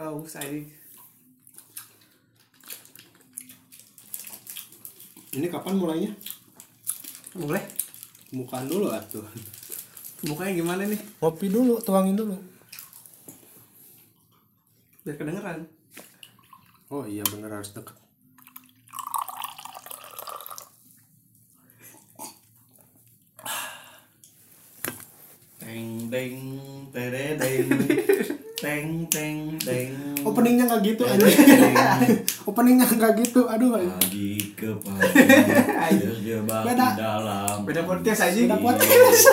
Oh, 0.00 0.24
saya 0.24 0.64
Ini 5.36 5.46
kapan 5.52 5.76
mulainya? 5.76 6.10
boleh. 7.36 7.62
Bukaan 8.32 8.66
dulu 8.66 8.88
atuh. 8.90 9.22
Mukanya 10.26 10.52
gimana 10.56 10.82
nih? 10.88 10.98
Ngopi 11.20 11.46
dulu, 11.52 11.78
tuangin 11.84 12.16
dulu. 12.16 12.34
Biar 15.04 15.14
kedengeran. 15.20 15.68
Oh 16.90 17.06
iya 17.06 17.22
bener 17.28 17.52
harus 17.54 17.70
deket. 17.70 17.94
Teng 25.62 26.10
teng 26.10 26.36
teredeng 26.90 27.68
teng 28.64 28.88
teng 29.06 29.08
teng 29.08 29.39
Openingnya 30.40 30.72
nggak 30.72 30.80
gitu 30.88 31.02
aja. 31.04 31.20
Openingnya 32.48 32.88
nggak 32.88 33.12
gitu. 33.20 33.44
Aduh. 33.44 33.76
pagi 33.76 34.56
ke 34.56 34.72
pagi 34.72 36.00
terjebak 36.00 36.64
Beda. 36.64 36.88
dalam 36.96 37.56
Beda 37.68 37.84
podcast 37.84 38.24
aja. 38.24 38.40
Udah 38.48 38.56
podcast. 38.56 39.24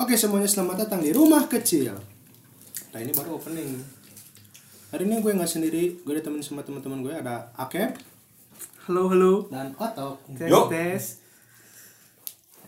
Oke 0.00 0.16
semuanya 0.16 0.48
selamat 0.48 0.88
datang 0.88 1.04
di 1.04 1.12
rumah 1.12 1.44
kecil. 1.44 2.00
Nah 2.90 2.98
ini 2.98 3.12
baru 3.12 3.36
opening. 3.36 3.76
Hari 4.88 5.04
ini 5.04 5.20
gue 5.20 5.36
nggak 5.36 5.52
sendiri, 5.52 6.00
gue 6.00 6.14
ditemenin 6.16 6.40
sama 6.40 6.64
teman-teman 6.64 7.04
gue 7.04 7.12
ada 7.12 7.52
Akep 7.54 7.94
Halo, 8.88 9.06
halo. 9.06 9.46
dan 9.52 9.70
Otok. 9.76 10.16
Tes, 10.34 10.48
Yo. 10.48 10.66
tes. 10.66 11.20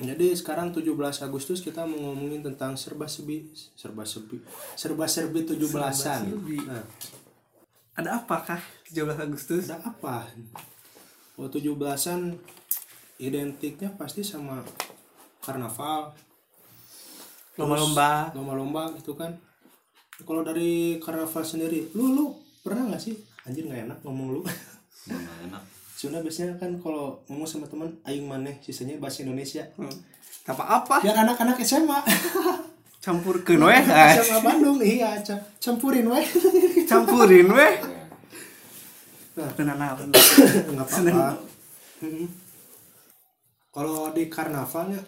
Jadi 0.03 0.35
sekarang 0.35 0.75
17 0.75 0.91
Agustus 1.23 1.63
kita 1.63 1.87
mau 1.87 2.11
ngomongin 2.11 2.43
tentang 2.43 2.75
serba 2.75 3.07
sebi 3.07 3.47
serba 3.79 4.03
sebi 4.03 4.43
serba 4.75 5.07
serbi 5.07 5.47
17-an. 5.47 6.27
Serba-serbi. 6.27 6.57
Nah, 6.67 6.85
Ada 7.95 8.19
apakah 8.19 8.59
17 8.91 9.15
Agustus? 9.17 9.71
ada 9.71 9.79
apa? 9.85 10.27
Oh 11.39 11.47
17-an 11.47 12.35
identiknya 13.17 13.95
pasti 13.95 14.21
sama 14.21 14.65
karnaval, 15.41 16.11
Lomba-lomba. 17.55 18.33
lomba-lomba 18.33 18.83
gitu 18.99 19.13
kan. 19.15 19.37
Kalau 20.23 20.43
dari 20.43 20.99
karnaval 20.99 21.45
sendiri, 21.45 21.93
lu 21.93 22.11
lu 22.11 22.25
pernah 22.63 22.91
nggak 22.91 23.03
sih? 23.03 23.15
Anjir 23.45 23.67
nggak 23.67 23.87
enak 23.87 23.99
ngomong 24.03 24.29
lu. 24.35 24.41
Mana 25.11 25.31
enak 25.47 25.63
Soalnya 26.03 26.19
biasanya 26.19 26.59
kan 26.59 26.75
kalau 26.83 27.23
ngomong 27.31 27.47
sama 27.47 27.71
teman 27.71 27.95
aing 28.03 28.27
maneh 28.27 28.59
sisanya 28.59 28.99
bahasa 28.99 29.23
Indonesia. 29.23 29.63
Hmm. 29.79 29.87
Apa-apa? 30.43 30.99
Biar 30.99 31.15
anak-anak 31.15 31.63
SMA. 31.63 32.03
Campur 32.99 33.47
ke 33.47 33.55
noe. 33.55 33.79
SMA 34.19 34.43
Bandung 34.43 34.83
iya 34.83 35.15
ca- 35.23 35.47
campurin 35.63 36.11
weh. 36.11 36.27
Campurin 36.91 37.47
weh. 37.55 37.75
Nah. 39.39 39.47
Apa? 39.47 40.03
nggak 40.75 40.87
apa-apa 40.91 41.39
kalau 43.73 44.13
di 44.13 44.29
karnavalnya 44.29 45.01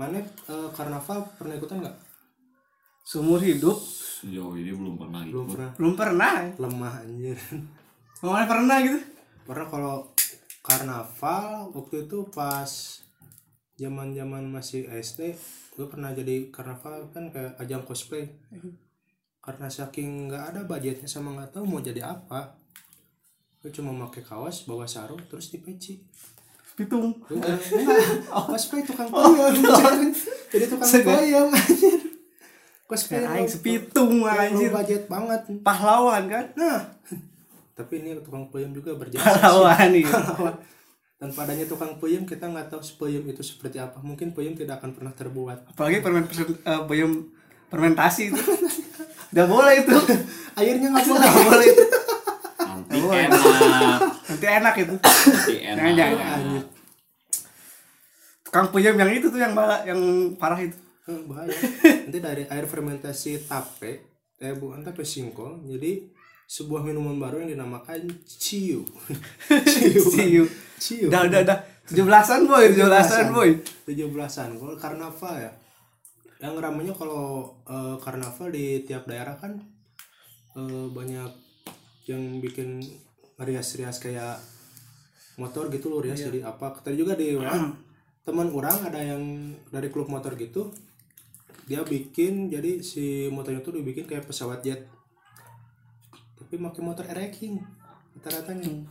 mana 0.00 0.16
eh, 0.24 0.68
karnaval 0.72 1.28
pernah 1.36 1.54
ikutan 1.60 1.84
nggak 1.84 1.96
Seumur 3.02 3.42
hidup 3.42 3.76
sejauh 4.22 4.54
ini 4.56 4.72
belum 4.72 4.94
pernah 4.96 5.20
belum 5.26 5.44
ikut 5.44 5.52
pernah 5.52 5.70
belum 5.76 5.94
pernah. 5.98 6.32
lemah 6.56 6.94
anjir 7.04 7.38
Mana 8.22 8.46
pernah 8.46 8.78
gitu? 8.80 9.12
pernah 9.42 9.66
kalau 9.66 9.96
karnaval 10.62 11.74
waktu 11.74 12.06
itu 12.06 12.22
pas 12.30 13.02
zaman 13.74 14.14
zaman 14.14 14.46
masih 14.46 14.86
SD 14.86 15.34
gue 15.74 15.86
pernah 15.90 16.14
jadi 16.14 16.46
karnaval 16.54 17.10
kan 17.10 17.34
kayak 17.34 17.58
ajang 17.58 17.82
cosplay 17.82 18.30
karena 19.42 19.66
saking 19.66 20.30
nggak 20.30 20.54
ada 20.54 20.60
budgetnya 20.62 21.10
sama 21.10 21.34
nggak 21.34 21.58
tahu 21.58 21.66
mau 21.66 21.82
jadi 21.82 22.06
apa 22.06 22.54
gue 23.62 23.70
cuma 23.74 23.90
pakai 24.06 24.22
kaos 24.22 24.62
bawa 24.70 24.86
sarung 24.86 25.20
terus 25.26 25.50
di 25.50 25.58
peci 25.58 25.98
Pitung. 26.72 27.12
Enggak, 27.28 27.60
enggak. 27.68 28.00
cosplay 28.48 28.80
tukang 28.80 29.10
puyem 29.12 29.52
jadi 30.54 30.64
tukang 30.70 30.88
puyem 30.88 31.48
anjir 31.52 32.00
cosplay 32.88 33.26
aing 33.26 33.50
sepitung 33.50 34.24
anjir. 34.24 34.70
budget 34.70 35.04
banget 35.10 35.42
Pahlawan 35.60 36.30
kan? 36.30 36.46
nah 36.56 36.80
tapi 37.72 38.00
ini 38.00 38.20
tukang 38.20 38.48
puyem 38.48 38.70
juga 38.70 38.92
berjasa 38.94 39.24
sih. 39.28 39.40
Pahlawan. 39.40 39.90
Pahlawan. 40.06 40.54
dan 41.22 41.30
padanya 41.30 41.64
tukang 41.70 42.02
puyem 42.02 42.26
kita 42.26 42.50
nggak 42.50 42.66
tahu 42.66 42.82
puyem 42.98 43.22
itu 43.30 43.38
seperti 43.40 43.78
apa 43.78 44.02
mungkin 44.02 44.34
puyem 44.34 44.58
tidak 44.58 44.82
akan 44.82 44.90
pernah 44.90 45.14
terbuat 45.14 45.70
Apalagi 45.70 46.02
permen 46.02 46.26
uh, 46.26 46.82
fermentasi 47.70 48.34
itu. 48.34 48.42
Udah 49.30 49.46
boleh 49.46 49.74
itu. 49.80 49.94
airnya 50.58 50.88
nggak 50.90 51.06
boleh 51.06 51.22
Udah 51.22 51.42
boleh 51.46 51.66
itu. 51.70 51.84
nanti 52.82 52.98
enak 52.98 53.40
Nanti 54.28 54.46
enak 54.50 54.74
itu. 54.82 54.94
nanti 54.98 55.54
enak 55.62 55.82
Jangan, 55.94 55.94
jangan. 55.96 56.40
Tukang 58.42 58.66
puyem 58.68 58.94
yang 58.98 59.10
itu 59.14 59.26
tuh 59.32 59.40
yang 59.40 59.54
bala, 59.56 59.80
yang 59.88 60.00
parah 60.36 60.60
itu. 60.60 60.76
Eh, 61.02 61.18
bahaya 61.26 61.50
nanti 62.06 62.18
dari 62.22 62.46
air 62.46 62.62
fermentasi 62.62 63.50
tape 63.50 64.06
eh 64.38 64.54
bukan 64.54 64.86
tape 64.86 65.02
singkong 65.02 65.66
jadi 65.66 66.11
sebuah 66.52 66.84
minuman 66.84 67.16
baru 67.16 67.40
yang 67.40 67.56
dinamakan 67.56 68.12
ciu. 68.28 68.84
Ciu. 69.72 70.44
Ciu. 70.76 71.08
Udah, 71.08 71.24
udah, 71.24 71.40
udah. 71.48 71.58
17-an 71.88 72.44
boy, 72.44 72.64
17-an 72.76 73.28
boy. 73.32 73.50
17-an 73.88 74.60
kalau 74.60 74.76
karnaval 74.76 75.34
ya. 75.40 75.52
Yang 76.44 76.54
ramenya 76.60 76.92
kalau 76.92 77.56
eh, 77.64 77.96
karnaval 78.04 78.52
di 78.52 78.84
tiap 78.84 79.08
daerah 79.08 79.32
kan 79.40 79.56
eh, 80.60 80.86
banyak 80.92 81.32
yang 82.04 82.22
bikin 82.44 82.84
rias-rias 83.40 83.96
kayak 83.96 84.36
motor 85.40 85.72
gitu 85.72 85.88
loh 85.88 86.04
rias. 86.04 86.20
Jadi 86.20 86.44
apa 86.44 86.76
tadi 86.84 87.00
juga 87.00 87.16
di 87.16 87.32
WA, 87.32 87.72
teman 88.28 88.52
orang 88.52 88.92
ada 88.92 89.00
yang 89.00 89.56
dari 89.72 89.88
klub 89.88 90.12
motor 90.12 90.36
gitu 90.36 90.68
dia 91.62 91.80
bikin 91.86 92.50
jadi 92.50 92.82
si 92.82 93.30
motornya 93.30 93.62
tuh 93.62 93.78
dibikin 93.78 94.04
kayak 94.04 94.26
pesawat 94.26 94.66
jet 94.66 94.91
tapi 96.52 96.60
pakai 96.60 96.84
motor 96.84 97.08
ereking 97.08 97.64
rata-ratanya. 98.12 98.84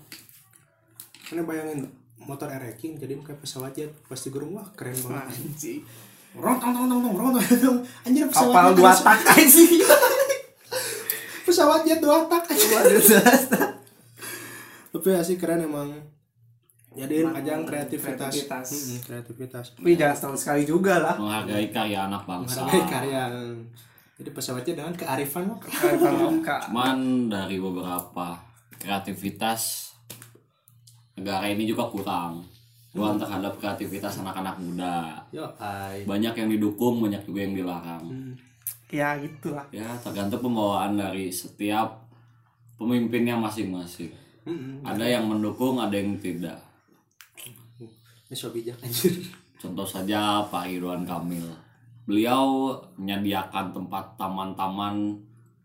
Karena 1.29 1.45
bayangin 1.45 1.85
motor 2.17 2.49
ereking 2.49 2.97
jadi 2.97 3.13
kayak 3.21 3.37
pesawat 3.37 3.77
jet 3.77 3.93
pasti 4.09 4.33
gerung 4.33 4.57
wah 4.57 4.65
keren 4.73 4.97
banget. 4.97 5.29
Anjing. 5.29 5.85
rontong 6.41 6.73
tong 6.73 6.89
tong 6.89 7.01
tong 7.05 7.13
rontong 7.21 7.45
tong 7.61 7.79
anjir 8.01 8.25
pesawat 8.25 8.49
Kapal 8.49 8.65
jet 8.65 8.77
dua 8.81 8.91
tak 8.97 9.19
aja. 9.29 9.61
pesawat 11.45 11.81
jet 11.85 11.99
dua 12.01 12.17
tak 12.25 12.43
aja 12.49 12.65
tapi 14.89 15.07
asik 15.13 15.37
keren 15.45 15.61
emang. 15.61 15.93
Jadiin 16.97 17.29
Emang 17.29 17.45
ajang 17.45 17.61
kreativitas. 17.69 18.33
kreativitas. 18.33 18.67
Mm-mm, 18.73 18.97
kreativitas. 19.05 19.65
Tapi 19.77 19.89
jangan 19.93 20.15
setahun 20.17 20.37
sekali 20.41 20.63
juga 20.65 20.97
lah. 20.97 21.13
menghargai 21.13 21.69
karya 21.69 22.09
anak 22.09 22.25
bangsa. 22.25 22.65
Menghargai 22.65 22.89
karya 22.89 23.21
jadi 24.21 24.37
pesawatnya 24.37 24.73
dengan 24.77 24.93
kearifan 24.93 25.49
lokal. 25.49 25.73
Kalau 25.97 26.29
Kak. 26.45 26.69
cuman 26.69 27.25
dari 27.25 27.57
beberapa 27.57 28.37
kreativitas 28.77 29.91
negara 31.17 31.49
ini 31.49 31.65
juga 31.65 31.89
kurang. 31.89 32.45
Kurang 32.93 33.17
terhadap 33.17 33.57
kreativitas 33.57 34.21
anak-anak 34.21 34.61
muda. 34.61 35.17
Yo 35.33 35.49
banyak 36.05 36.33
yang 36.37 36.49
didukung 36.53 37.01
banyak 37.01 37.25
juga 37.25 37.39
yang 37.41 37.57
dilarang. 37.57 38.03
Ya 38.93 39.17
gitu 39.17 39.55
lah. 39.55 39.65
ya 39.71 39.87
tergantung 40.03 40.51
pembawaan 40.51 40.99
dari 40.99 41.33
setiap 41.33 42.05
pemimpinnya 42.77 43.39
masing-masing. 43.39 44.13
Mm-mm. 44.41 44.81
ada 44.81 45.05
yang 45.05 45.29
mendukung 45.29 45.77
ada 45.77 45.93
yang 45.93 46.17
tidak. 46.17 46.57
Ini 48.29 48.35
so 48.37 48.49
bijak 48.49 48.77
anjir. 48.81 49.21
Contoh 49.61 49.85
saja 49.85 50.41
Pak 50.49 50.65
Ridwan 50.65 51.05
Kamil 51.05 51.70
beliau 52.11 52.45
menyediakan 52.97 53.71
tempat 53.71 54.03
taman-taman 54.15 55.15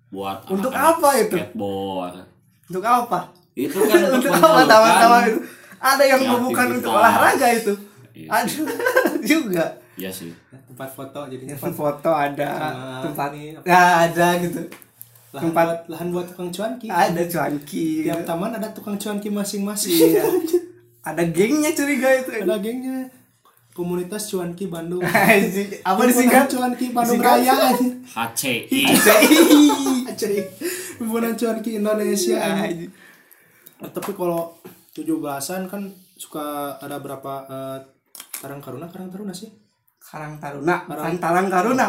buat 0.09 0.47
Untuk 0.47 0.71
apa 0.71 1.19
itu? 1.19 1.35
skateboard 1.35 2.23
Untuk 2.65 2.85
apa? 2.85 3.35
itu 3.53 3.75
kan 3.83 3.99
untuk 4.13 4.31
Untuk 4.31 4.47
apa 4.47 4.63
taman-taman 4.65 5.23
itu? 5.27 5.41
Ada 5.77 6.05
yang 6.07 6.21
bukan 6.41 6.67
untuk 6.73 6.93
olahraga 6.93 7.49
itu. 7.51 7.73
Iya. 8.13 8.29
Aduh, 8.33 8.67
juga. 9.33 9.67
Iya 9.95 10.09
sih 10.09 10.29
tempat 10.67 10.89
foto 10.91 11.25
jadinya 11.25 11.53
Tempat 11.53 11.73
foto 11.75 12.11
ada, 12.11 12.49
Sama 12.53 13.01
tempat 13.03 13.31
ini, 13.33 13.57
ya 13.59 13.81
ada 14.05 14.27
gitu. 14.39 14.61
lahan 15.33 15.43
tempat- 15.43 15.67
buat 15.67 15.81
lahan 15.89 16.09
buat 16.13 16.27
tukang 16.27 16.51
cuanki 16.51 16.87
Ada 16.87 17.23
cuanki. 17.25 18.05
tiap 18.05 18.21
taman 18.23 18.53
ada 18.53 18.69
tukang 18.71 18.95
cuanki 18.95 19.29
masing-masing 19.29 19.97
Iya. 20.13 20.25
Ada 21.03 21.23
gengnya 21.27 21.73
curiga 21.73 22.09
itu. 22.15 22.31
ada 22.37 22.57
gengnya 22.57 23.09
komunitas 23.77 24.27
cuanki 24.27 24.67
Bandung 24.67 25.05
apa 25.05 26.01
disingkat? 26.03 26.49
cuanki 26.49 26.91
Bandung? 26.91 27.21
Raya. 27.21 27.77
HCI 28.09 28.81
Anjir. 30.07 30.33
himpunan 30.97 31.37
cuanki 31.37 31.77
Indonesia. 31.77 32.41
Anjing. 32.41 32.89
tapi 33.79 34.11
kalau 34.11 34.57
17-an 34.91 35.69
kan 35.69 35.83
suka 36.17 36.45
ada 36.77 36.97
berapa 36.97 37.33
eh, 37.45 37.79
Karang 38.35 38.59
Taruna 38.59 38.89
Karang 38.89 39.13
Taruna 39.13 39.31
sih 39.31 39.53
Karang 40.01 40.41
Taruna, 40.41 40.89
Karang- 40.89 41.21
Karang 41.21 41.47
Tarang 41.47 41.47
Taruna. 41.47 41.87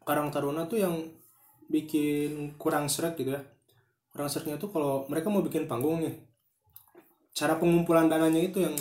Karang 0.00 0.28
Taruna 0.30 0.64
tuh 0.64 0.80
yang 0.80 0.96
bikin 1.68 2.56
kurang 2.56 2.88
seret 2.88 3.14
gitu 3.14 3.30
ya 3.30 3.42
kurang 4.08 4.26
seretnya 4.26 4.56
tuh 4.56 4.66
kalau 4.68 5.06
mereka 5.06 5.28
mau 5.28 5.38
bikin 5.38 5.68
panggung 5.68 6.00
nih 6.00 6.18
cara 7.30 7.54
pengumpulan 7.54 8.10
dananya 8.10 8.42
itu 8.42 8.58
yang 8.58 8.74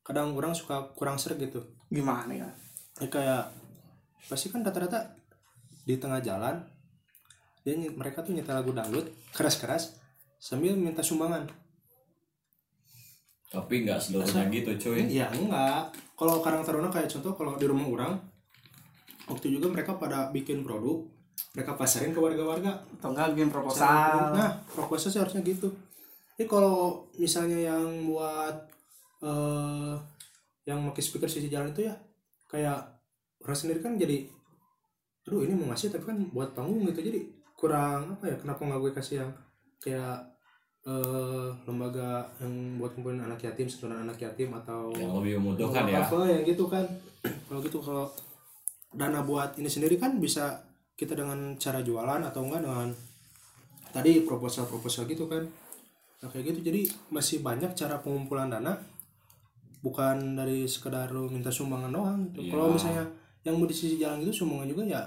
kadang 0.00 0.32
orang 0.32 0.56
suka 0.56 0.88
kurang 0.94 1.20
seret 1.20 1.36
gitu 1.36 1.60
Gimana 1.90 2.32
ya? 2.32 2.48
ya 3.00 3.08
kayak 3.10 3.44
pasti 4.30 4.52
kan 4.52 4.62
rata-rata 4.62 5.10
di 5.82 5.98
tengah 5.98 6.22
jalan 6.22 6.62
dia 7.60 7.76
mereka 7.76 8.24
tuh 8.24 8.32
nyetel 8.32 8.56
lagu 8.56 8.72
dangdut 8.72 9.10
keras-keras 9.36 10.00
sambil 10.40 10.72
minta 10.78 11.04
sumbangan. 11.04 11.44
Tapi 13.50 13.84
nggak 13.84 14.00
seluruhnya 14.00 14.48
gitu 14.48 14.70
cuy. 14.88 15.04
Ya 15.10 15.28
enggak. 15.28 15.92
Kalau 16.16 16.40
Karang 16.40 16.64
Taruna 16.64 16.88
kayak 16.88 17.10
contoh 17.10 17.34
kalau 17.36 17.58
di 17.58 17.66
rumah 17.68 17.84
orang 17.90 18.12
waktu 19.28 19.52
juga 19.52 19.68
mereka 19.68 19.98
pada 19.98 20.30
bikin 20.32 20.64
produk 20.64 21.04
mereka 21.52 21.74
pasarin 21.76 22.14
ke 22.14 22.20
warga-warga. 22.22 22.80
Atau 22.96 23.12
enggak 23.12 23.36
bikin 23.36 23.50
proposal. 23.52 24.32
nah 24.32 24.56
proposal 24.72 25.12
sih 25.12 25.20
harusnya 25.20 25.44
gitu. 25.44 25.68
Ini 26.40 26.48
kalau 26.48 27.04
misalnya 27.20 27.74
yang 27.74 28.08
buat 28.08 28.56
eh 29.20 29.94
yang 30.70 30.86
pakai 30.94 31.02
speaker 31.02 31.26
sisi 31.26 31.50
jalan 31.50 31.74
itu 31.74 31.90
ya 31.90 31.94
kayak 32.46 32.78
orang 33.42 33.58
sendiri 33.58 33.82
kan 33.82 33.98
jadi 33.98 34.30
aduh 35.26 35.42
ini 35.44 35.52
mau 35.58 35.70
ngasih 35.70 35.90
tapi 35.90 36.04
kan 36.06 36.18
buat 36.30 36.54
panggung 36.54 36.86
gitu. 36.88 37.02
Jadi 37.02 37.20
kurang 37.58 38.16
apa 38.16 38.24
ya 38.30 38.36
kenapa 38.40 38.60
nggak 38.64 38.80
gue 38.80 38.92
kasih 38.96 39.16
yang 39.26 39.30
kayak 39.82 40.16
eh 40.80 41.48
lembaga 41.68 42.24
yang 42.40 42.80
buat 42.80 42.96
kumpulin 42.96 43.20
anak 43.20 43.44
yatim 43.44 43.68
sentuhan 43.68 44.00
anak 44.00 44.16
yatim 44.16 44.48
atau 44.56 44.88
yang 44.96 45.12
lebih 45.20 45.36
memudahkan 45.36 45.84
ya? 45.92 46.08
apa 46.08 46.18
yang 46.24 46.42
gitu 46.48 46.64
kan. 46.72 46.88
Kalau 47.20 47.60
gitu 47.60 47.78
kalau 47.84 48.08
dana 48.96 49.20
buat 49.20 49.60
ini 49.60 49.68
sendiri 49.68 50.00
kan 50.00 50.16
bisa 50.16 50.64
kita 50.96 51.12
dengan 51.12 51.60
cara 51.60 51.84
jualan 51.84 52.24
atau 52.24 52.40
enggak 52.48 52.64
dengan 52.64 52.88
tadi 53.92 54.24
proposal-proposal 54.24 55.04
gitu 55.04 55.28
kan. 55.28 55.44
Nah 56.24 56.28
kayak 56.32 56.56
gitu. 56.56 56.72
Jadi 56.72 56.88
masih 57.12 57.44
banyak 57.44 57.76
cara 57.76 58.00
pengumpulan 58.00 58.48
dana 58.48 58.80
bukan 59.80 60.36
dari 60.36 60.68
sekedar 60.68 61.08
lu 61.12 61.28
minta 61.32 61.48
sumbangan 61.48 61.90
doang 61.92 62.20
gitu. 62.30 62.46
Iya. 62.46 62.50
kalau 62.52 62.66
misalnya 62.76 63.04
yang 63.40 63.56
mau 63.56 63.64
di 63.64 63.72
sisi 63.72 63.96
jalan 63.96 64.20
itu 64.20 64.44
sumbangan 64.44 64.68
juga 64.68 64.84
ya 64.84 65.02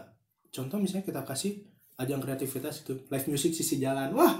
contoh 0.49 0.81
misalnya 0.81 1.05
kita 1.05 1.21
kasih 1.21 1.53
ajang 2.01 2.21
kreativitas 2.21 2.81
itu 2.81 2.93
live 3.09 3.27
music 3.29 3.53
sisi 3.53 3.77
jalan. 3.77 4.09
Wah 4.17 4.33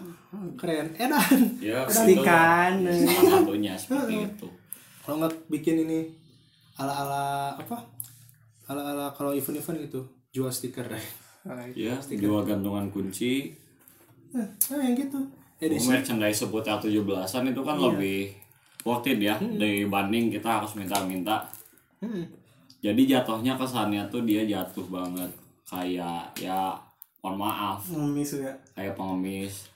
keren. 0.57 0.97
Edan. 0.97 1.61
Ya 1.61 1.85
Pastikan. 1.85 2.81
salah 2.81 3.45
satunya 3.45 3.73
seperti 3.77 4.25
itu. 4.25 4.47
Kalau 5.05 5.21
nggak 5.21 5.33
bikin 5.53 5.85
ini 5.85 6.09
ala 6.81 6.93
ala 7.05 7.23
apa? 7.53 7.77
Ala 8.73 8.81
ala 8.81 9.05
kalau 9.13 9.37
event 9.37 9.61
event 9.61 9.77
gitu 9.85 10.01
jual 10.33 10.49
stiker. 10.49 10.89
Deh 10.89 11.05
ya 11.75 11.99
jual 11.99 12.41
gantungan 12.47 12.87
kunci. 12.89 13.53
Nah, 14.33 14.47
nah 14.73 14.81
yang 14.81 14.97
gitu. 14.97 15.19
Edisi. 15.63 15.87
merchandise 15.87 16.43
seputar 16.43 16.75
17-an 16.83 17.55
itu 17.55 17.61
kan 17.63 17.79
lebih 17.79 18.35
worth 18.83 19.07
it 19.07 19.19
ya. 19.19 19.35
Dibanding 19.35 20.29
kita 20.29 20.59
harus 20.59 20.75
minta-minta. 20.75 21.47
Hmm. 21.97 22.27
jadi 22.83 22.99
jatuhnya 23.15 23.55
kesannya 23.55 24.03
tuh 24.07 24.21
dia 24.21 24.43
jatuh 24.43 24.83
banget. 24.87 25.31
Kayak 25.63 26.35
ya 26.35 26.75
mohon 27.19 27.39
maaf. 27.39 27.79
Ngemis 27.87 28.37
ya. 28.37 28.51
kayak 28.75 28.93
pengemis. 28.93 29.71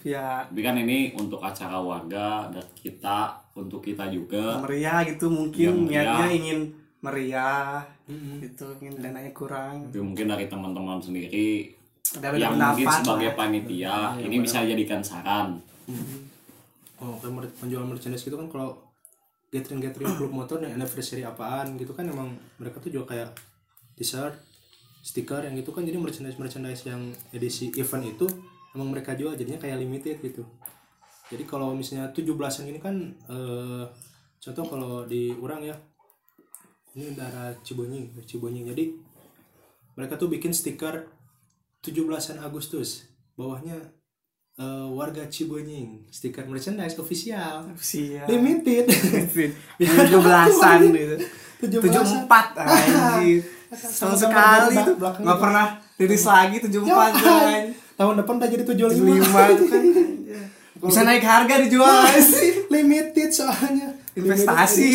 Ya. 0.00 0.40
Tapi 0.42 0.60
kan 0.60 0.74
ini 0.74 1.12
untuk 1.14 1.38
acara 1.38 1.76
warga 1.76 2.48
dan 2.48 2.64
kita 2.74 3.36
untuk 3.52 3.80
kita 3.80 4.08
juga. 4.08 4.64
Meriah 4.64 5.04
gitu 5.04 5.28
Ya, 5.28 5.34
mungkin 5.36 5.70
meriah. 5.84 6.04
niatnya 6.16 6.28
ingin 6.32 6.58
meriah 6.98 7.84
Hmm. 8.08 8.38
gitu 8.40 8.64
ingin 8.80 9.02
dananya 9.02 9.30
kurang. 9.30 9.84
Tapi 9.86 10.00
mungkin 10.00 10.26
dari 10.26 10.46
teman-teman 10.46 10.96
sendiri 10.96 11.76
ada 12.16 12.32
yang 12.32 12.54
mungkin 12.54 12.86
sebagai 12.88 13.34
panitia 13.34 14.14
ini 14.16 14.40
bisa 14.40 14.62
jadikan 14.62 15.02
saran 15.02 15.58
oh 17.02 17.20
kayak 17.20 17.32
mer- 17.32 17.56
penjual 17.60 17.84
merchandise 17.84 18.24
gitu 18.24 18.36
kan 18.36 18.48
kalau 18.48 18.80
gathering 19.52 19.80
gathering 19.80 20.10
klub 20.16 20.32
motor 20.44 20.60
dan 20.60 20.74
anniversary 20.74 21.22
apaan 21.22 21.76
gitu 21.76 21.92
kan 21.92 22.08
emang 22.08 22.34
mereka 22.60 22.80
tuh 22.80 22.90
juga 22.92 23.14
kayak 23.14 23.30
t-shirt 23.96 24.36
stiker 25.06 25.46
yang 25.46 25.54
gitu 25.54 25.70
kan. 25.70 25.86
Jadi 25.86 25.96
merchandise 26.02 26.38
merchandise 26.38 26.82
yang 26.82 27.14
edisi 27.30 27.70
event 27.78 28.04
itu 28.04 28.26
emang 28.74 28.90
mereka 28.90 29.14
jual 29.14 29.38
jadinya 29.38 29.62
kayak 29.62 29.78
limited 29.78 30.18
gitu. 30.18 30.42
Jadi 31.30 31.42
kalau 31.46 31.74
misalnya 31.74 32.10
17-an 32.10 32.66
ini 32.70 32.78
kan 32.82 32.96
eh, 33.30 33.84
contoh 34.42 34.64
kalau 34.66 34.92
di 35.06 35.34
orang 35.38 35.62
ya 35.62 35.74
ini 36.96 37.12
daerah 37.12 37.52
Cibonying 37.60 38.14
Cibonying 38.24 38.72
jadi 38.72 38.94
mereka 39.98 40.16
tuh 40.16 40.30
bikin 40.30 40.54
stiker 40.54 41.08
17-an 41.82 42.40
Agustus 42.40 43.10
bawahnya 43.34 43.76
eh, 44.56 44.86
warga 44.92 45.24
Cibonying 45.28 46.08
stiker 46.08 46.44
merchandise 46.48 46.96
official. 46.96 47.70
Siap. 47.76 48.26
limited 48.28 48.88
tujuh 49.78 50.20
belasan 50.20 50.92
gitu. 50.92 51.16
Tujuh 51.64 51.78
tujuh 51.80 52.02
empat 52.24 52.46
anjir. 52.60 53.40
Sama 53.72 54.16
sekali 54.16 54.76
tuh. 54.80 54.96
nggak 55.00 55.38
pernah 55.40 55.66
rilis 55.96 56.24
lagi 56.24 56.56
tujuh 56.64 56.80
empat 56.84 57.12
tahun 57.96 58.14
depan 58.20 58.34
udah 58.36 58.48
jadi 58.52 58.64
75 58.64 59.00
lima. 59.00 59.40
Itu 59.52 59.64
kan. 59.68 59.82
Bisa 60.86 61.00
naik 61.08 61.24
harga 61.24 61.54
dijual. 61.64 62.04
Sih 62.20 62.68
limited 62.68 63.32
soalnya. 63.32 63.96
Investasi. 64.12 64.92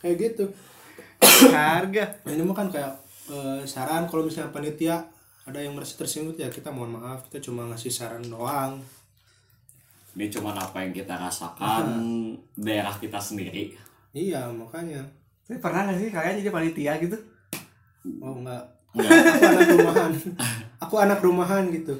Kayak 0.00 0.14
gitu. 0.20 0.44
Harga. 1.52 2.04
Nah, 2.24 2.32
ini 2.36 2.42
mah 2.44 2.56
kan 2.56 2.68
kayak 2.68 2.92
eh, 3.32 3.64
saran 3.64 4.04
kalau 4.08 4.28
misalnya 4.28 4.52
panitia 4.52 5.00
ada 5.48 5.58
yang 5.58 5.72
merasa 5.72 5.96
tersinggung 5.96 6.36
ya 6.36 6.52
kita 6.52 6.68
mohon 6.68 7.00
maaf 7.00 7.24
kita 7.28 7.40
cuma 7.48 7.64
ngasih 7.72 7.92
saran 7.92 8.24
doang. 8.26 8.80
Ini 10.10 10.26
cuma 10.28 10.50
apa 10.52 10.82
yang 10.82 10.90
kita 10.90 11.14
rasakan 11.14 11.86
daerah 12.58 12.92
kita 12.98 13.16
sendiri. 13.16 13.72
Iya 14.10 14.50
makanya. 14.50 15.06
Tapi 15.46 15.58
pernah 15.62 15.86
nggak 15.86 15.98
sih 16.02 16.08
kalian 16.10 16.38
jadi 16.42 16.50
panitia 16.50 16.92
gitu? 16.98 17.16
Oh 18.18 18.42
enggak. 18.42 18.64
Enggak. 18.94 19.10
aku 19.16 19.46
anak 19.46 19.68
rumahan. 19.70 20.12
Aku 20.82 20.94
anak 20.98 21.20
rumahan 21.22 21.64
gitu. 21.70 21.94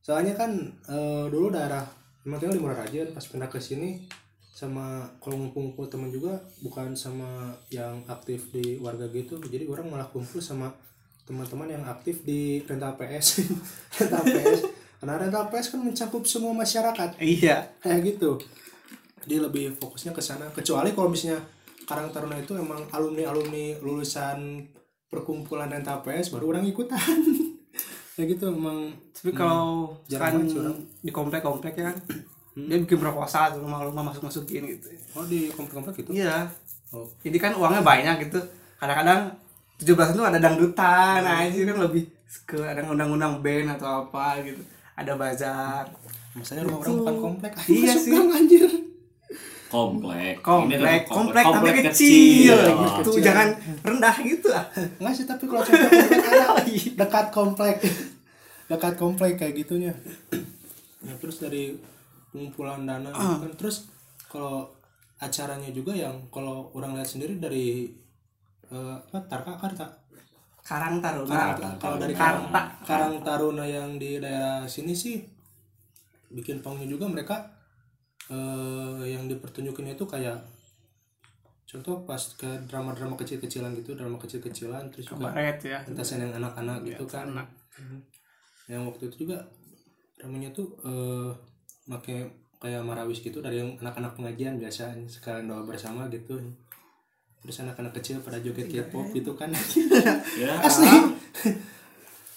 Soalnya 0.00 0.38
kan 0.38 0.54
eh, 0.86 1.24
dulu 1.28 1.50
daerah 1.50 1.82
emang 2.22 2.38
tinggal 2.38 2.56
di 2.56 2.62
Murarajan 2.62 3.08
pas 3.12 3.26
pindah 3.26 3.50
ke 3.50 3.58
sini 3.58 4.06
sama 4.54 5.06
kalau 5.22 5.38
ngumpul-ngumpul 5.38 5.86
teman 5.86 6.10
juga 6.10 6.34
bukan 6.66 6.90
sama 6.98 7.54
yang 7.70 8.02
aktif 8.06 8.50
di 8.54 8.78
warga 8.78 9.06
gitu. 9.10 9.38
Jadi 9.38 9.66
orang 9.66 9.90
malah 9.90 10.10
kumpul 10.10 10.42
sama 10.42 10.70
teman-teman 11.28 11.68
yang 11.68 11.84
aktif 11.84 12.24
di 12.24 12.64
rental 12.64 12.96
PS. 12.96 13.44
Rental 14.00 14.24
PS. 14.24 14.60
Karena 14.98 15.14
rental 15.20 15.44
PS 15.52 15.66
kan 15.76 15.80
mencakup 15.84 16.24
semua 16.24 16.56
masyarakat. 16.56 17.20
Iya. 17.20 17.68
Kayak 17.84 18.00
gitu. 18.16 18.40
Dia 19.28 19.44
lebih 19.44 19.76
fokusnya 19.76 20.16
ke 20.16 20.24
sana. 20.24 20.48
Kecuali 20.50 20.96
kalau 20.96 21.12
misalnya 21.12 21.44
Karang 21.84 22.08
Taruna 22.10 22.40
itu 22.40 22.56
emang 22.56 22.84
alumni 22.92 23.28
alumni 23.28 23.76
lulusan 23.80 24.64
perkumpulan 25.12 25.68
rental 25.68 26.00
PS 26.00 26.32
baru 26.32 26.56
orang 26.56 26.64
ikutan. 26.64 26.96
Kayak 28.16 28.28
gitu 28.34 28.48
emang. 28.48 28.96
Tapi 29.12 29.30
kalau 29.36 29.94
jarang 30.08 30.48
kan 30.48 30.74
di 31.04 31.12
komplek-komplek 31.12 31.78
ya 31.78 31.92
kan 31.92 31.96
dia 32.58 32.78
bikin 32.82 32.98
proposal 32.98 33.54
tuh 33.54 33.62
rumah-rumah 33.62 34.10
masuk-masukin 34.10 34.66
gitu. 34.66 34.90
Oh 35.14 35.22
di 35.22 35.46
komplek-komplek 35.54 36.02
gitu? 36.02 36.10
Iya. 36.18 36.50
Oh. 36.90 37.06
Jadi 37.22 37.38
kan 37.38 37.54
uangnya 37.54 37.84
banyak 37.84 38.26
gitu. 38.26 38.40
Kadang-kadang 38.82 39.36
17 39.78 39.94
itu 39.94 40.22
ada 40.26 40.38
dangdutan 40.42 41.22
nah 41.22 41.46
itu 41.46 41.62
kan 41.62 41.78
lebih 41.86 42.18
ke 42.44 42.60
ada 42.60 42.84
undang-undang 42.84 43.40
band 43.40 43.76
atau 43.80 44.04
apa 44.08 44.40
gitu. 44.44 44.60
Ada 44.98 45.16
bazar. 45.16 45.84
Maksudnya 46.36 46.62
rumah 46.68 46.78
orang 46.84 46.96
bukan 47.00 47.16
komplek. 47.20 47.52
Iya 47.68 47.92
sih. 47.96 48.12
gang, 48.12 48.28
anjir. 48.28 48.68
Komplek. 49.68 50.40
Komplek 50.40 51.04
tetap 51.04 51.12
komplek, 51.12 51.44
tapi 51.44 51.68
kecil, 51.92 52.56
gitu. 52.56 53.10
Kecil. 53.12 53.20
jangan 53.20 53.48
rendah 53.84 54.16
gitu 54.24 54.48
ah. 54.52 54.64
Enggak 54.96 55.12
sih 55.12 55.26
tapi 55.28 55.44
kalau 55.44 55.60
contoh 55.64 55.88
komplek 55.92 56.24
ada 56.24 56.46
dekat 57.04 57.26
komplek. 57.32 57.76
Dekat 58.68 58.94
komplek 58.96 59.32
kayak 59.40 59.54
gitunya. 59.64 59.92
Nah 61.04 61.14
terus 61.20 61.40
dari 61.40 61.76
pengumpulan 62.32 62.84
dana 62.84 63.08
gitu 63.08 63.36
kan 63.40 63.52
terus 63.56 63.88
kalau 64.28 64.68
acaranya 65.16 65.72
juga 65.72 65.96
yang 65.96 66.28
kalau 66.28 66.68
orang 66.76 66.92
lihat 66.96 67.08
sendiri 67.08 67.40
dari 67.40 67.88
eh, 68.68 68.96
apa 68.96 69.18
Tarka 69.24 69.52
Karta. 69.56 69.86
Karang 70.60 71.00
Taruna. 71.00 71.56
Karang- 71.56 71.78
kalau 71.80 71.96
dari 71.96 72.12
Karta. 72.12 72.44
Karang, 72.84 72.84
Karang 72.84 73.14
Taruna 73.20 73.64
yang 73.64 73.96
di 73.96 74.20
daerah 74.20 74.64
sini 74.64 74.92
sih 74.92 75.16
bikin 76.28 76.60
panggungnya 76.60 76.92
juga 76.92 77.08
mereka 77.08 77.36
eh, 78.28 79.02
yang 79.08 79.24
dipertunjukin 79.24 79.96
itu 79.96 80.04
kayak 80.04 80.36
contoh 81.64 82.00
pas 82.04 82.20
ke 82.20 82.48
drama-drama 82.64 83.12
kecil-kecilan 83.14 83.76
gitu 83.76 83.92
drama 83.92 84.16
kecil-kecilan 84.16 84.88
terus 84.88 85.04
juga 85.04 85.28
kabaret 85.32 85.60
ya. 85.60 85.78
pentasan 85.84 86.24
yang 86.24 86.32
anak-anak 86.36 86.80
gitu 86.84 87.04
kan. 87.04 87.28
anak. 87.28 87.48
Mhm. 87.76 88.00
yang 88.68 88.82
waktu 88.84 89.08
itu 89.08 89.28
juga 89.28 89.40
dramanya 90.16 90.48
tuh 90.52 90.68
eh 90.84 91.28
make 91.88 92.24
kayak 92.58 92.82
marawis 92.84 93.20
gitu 93.20 93.38
dari 93.40 93.60
yang 93.60 93.76
anak-anak 93.78 94.12
pengajian 94.12 94.56
biasa 94.56 94.92
sekalian 95.08 95.46
doa 95.46 95.62
bersama 95.64 96.08
gitu 96.08 96.36
terus 97.38 97.56
anak-anak 97.62 97.92
kecil 97.96 98.18
pada 98.20 98.38
joget 98.42 98.66
K-pop 98.66 99.08
gitu 99.14 99.32
kan. 99.38 99.50
Ya. 100.42 100.52
Asli. 100.62 100.88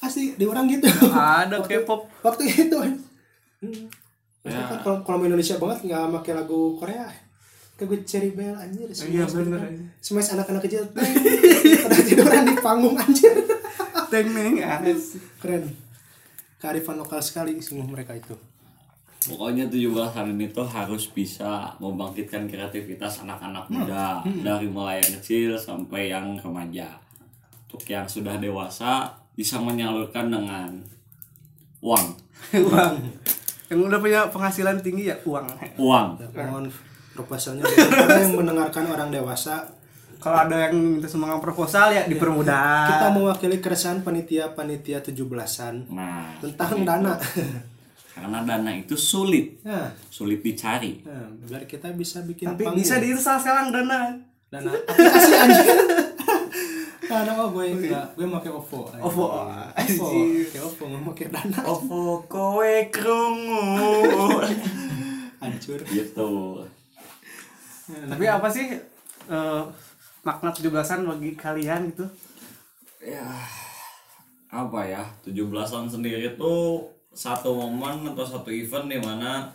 Asli 0.01 0.23
di 0.37 0.45
orang 0.45 0.65
gitu. 0.69 0.87
Ada 1.11 1.61
K-pop. 1.61 2.09
waktu 2.21 2.43
itu. 2.47 2.77
Kan 2.77 2.97
Hmm. 3.61 3.85
Ya. 4.41 4.57
Kan 4.65 4.81
kalau 4.81 4.97
kalau 5.05 5.21
Indonesia 5.21 5.53
banget 5.61 5.85
nggak 5.85 6.09
pakai 6.17 6.33
lagu 6.33 6.73
Korea. 6.81 7.05
Kayak 7.77 7.87
gue 7.93 7.99
Cherry 8.09 8.31
Bell 8.33 8.57
anjir. 8.57 8.89
Iya, 8.89 9.25
smash 9.25 9.33
bener, 9.37 9.69
gitu 10.01 10.17
kan. 10.17 10.33
anak-anak 10.37 10.61
kecil. 10.65 10.83
Pada 11.85 11.97
tiduran 12.01 12.43
di 12.49 12.55
panggung 12.57 12.97
anjir. 12.97 13.33
Teng 14.09 14.33
neng 14.33 14.57
asik. 14.65 15.21
keren. 15.37 15.69
Kearifan 16.57 16.97
lokal 16.97 17.21
sekali 17.21 17.57
semua 17.61 17.85
mereka 17.85 18.13
itu 18.17 18.33
Pokoknya 19.21 19.69
17 19.69 20.33
ini 20.33 20.49
tuh 20.49 20.65
harus 20.65 21.05
bisa 21.13 21.77
membangkitkan 21.77 22.49
kreativitas 22.49 23.21
anak-anak 23.21 23.69
muda. 23.69 24.25
Dari 24.25 24.65
mulai 24.65 24.97
yang 24.97 25.21
kecil 25.21 25.49
sampai 25.61 26.09
yang 26.09 26.33
remaja. 26.41 26.97
Untuk 27.69 27.85
yang 27.85 28.09
sudah 28.09 28.41
dewasa 28.41 29.13
bisa 29.37 29.61
menyalurkan 29.61 30.27
dengan 30.27 30.81
uang, 31.85 32.05
uang. 32.67 32.93
Yang 33.69 33.79
udah 33.87 33.99
punya 34.01 34.21
penghasilan 34.33 34.81
tinggi 34.81 35.13
ya 35.13 35.15
uang. 35.23 35.47
Uang. 35.77 36.07
Mohon 36.33 36.73
proposalnya 37.13 37.63
yang 38.17 38.33
mendengarkan 38.35 38.89
orang 38.89 39.13
dewasa. 39.13 39.69
Kalau 40.21 40.37
ada 40.37 40.69
yang 40.69 40.77
minta 40.77 41.09
sumbangan 41.09 41.41
proposal 41.41 41.93
ya 41.93 42.05
dipermudah. 42.05 42.93
Kita 42.93 43.07
mewakili 43.09 43.57
keresahan 43.57 44.05
panitia-panitia 44.05 45.01
17-an 45.01 45.89
Nah, 45.89 46.37
tentang 46.37 46.85
dana 46.85 47.13
karena 48.11 48.43
dana 48.43 48.71
itu 48.75 48.99
sulit, 48.99 49.63
nah, 49.63 49.87
sulit 50.11 50.43
dicari. 50.43 50.99
nah, 51.07 51.31
biar 51.47 51.63
kita 51.63 51.95
bisa 51.95 52.21
bikin 52.27 52.51
tapi 52.51 52.67
panggung. 52.67 52.83
bisa 52.83 52.99
diinstal 52.99 53.39
sekarang 53.39 53.71
dana. 53.71 54.19
Dana 54.51 54.71
aplikasi 54.75 55.31
anjir 55.31 55.67
dana 57.11 57.31
oh 57.43 57.47
gue 57.51 57.65
enggak 57.75 58.07
gue 58.15 58.25
pakai 58.27 58.51
OVO. 58.51 58.81
OVO, 59.03 59.25
OVO 59.27 60.07
pakai 60.47 60.61
OVO 60.63 60.83
nggak 60.87 61.03
pakai 61.11 61.27
dana. 61.27 61.59
Ovo 61.67 62.03
kowe 62.27 62.75
krungu. 62.87 63.91
Hancur. 65.41 65.79
Gitu. 65.83 66.31
tapi 67.91 68.23
apa 68.23 68.47
sih 68.47 68.71
eh, 69.27 69.63
makna 70.23 70.49
17-an 70.53 71.03
bagi 71.03 71.35
kalian 71.35 71.91
gitu? 71.91 72.05
Ya, 73.03 73.25
apa 74.47 74.79
ya? 74.85 75.03
17-an 75.27 75.91
sendiri 75.91 76.39
tuh 76.39 76.87
satu 77.11 77.51
momen 77.51 78.07
atau 78.11 78.23
satu 78.23 78.49
event 78.49 78.87
di 78.87 78.99
mana 78.99 79.51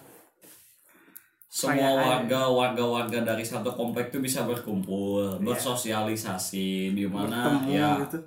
semua 1.48 1.96
warga 1.96 2.52
warga 2.52 2.84
warga 2.84 3.18
dari 3.32 3.40
satu 3.40 3.72
komplek 3.72 4.12
itu 4.12 4.20
bisa 4.20 4.44
berkumpul 4.44 5.40
bersosialisasi 5.40 6.92
di 6.92 7.08
mana 7.08 7.48
bertemu 7.48 7.70
ya 7.72 7.90
gitu. 8.04 8.18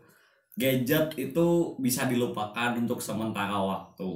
gadget 0.57 1.07
itu 1.15 1.47
bisa 1.77 2.09
dilupakan 2.09 2.73
untuk 2.73 2.97
sementara 2.97 3.53
waktu. 3.53 4.09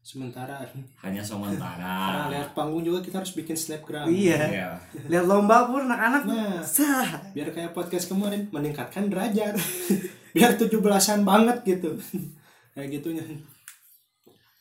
Sementara. 0.00 0.58
Hanya 1.04 1.22
sementara. 1.22 2.26
Lihat 2.34 2.50
panggung 2.50 2.82
juga 2.82 2.98
kita 2.98 3.22
harus 3.22 3.36
bikin 3.36 3.54
snapgram. 3.54 4.10
Iya. 4.10 4.42
Ya 4.50 4.70
lihat 5.06 5.28
lomba 5.28 5.70
pun 5.70 5.86
anak-anak 5.86 6.22
Nah. 6.26 6.58
sah. 6.64 7.20
Biar 7.30 7.54
kayak 7.54 7.70
podcast 7.70 8.10
kemarin 8.10 8.50
meningkatkan 8.50 9.06
derajat. 9.06 9.54
Biar 10.34 10.58
17-an 10.58 11.22
banget 11.22 11.62
gitu. 11.62 11.94
Kayak 12.74 13.02
gitunya 13.02 13.22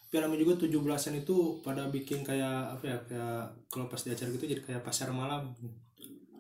kami 0.10 0.42
juga 0.42 0.66
17-an 0.66 1.22
itu 1.22 1.62
pada 1.62 1.86
bikin 1.86 2.26
kayak 2.26 2.74
apa 2.74 2.84
ya 2.90 2.98
kayak 3.06 3.38
kalau 3.70 3.86
pas 3.86 4.02
di 4.02 4.10
acara 4.10 4.34
gitu 4.34 4.46
jadi 4.50 4.62
kayak 4.66 4.82
pasar 4.82 5.14
malam. 5.14 5.54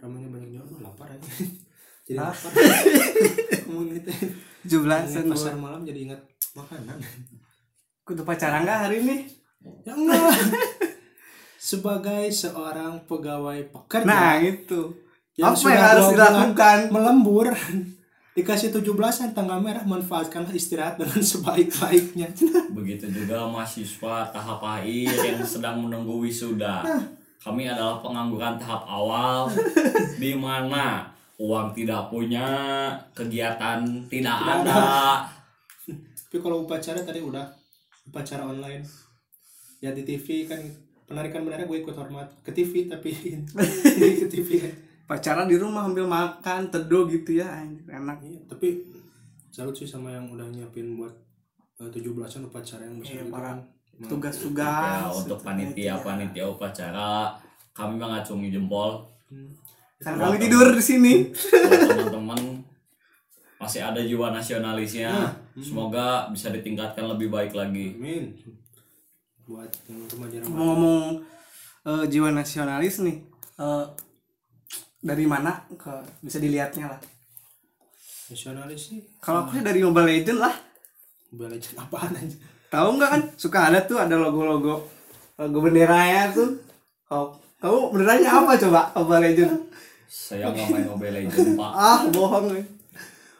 Ramanya 0.01 0.31
banyak 0.33 0.57
oh, 0.65 0.81
lapar 0.81 1.11
aja. 1.11 1.27
Jadi 2.09 2.17
Hah? 2.17 2.33
lapar. 2.33 2.51
Ngomong 3.69 3.85
17-an 4.65 5.01
Ingat 5.05 5.25
pasar 5.29 5.53
malam 5.53 5.85
jadi 5.85 6.09
ingat 6.09 6.21
makanan. 6.57 6.97
Kudu 8.01 8.25
pacaran 8.25 8.65
nggak 8.65 8.79
hari 8.89 9.05
ini? 9.05 9.17
Ya 9.85 9.93
enggak. 9.93 10.33
Sebagai 11.69 12.33
seorang 12.33 13.05
pegawai 13.05 13.69
pekerja 13.69 14.07
nah 14.09 14.41
itu 14.41 14.95
yang 15.38 15.53
apa 15.55 15.67
yang 15.71 15.85
harus 15.85 16.07
dilakukan? 16.15 16.77
melembur 16.89 17.47
dikasih 18.38 18.69
17-an 18.71 19.33
tanggal 19.33 19.59
merah 19.59 19.83
manfaatkanlah 19.83 20.53
istirahat 20.53 21.01
dengan 21.01 21.19
sebaik-baiknya. 21.19 22.29
Begitu 22.77 23.09
juga 23.09 23.50
mahasiswa 23.50 24.29
tahap 24.29 24.62
akhir 24.62 25.12
yang 25.12 25.41
sedang 25.43 25.81
menunggu 25.81 26.24
wisuda. 26.24 26.86
Kami 27.39 27.67
adalah 27.71 28.00
pengangguran 28.03 28.59
tahap 28.59 28.86
awal. 28.86 29.50
Di 30.21 30.36
mana 30.36 31.09
uang 31.39 31.71
tidak 31.71 32.12
punya 32.12 32.48
kegiatan 33.15 33.79
tidak 34.12 34.36
Tidak 34.43 34.59
ada. 34.67 35.24
tapi 36.29 36.38
kalau 36.45 36.67
upacara 36.67 37.00
tadi 37.01 37.24
udah 37.24 37.48
upacara 38.12 38.45
online. 38.45 38.83
Ya 39.79 39.95
di 39.95 40.03
TV 40.03 40.43
kan 40.43 40.59
penarikan 41.07 41.48
bendera 41.48 41.63
gue 41.63 41.79
ikut 41.79 41.95
hormat. 41.95 42.27
Ke 42.43 42.51
TV 42.51 42.86
tapi 42.86 43.15
ke 44.19 44.27
TV 44.27 44.50
pacaran 45.09 45.49
di 45.49 45.57
rumah 45.57 45.83
ambil 45.83 46.05
makan 46.05 46.69
teduh 46.69 47.03
gitu 47.05 47.33
ya 47.35 47.49
anjir, 47.49 47.81
enak 47.83 48.21
Iya, 48.21 48.39
tapi 48.45 48.85
salut 49.49 49.73
sih 49.73 49.83
sama 49.83 50.09
yang 50.09 50.29
udah 50.29 50.45
nyiapin 50.45 50.93
buat 50.93 51.09
eh, 51.75 51.89
17-an 51.89 52.13
upacara 52.45 52.83
yang 52.83 52.95
besar 52.95 53.09
Iya, 53.11 53.23
gitu 53.23 53.33
para 53.33 53.49
kan. 53.49 53.57
tugas-tugas 53.99 54.69
ya 54.95 55.09
untuk 55.11 55.39
panitia 55.41 55.93
panitia 55.97 56.45
upacara 56.47 57.33
kami 57.71 57.97
mengacungi 57.97 58.49
jempol 58.49 59.09
Hmm. 59.25 59.45
karena 59.99 60.25
kami 60.25 60.37
tidur 60.39 60.67
di 60.71 60.81
sini 60.81 61.13
teman-teman 61.29 62.65
masih 63.57 63.81
ada 63.83 63.99
jiwa 63.99 64.29
nasionalisnya 64.29 65.13
semoga 65.55 66.25
bisa 66.29 66.49
ditingkatkan 66.49 67.05
lebih 67.07 67.29
baik 67.29 67.51
lagi 67.51 67.93
Amin. 67.93 68.33
Buat 69.43 69.69
yang 69.85 70.01
remaja-remaja. 70.03 70.49
ngomong 70.49 71.21
eh, 71.83 72.05
jiwa 72.07 72.29
nasionalis 72.31 73.01
nih 73.01 73.21
eh, 73.55 73.85
dari 74.99 75.25
mana 75.25 75.63
ke 75.79 75.91
bisa 76.19 76.37
dilihatnya 76.37 76.91
lah 76.91 76.99
Nasionalis 78.29 78.93
sih. 78.93 78.99
kalau 79.23 79.47
aku 79.47 79.57
sih 79.57 79.63
dari 79.65 79.79
Mobile 79.81 80.05
Legend 80.05 80.39
lah 80.43 80.55
Mobile 81.33 81.57
Legends 81.57 81.79
apaan 81.79 82.13
aja. 82.13 82.37
tahu 82.69 82.89
nggak 82.99 83.09
kan 83.09 83.21
suka 83.39 83.59
ada 83.71 83.79
tuh 83.87 83.97
ada 83.97 84.15
logo-logo 84.19 84.85
logo 85.39 85.57
benderanya 85.63 86.29
tuh 86.35 86.59
oh 87.09 87.33
kamu 87.63 87.95
benderanya 87.95 88.29
apa 88.43 88.51
coba 88.59 88.81
Mobile 88.99 89.23
Legend 89.31 89.53
saya 90.11 90.51
nggak 90.51 90.67
main 90.67 90.85
Mobile 90.91 91.15
Legends 91.15 91.55
pak 91.55 91.71
ah 91.89 91.99
bohong 92.11 92.47
nih 92.53 92.65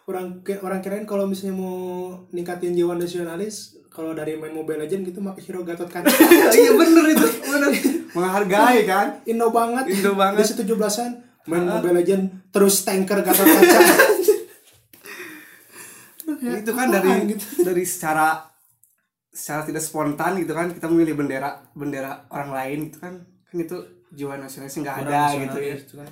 Orang 0.10 0.42
orang 0.66 0.82
kirain 0.82 1.06
kalau 1.06 1.30
misalnya 1.30 1.54
mau 1.62 2.10
ningkatin 2.34 2.74
jiwa 2.74 2.98
nasionalis, 2.98 3.78
kalau 3.94 4.18
dari 4.18 4.34
main 4.42 4.58
Mobile 4.58 4.82
Legends 4.82 5.06
gitu 5.06 5.22
pakai 5.22 5.42
hero 5.46 5.62
Gatot 5.62 5.86
Kaca. 5.86 6.10
iya 6.58 6.74
bener 6.74 7.14
itu 7.14 7.28
bener 7.46 7.70
menghargai 8.18 8.90
kan 8.90 9.22
Indo 9.30 9.54
banget. 9.54 9.86
Indo 9.94 10.18
banget. 10.18 10.50
Di 10.50 10.66
17-an 10.66 11.29
main 11.48 11.64
Mobile 11.64 11.96
Legends 12.02 12.52
terus 12.52 12.84
tanker 12.84 13.24
Gatot 13.24 13.48
Kaca. 13.48 13.80
itu 16.40 16.72
kan 16.72 16.88
dari 16.94 17.36
dari 17.64 17.84
secara 17.84 18.38
secara 19.34 19.62
tidak 19.66 19.84
spontan 19.84 20.40
gitu 20.40 20.52
kan 20.54 20.72
kita 20.72 20.88
memilih 20.92 21.16
bendera 21.18 21.58
bendera 21.74 22.28
orang 22.32 22.52
lain 22.54 22.80
gitu 22.90 22.98
kan 23.02 23.14
kan 23.24 23.56
itu 23.58 23.78
jiwa 24.14 24.38
nasionalisnya 24.38 24.82
nggak 24.84 24.98
ada 25.06 25.20
gitu 25.38 25.58
ya 25.60 25.76
nasionalis, 25.78 25.94
kan. 25.94 26.10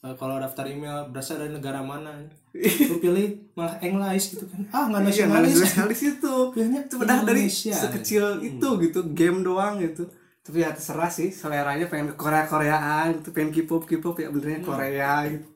Eh, 0.00 0.14
kalau 0.16 0.40
daftar 0.40 0.64
email 0.64 1.12
berasal 1.12 1.36
dari 1.44 1.52
negara 1.52 1.84
mana? 1.84 2.24
Lu 2.56 2.96
pilih 3.04 3.52
malah 3.52 3.76
English 3.84 4.32
gitu 4.32 4.48
kan. 4.48 4.64
Ah, 4.72 4.88
nggak 4.88 5.12
Iya, 5.12 5.28
nasionalis. 5.28 5.54
nasionalis 5.60 6.00
itu 6.16 6.34
Pilihnya 6.56 6.80
itu 6.88 6.96
dari 7.04 7.44
sekecil 7.52 8.24
itu 8.40 8.68
gitu 8.80 9.00
game 9.12 9.44
doang 9.44 9.76
gitu 9.76 10.08
tapi 10.40 10.56
ya 10.58 10.70
terserah 10.70 11.08
sih 11.08 11.28
seleranya 11.28 11.84
pengen 11.84 12.10
ke 12.10 12.16
Korea 12.16 12.44
Koreaan 12.44 13.14
itu 13.14 13.28
pengen 13.30 13.52
K-pop 13.52 13.84
K-pop 13.84 14.16
ya 14.16 14.28
benernya 14.28 14.60
Korea 14.60 15.12
gitu. 15.26 15.46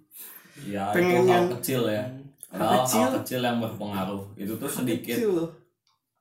Ya 0.67 0.93
Pengen 0.93 1.11
itu 1.19 1.23
hal 1.25 1.35
yang- 1.41 1.53
kecil 1.53 1.83
ya. 1.89 2.05
Hal 2.49 2.61
hal 2.61 2.79
kecil. 2.81 3.01
hal 3.01 3.13
kecil 3.19 3.41
yang 3.41 3.59
berpengaruh. 3.59 4.23
Itu 4.35 4.53
tuh 4.55 4.71
sedikit 4.71 5.17
Kecil 5.17 5.33
loh. 5.35 5.51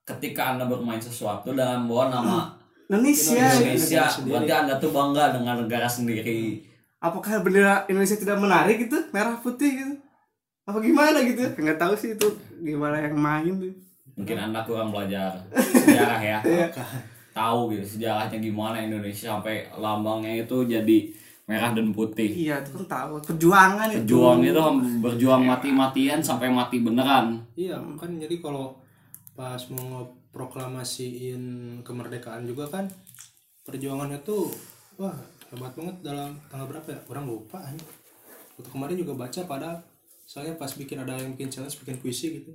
ketika 0.03 0.51
anda 0.51 0.65
bermain 0.65 0.98
sesuatu 0.98 1.51
dengan 1.51 1.86
bawa 1.86 2.10
nama 2.10 2.39
Indonesia. 2.86 3.39
Indonesia 3.53 4.03
sendiri. 4.05 4.32
berarti 4.34 4.53
anda 4.58 4.74
tuh 4.75 4.89
bangga 4.89 5.25
dengan 5.32 5.55
negara 5.60 5.86
sendiri. 5.86 6.63
Apakah 6.98 7.39
bendera 7.39 7.84
Indonesia 7.86 8.15
tidak 8.15 8.38
menarik 8.38 8.79
gitu? 8.82 8.98
Merah 9.12 9.36
putih 9.36 9.72
gitu? 9.75 9.93
Apa 10.63 10.79
gimana 10.79 11.20
gitu? 11.22 11.43
Nggak 11.53 11.77
tahu 11.77 11.93
sih 11.93 12.15
itu 12.15 12.27
gimana 12.58 12.98
yang 12.98 13.13
main 13.13 13.53
tuh. 13.53 13.75
Mungkin 14.13 14.38
anda 14.39 14.63
kurang 14.63 14.89
belajar 14.89 15.36
sejarah 15.53 16.22
ya. 16.22 16.39
Iya. 16.48 16.67
Tahu 17.33 17.73
gitu 17.73 17.97
sejarahnya 17.97 18.37
gimana 18.37 18.79
Indonesia 18.79 19.33
sampai 19.33 19.67
lambangnya 19.75 20.45
itu 20.45 20.63
jadi 20.63 20.97
merah 21.43 21.75
dan 21.75 21.91
putih. 21.91 22.29
Iya 22.31 22.63
itu 22.63 22.71
kan 22.79 22.85
tahu. 22.87 23.13
Perjuangan 23.35 23.87
itu. 23.91 23.99
Berjuang 24.07 24.39
itu 24.47 24.61
berjuang 25.03 25.43
mati-matian 25.43 26.23
sampai 26.23 26.47
mati 26.47 26.79
beneran. 26.79 27.43
Iya, 27.59 27.83
kan 27.99 28.15
jadi 28.15 28.39
kalau 28.39 28.79
pas 29.33 29.59
mau 29.73 30.07
proklamasiin 30.33 31.41
kemerdekaan 31.85 32.47
juga 32.49 32.65
kan 32.69 32.85
perjuangannya 33.65 34.21
tuh 34.25 34.49
wah 34.97 35.13
hebat 35.53 35.73
banget 35.77 35.95
dalam 36.01 36.37
tanggal 36.47 36.69
berapa 36.69 36.87
ya? 36.89 36.99
Orang 37.11 37.25
lupa 37.27 37.59
aja. 37.59 37.85
waktu 38.53 38.69
kemarin 38.69 38.97
juga 39.01 39.17
baca 39.17 39.41
pada 39.49 39.81
soalnya 40.29 40.53
pas 40.61 40.69
bikin 40.69 41.01
ada 41.01 41.17
yang 41.17 41.33
bikin 41.33 41.49
challenge 41.49 41.75
bikin 41.81 41.97
puisi 41.99 42.39
gitu. 42.39 42.53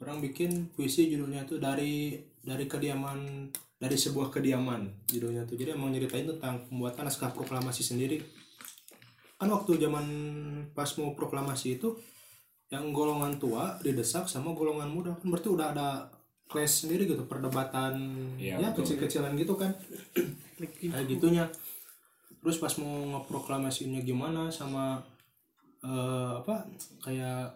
Orang 0.00 0.18
bikin 0.18 0.72
puisi 0.74 1.06
judulnya 1.12 1.46
tuh 1.46 1.60
dari 1.60 2.18
dari 2.42 2.64
kediaman 2.66 3.48
dari 3.78 3.96
sebuah 3.98 4.30
kediaman 4.30 5.06
judulnya 5.10 5.44
tuh. 5.44 5.58
Jadi 5.58 5.74
emang 5.74 5.90
nyeritain 5.92 6.24
tentang 6.24 6.64
pembuatan 6.70 7.04
naskah 7.04 7.34
proklamasi 7.34 7.82
sendiri. 7.82 8.22
Kan 9.36 9.50
waktu 9.50 9.76
zaman 9.76 10.06
pas 10.72 10.88
mau 10.96 11.12
proklamasi 11.12 11.82
itu 11.82 11.98
yang 12.72 12.90
golongan 12.94 13.36
tua 13.36 13.76
didesak 13.82 14.30
sama 14.30 14.54
golongan 14.56 14.88
muda. 14.88 15.12
Kan 15.18 15.28
berarti 15.28 15.48
udah 15.50 15.66
ada 15.74 15.88
clash 16.48 16.86
sendiri 16.86 17.08
gitu 17.08 17.26
perdebatan 17.26 17.94
Iya, 18.38 18.60
ya 18.60 18.68
betul. 18.70 18.84
kecil-kecilan 18.94 19.34
gitu 19.36 19.54
kan. 19.58 19.74
Kayak 20.58 21.06
gitunya. 21.10 21.44
Terus 22.44 22.60
pas 22.60 22.72
mau 22.80 23.18
ngeproklamasinya 23.18 24.00
gimana 24.04 24.52
sama 24.52 25.02
eh, 25.84 26.32
apa 26.40 26.64
kayak 27.04 27.52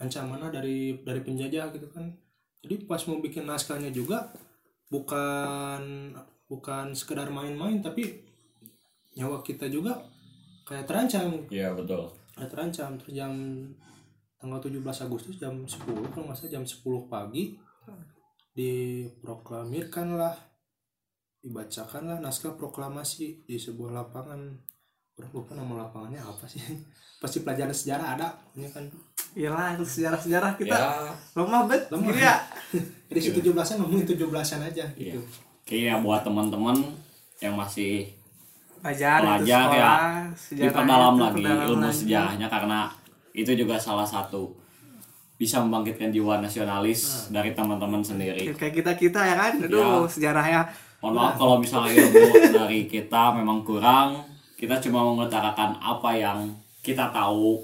ancamannya 0.00 0.50
dari 0.50 0.78
dari 1.06 1.20
penjajah 1.22 1.70
gitu 1.72 1.88
kan. 1.94 2.10
Jadi 2.64 2.88
pas 2.88 3.00
mau 3.06 3.20
bikin 3.20 3.44
naskahnya 3.44 3.92
juga 3.92 4.32
bukan 4.94 6.14
bukan 6.46 6.94
sekedar 6.94 7.34
main-main 7.34 7.82
tapi 7.82 8.22
nyawa 9.18 9.42
kita 9.42 9.66
juga 9.66 9.98
kayak 10.62 10.86
terancam. 10.86 11.42
Iya 11.50 11.74
betul. 11.74 12.14
Kayak 12.38 12.50
terancam. 12.54 12.90
Terus 13.02 13.14
jam 13.18 13.34
tanggal 14.38 14.60
17 14.60 15.06
Agustus 15.08 15.40
jam 15.40 15.66
10 15.66 16.14
kalau 16.14 16.30
nggak 16.30 16.36
salah 16.36 16.52
jam 16.52 16.64
10 16.68 16.84
pagi 17.08 17.56
diproklamirkanlah 18.54 20.36
dibacakanlah 21.40 22.20
naskah 22.20 22.52
proklamasi 22.52 23.48
di 23.48 23.56
sebuah 23.56 24.04
lapangan 24.04 24.60
Orang 25.14 25.30
lupa 25.30 25.52
nama 25.54 25.86
lapangannya 25.86 26.18
apa 26.18 26.44
sih? 26.46 26.58
Pasti 27.22 27.46
pelajaran 27.46 27.70
sejarah 27.70 28.18
ada 28.18 28.28
ini 28.58 28.66
kan? 28.68 28.82
Iyalah 29.34 29.78
sejarah 29.82 30.18
sejarah 30.18 30.50
kita. 30.58 30.74
Ya 30.74 31.10
lemah 31.34 31.62
bet. 31.66 31.82
Lemah. 31.90 32.10
Gini 32.10 32.22
ya. 32.22 32.36
Jadi 33.10 33.18
si 33.22 33.30
17-an 33.30 33.76
ngomongin 33.82 34.06
17-an 34.06 34.60
aja 34.66 34.84
iya. 34.94 35.14
gitu. 35.14 35.20
Kayak 35.64 36.02
buat 36.02 36.22
teman-teman 36.26 36.76
yang 37.38 37.54
masih 37.54 38.10
Pelajar, 38.84 39.24
sekolah 39.24 39.72
ya. 39.72 39.92
sejarah 40.36 40.68
diperdalam 40.68 41.14
lagi 41.16 41.40
perdalam 41.40 41.64
ilmu 41.72 41.88
lagi. 41.88 41.98
sejarahnya 42.04 42.46
karena 42.52 42.80
itu 43.32 43.50
juga 43.56 43.80
salah 43.80 44.04
satu 44.04 44.52
bisa 45.34 45.58
membangkitkan 45.64 46.12
jiwa 46.12 46.38
nasionalis 46.44 47.32
dari 47.32 47.56
teman-teman 47.56 48.04
sendiri. 48.04 48.52
kayak 48.54 48.74
kita 48.76 48.92
kita 48.94 49.20
ya 49.24 49.34
kan? 49.40 49.52
Aduh 49.56 50.04
Ya. 50.04 50.10
sejarahnya. 50.10 50.60
Mohon 51.00 51.14
maaf 51.16 51.34
kalau 51.40 51.56
misalnya 51.58 51.90
ilmu 51.96 52.22
dari 52.60 52.80
kita 52.84 53.32
memang 53.34 53.64
kurang, 53.64 54.20
kita 54.64 54.80
cuma 54.80 55.04
mengutarakan 55.04 55.76
apa 55.76 56.10
yang 56.14 56.38
kita 56.80 57.08
tahu. 57.10 57.60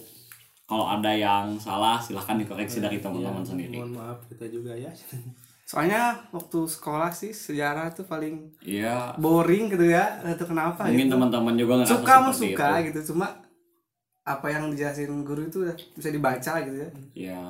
Kalau 0.63 0.87
ada 0.87 1.11
yang 1.11 1.59
salah 1.59 1.99
silahkan 1.99 2.37
dikoreksi 2.37 2.79
dari 2.79 3.01
teman-teman 3.01 3.43
sendiri. 3.43 3.75
mohon 3.75 3.91
maaf 3.93 4.23
kita 4.29 4.47
juga 4.47 4.71
ya 4.71 4.87
soalnya 5.67 6.03
waktu 6.31 6.63
sekolah 6.65 7.11
sih 7.11 7.31
sejarah 7.31 7.91
tuh 7.91 8.03
paling 8.03 8.55
Iya, 8.61 9.15
boring 9.17 9.67
gitu 9.69 9.87
ya 9.87 10.19
itu 10.25 10.43
kenapa 10.45 10.87
mungkin 10.87 11.07
gitu. 11.07 11.15
teman-teman 11.15 11.55
juga 11.55 11.73
ngerasa 11.77 11.95
suka 11.97 12.15
mau 12.17 12.31
suka 12.33 12.69
itu. 12.77 12.87
gitu 12.89 13.01
cuma 13.11 13.27
apa 14.23 14.47
yang 14.47 14.67
dijelasin 14.69 15.23
guru 15.23 15.43
itu 15.45 15.63
udah 15.63 15.75
bisa 15.75 16.09
dibaca 16.09 16.53
gitu 16.61 16.77
ya 16.77 16.91
Iya, 17.15 17.41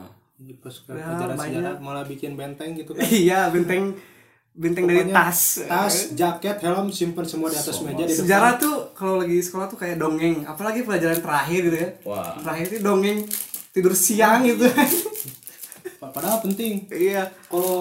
pas 0.56 0.72
Ya, 0.72 0.84
pelajaran 0.96 1.36
sejarah 1.38 1.74
malah 1.78 2.04
bikin 2.04 2.32
benteng 2.36 2.72
gitu 2.72 2.92
kan 2.92 3.04
iya 3.24 3.48
benteng 3.48 3.92
benteng 4.50 4.84
dari 4.84 5.08
tas. 5.08 5.62
tas 5.64 6.12
jaket 6.12 6.58
helm 6.60 6.90
simpen 6.90 7.22
semua 7.22 7.48
di 7.48 7.56
atas 7.56 7.70
Semua. 7.72 7.94
meja 7.94 8.04
di 8.04 8.10
depan. 8.10 8.20
sejarah 8.20 8.52
tuh 8.56 8.76
kalau 8.92 9.22
lagi 9.22 9.38
sekolah 9.38 9.66
tuh 9.66 9.78
kayak 9.78 9.96
dongeng. 9.96 10.42
Apalagi 10.44 10.82
pelajaran 10.82 11.18
terakhir 11.18 11.60
gitu 11.66 11.78
ya. 11.78 11.88
Wah, 12.02 12.34
terakhir 12.36 12.66
itu 12.68 12.78
dongeng. 12.80 13.18
Tidur 13.70 13.94
siang 13.94 14.42
gitu. 14.42 14.66
Pa- 15.96 16.10
padahal 16.10 16.40
penting. 16.40 16.88
Iya. 16.88 17.30
Kalau 17.46 17.80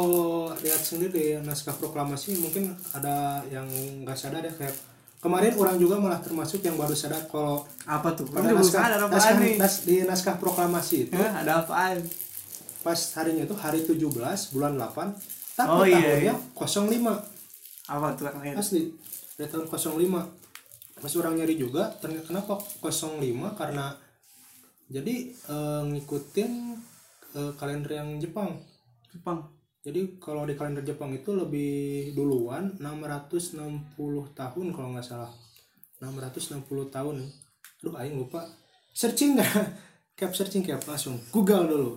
lihat 0.55 0.79
sendiri 0.79 1.09
di 1.09 1.25
naskah 1.41 1.73
proklamasi 1.73 2.37
mungkin 2.37 2.71
ada 2.91 3.41
yang 3.47 3.65
nggak 4.03 4.15
sadar 4.15 4.43
ya 4.43 4.53
kayak 4.53 4.75
kemarin 5.19 5.51
orang 5.55 5.75
juga 5.75 5.99
malah 5.99 6.19
termasuk 6.19 6.63
yang 6.63 6.79
baru 6.79 6.95
sadar 6.95 7.27
kalau 7.27 7.65
apa 7.83 8.15
tuh? 8.15 8.23
pada 8.29 8.55
naskah, 8.55 8.81
ada 8.87 8.97
naskah, 9.03 9.35
nih 9.35 9.59
nas- 9.59 9.83
di 9.83 9.95
naskah 10.03 10.39
proklamasi 10.39 11.11
itu 11.11 11.15
Hah, 11.15 11.43
ada 11.43 11.59
apaan 11.59 11.99
pas 12.79 12.95
harinya 12.95 13.43
itu 13.43 13.51
hari 13.51 13.83
17 13.83 13.99
bulan 14.55 14.79
8 14.79 15.28
tapi 15.59 15.75
Oh, 15.75 15.83
iya, 15.83 16.31
tahunnya 16.31 16.35
05 16.55 17.91
apa 17.91 18.07
tuh 18.15 18.31
lain 18.31 18.55
asli 18.55 18.95
dari 19.35 19.49
tahun 19.51 19.67
05 19.67 21.03
pas 21.03 21.13
orang 21.19 21.35
nyari 21.35 21.55
juga 21.59 21.91
ternyata 21.99 22.31
kenapa 22.31 22.53
05 22.79 23.59
karena 23.59 23.91
jadi 24.87 25.15
eh, 25.35 25.81
ngikutin 25.85 26.51
eh, 27.35 27.51
kalender 27.59 27.91
yang 27.99 28.17
Jepang. 28.17 28.57
Jepang. 29.13 29.51
Jadi 29.79 30.19
kalau 30.19 30.43
di 30.43 30.57
kalender 30.57 30.83
Jepang 30.83 31.13
itu 31.13 31.31
lebih 31.31 32.11
duluan 32.17 32.75
660 32.81 33.95
tahun 34.33 34.67
kalau 34.73 34.87
nggak 34.95 35.05
salah. 35.05 35.31
660 36.01 36.63
tahun. 36.89 37.21
Aduh 37.83 37.95
aing 38.01 38.17
lupa. 38.17 38.43
Searching 38.95 39.37
nggak? 39.37 39.53
Cap 40.19 40.35
searching 40.35 40.67
cap 40.67 40.83
langsung 40.83 41.15
Google 41.31 41.63
dulu 41.63 41.91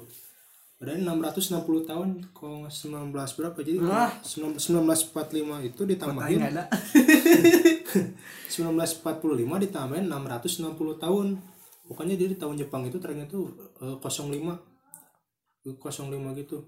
Padahal 0.83 1.23
660 1.23 1.63
tahun 1.87 2.09
kalau 2.35 2.67
nggak 2.67 2.75
19 2.75 3.15
berapa 3.15 3.59
jadi. 3.63 3.79
19- 3.79 4.59
1945 4.59 5.71
itu 5.71 5.83
ditambahin. 5.87 6.43
Ada. 6.43 6.67
1945 8.51 9.63
ditambahin 9.71 10.11
660 10.11 10.99
tahun. 10.99 11.27
Pokoknya 11.87 12.19
jadi 12.19 12.35
tahun 12.35 12.59
Jepang 12.59 12.83
itu 12.83 12.99
ternyata 12.99 13.31
eh, 13.79 13.95
05 13.95 14.03
Eh, 15.63 15.79
05 15.79 16.43
gitu. 16.43 16.59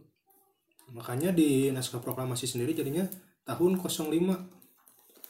Makanya 0.94 1.34
di 1.34 1.74
naskah 1.74 1.98
proklamasi 1.98 2.46
sendiri 2.46 2.70
jadinya 2.70 3.02
tahun 3.42 3.82
05 3.82 4.14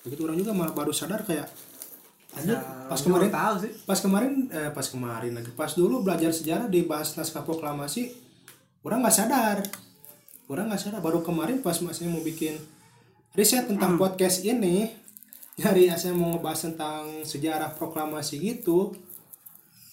begitu 0.05 0.21
orang 0.29 0.37
juga 0.37 0.53
malah 0.53 0.77
baru 0.77 0.93
sadar 0.93 1.25
kayak 1.25 1.49
anjir 2.37 2.61
pas 2.61 3.01
kemarin 3.01 3.33
tahu 3.33 3.55
sih. 3.65 3.73
pas 3.89 3.99
kemarin 4.05 4.33
eh, 4.53 4.69
pas 4.69 4.85
kemarin 4.85 5.33
lagi 5.33 5.49
pas 5.57 5.73
dulu 5.73 6.05
belajar 6.05 6.29
sejarah 6.29 6.69
dibahas 6.69 7.17
naskah 7.17 7.41
proklamasi 7.41 8.24
orang 8.85 9.03
nggak 9.03 9.17
sadar. 9.17 9.59
Orang 10.47 10.71
nggak 10.71 10.81
sadar. 10.81 11.01
Baru 11.01 11.25
kemarin 11.25 11.65
pas 11.65 11.81
masnya 11.81 12.13
mau 12.13 12.23
bikin 12.23 12.61
riset 13.35 13.67
tentang 13.67 13.99
podcast 13.99 14.47
ini 14.47 14.93
nyari 15.59 15.91
saya 15.97 16.15
mau 16.15 16.37
ngebahas 16.37 16.71
tentang 16.71 17.03
sejarah 17.27 17.75
proklamasi 17.75 18.39
gitu 18.43 18.95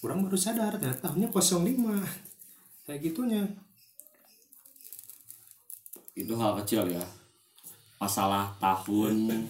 orang 0.02 0.26
baru 0.26 0.34
sadar 0.34 0.74
ternyata 0.82 1.06
tahunnya 1.06 1.30
05 1.30 2.86
kayak 2.86 3.00
gitunya. 3.00 3.42
Itu 6.12 6.34
hal 6.36 6.58
kecil 6.62 6.90
ya. 6.90 7.04
Masalah 8.02 8.50
tahun. 8.58 9.46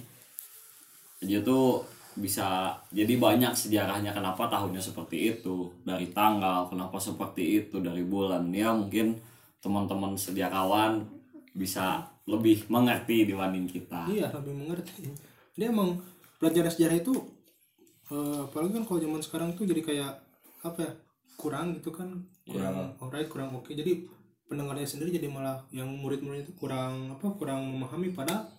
Aja 1.24 1.38
tuh 1.40 1.82
bisa 2.12 2.76
jadi 2.92 3.16
banyak 3.16 3.56
sejarahnya 3.56 4.12
kenapa 4.12 4.46
tahunnya 4.52 4.78
seperti 4.78 5.32
itu. 5.32 5.72
Dari 5.82 6.12
tanggal 6.12 6.68
kenapa 6.68 7.00
seperti 7.00 7.64
itu. 7.64 7.80
Dari 7.80 8.04
bulan. 8.04 8.52
Ya 8.52 8.70
mungkin 8.76 9.16
teman-teman 9.62 10.18
sejarawan 10.18 11.06
bisa 11.54 12.10
lebih 12.26 12.66
mengerti 12.66 13.24
dibanding 13.24 13.70
kita. 13.70 14.10
Iya 14.10 14.34
lebih 14.34 14.54
mengerti. 14.58 15.06
Dia 15.54 15.70
emang 15.70 16.02
belajar 16.42 16.66
sejarah 16.68 16.98
itu 16.98 17.14
eh, 18.10 18.38
apalagi 18.42 18.82
kan 18.82 18.84
kalau 18.84 18.98
zaman 18.98 19.22
sekarang 19.22 19.48
tuh 19.54 19.64
jadi 19.64 19.82
kayak 19.82 20.12
apa 20.66 20.78
ya 20.82 20.92
kurang 21.38 21.78
gitu 21.78 21.94
kan. 21.94 22.10
Kurang. 22.42 22.98
Alright 22.98 23.30
kurang 23.30 23.54
oke. 23.54 23.70
Jadi 23.70 24.06
pendengarnya 24.50 24.84
sendiri 24.84 25.14
jadi 25.14 25.30
malah 25.30 25.62
yang 25.70 25.88
murid-murid 25.88 26.50
itu 26.50 26.52
kurang 26.58 27.14
apa 27.14 27.30
kurang 27.38 27.62
memahami. 27.70 28.10
Pada 28.10 28.50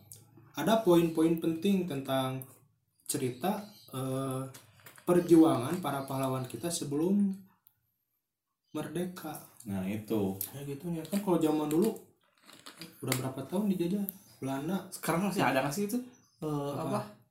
ada 0.56 0.80
poin-poin 0.86 1.40
penting 1.44 1.84
tentang 1.84 2.44
cerita 3.04 3.64
eh, 3.92 4.44
perjuangan 5.04 5.84
para 5.84 6.08
pahlawan 6.08 6.48
kita 6.48 6.72
sebelum 6.72 7.36
merdeka. 8.74 9.34
Nah 9.70 9.86
itu. 9.86 10.36
Kayak 10.42 10.66
gitu 10.76 10.86
ya 10.92 11.04
kan 11.08 11.20
kalau 11.22 11.38
zaman 11.38 11.70
dulu 11.70 11.90
udah 13.06 13.14
berapa 13.22 13.40
tahun 13.48 13.70
dijajah? 13.78 14.06
Belanda. 14.42 14.78
Sekarang 14.92 15.30
masih 15.30 15.46
ada 15.46 15.64
nggak 15.64 15.74
sih 15.74 15.86
itu? 15.88 15.98
Eh, 16.44 16.74
apa? 16.76 17.24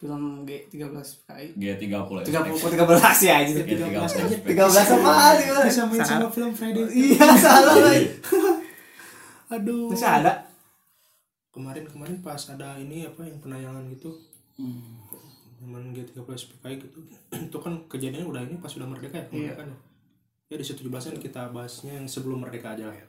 film 0.00 0.48
G 0.48 0.64
13 0.72 0.96
PKI 0.96 1.46
G30 1.60 1.76
tiga 1.76 2.00
puluh 2.08 2.24
tiga 2.24 2.88
belas 2.88 3.20
ya 3.20 3.44
aja 3.44 3.52
G30 3.52 3.68
tiga 4.48 4.64
belas 4.64 4.88
apa? 4.88 5.12
Bisa 5.68 5.84
main 5.84 6.00
sama 6.00 6.28
film 6.32 6.56
Friday. 6.56 6.88
Iya 6.88 7.36
salah 7.36 7.76
lagi 7.76 8.08
aduh. 9.60 9.92
Masih 9.92 10.08
ada? 10.08 10.32
Kemarin 11.52 11.84
kemarin 11.84 12.16
pas 12.24 12.40
ada 12.48 12.80
ini 12.80 13.04
apa 13.04 13.28
yang 13.28 13.36
penayangan 13.44 13.84
gitu. 13.92 14.16
Zaman 15.60 15.92
G13 15.92 16.16
PKI 16.48 16.74
gitu. 16.80 16.98
Itu 17.52 17.58
kan 17.60 17.84
kejadiannya 17.84 18.24
udah 18.24 18.40
ini 18.48 18.56
pas 18.56 18.72
sudah 18.72 18.88
merdeka 18.88 19.20
ya 19.20 19.28
kemerdekaan 19.28 19.68
ya 19.68 19.89
ya 20.50 20.58
di 20.58 20.66
situ 20.66 20.90
an 20.90 21.16
kita 21.22 21.54
bahasnya 21.54 22.02
yang 22.02 22.10
sebelum 22.10 22.42
merdeka 22.42 22.74
aja 22.74 22.90
lah 22.90 22.96
ya. 22.98 23.06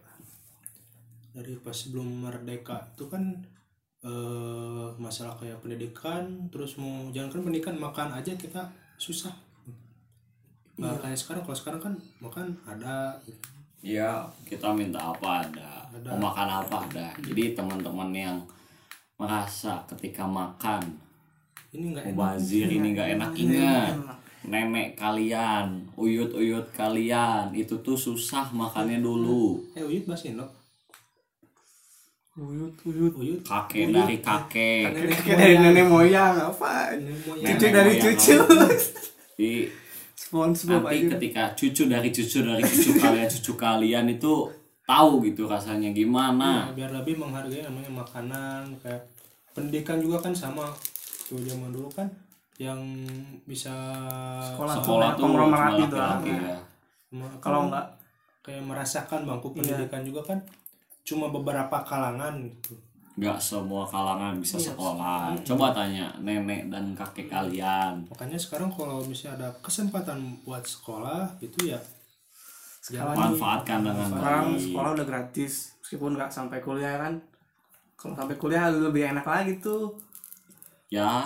Dari 1.33 1.57
pas 1.57 1.73
sebelum 1.73 2.05
merdeka 2.21 2.77
itu 2.93 3.09
kan 3.09 3.33
eh, 4.05 4.87
masalah 5.01 5.33
kayak 5.41 5.57
pendidikan 5.65 6.47
terus 6.53 6.77
mau 6.77 7.09
jangan 7.09 7.33
kan 7.33 7.41
pendidikan 7.41 7.75
makan 7.81 8.13
aja 8.13 8.37
kita 8.37 8.69
susah. 9.01 9.33
Nggak 10.77 11.01
kayak 11.01 11.17
sekarang 11.17 11.41
kalau 11.41 11.57
sekarang 11.57 11.81
kan 11.81 11.93
makan 12.21 12.47
ada. 12.69 13.17
Gitu. 13.25 13.41
Iya, 13.81 14.29
kita 14.45 14.69
minta 14.77 15.01
apa 15.01 15.41
ada, 15.41 15.89
mau 16.13 16.29
makan 16.29 16.61
apa 16.61 16.85
ada. 16.85 17.09
Jadi 17.25 17.57
teman-teman 17.57 18.13
yang 18.13 18.37
merasa 19.17 19.81
ketika 19.89 20.29
makan 20.29 20.81
ini 21.73 21.93
nggak 21.93 22.05
enak. 22.09 22.13
mubazir 22.13 22.67
ini 22.69 22.87
nggak 22.93 23.09
enak 23.17 23.31
ingat 23.37 23.95
nenek 24.41 24.97
kalian, 24.97 25.85
uyut-uyut 25.93 26.73
kalian. 26.73 27.53
Itu 27.53 27.79
tuh 27.79 27.93
susah 27.95 28.49
makannya 28.49 28.97
dulu. 28.99 29.61
eh 29.77 29.83
uyut 29.85 30.05
bahasa 30.05 30.29
Indo? 30.29 30.47
Uyut 32.39 32.73
uyut. 32.87 33.13
Uyut. 33.19 33.39
Kakek 33.43 33.91
dari 33.91 34.17
kakek, 34.23 34.87
kayak 35.21 35.35
dari 35.35 35.55
nenek 35.59 35.85
moyang 35.85 36.35
apa 36.39 36.95
nenek 36.95 37.19
moyang. 37.27 37.43
Cucu 37.53 37.65
Nenek 37.67 37.75
dari 37.75 37.91
moyang. 37.91 38.03
cucu. 38.15 38.37
Jadi 39.35 39.51
SpongeBob 40.15 40.81
nanti 40.87 40.95
aja 40.95 41.07
ketika 41.17 41.43
cucu 41.59 41.83
dari 41.91 42.09
cucu 42.09 42.37
dari 42.39 42.63
cucu 42.63 42.89
kalian 42.95 43.27
cucu 43.35 43.51
kalian 43.59 44.05
itu 44.07 44.33
tahu 44.87 45.11
gitu 45.27 45.43
rasanya 45.45 45.91
gimana. 45.91 46.71
Nah, 46.71 46.73
biar 46.73 46.91
lebih 46.95 47.19
menghargai 47.19 47.67
namanya 47.67 47.91
makanan 47.99 48.79
kayak 48.79 49.03
pendidikan 49.51 49.99
juga 49.99 50.23
kan 50.23 50.31
sama. 50.31 50.71
Tuh 51.27 51.39
zaman 51.43 51.71
dulu 51.71 51.91
kan 51.91 52.07
yang 52.57 52.79
bisa 53.43 53.73
Sekolah. 54.45 54.75
Sekolah 54.75 55.07
tuh 55.13 55.23
Konglomerat 55.23 55.71
itu, 55.79 55.95
ya. 55.95 56.57
ma- 57.11 57.37
kalau 57.37 57.67
enggak 57.67 57.85
kayak 58.41 58.61
merasakan 58.61 59.23
bangku 59.23 59.51
Iya. 59.51 59.55
pendidikan 59.77 60.01
juga 60.01 60.21
kan 60.25 60.39
cuma 61.01 61.27
beberapa 61.27 61.77
kalangan 61.81 62.37
gitu 62.39 62.73
nggak 63.13 63.37
semua 63.37 63.83
kalangan 63.83 64.37
bisa 64.37 64.55
Iya. 64.55 64.71
sekolah. 64.71 65.35
Coba 65.43 65.69
tanya 65.71 66.09
nenek 66.17 66.67
dan 66.67 66.91
kakek 66.91 67.27
kalian. 67.27 68.07
makanya 68.07 68.35
sekarang 68.35 68.69
kalau 68.69 69.01
misalnya 69.01 69.35
ada 69.37 69.49
kesempatan 69.59 70.17
buat 70.41 70.63
sekolah 70.63 71.27
itu 71.39 71.67
ya 71.67 71.81
sekarang 72.79 73.13
Manfaatkan 73.13 73.83
dengan 73.83 74.09
sekarang 74.09 74.45
baik. 74.51 74.63
sekolah 74.63 74.89
udah 74.95 75.05
gratis 75.05 75.53
meskipun 75.77 76.11
nggak 76.15 76.31
sampai 76.31 76.59
kuliah 76.59 76.97
kan 76.97 77.13
kalau 77.93 78.15
sampai 78.15 78.35
kuliah 78.35 78.69
lebih 78.69 79.03
enak 79.07 79.21
lagi 79.23 79.53
tuh 79.57 79.93
Ya 80.89 81.23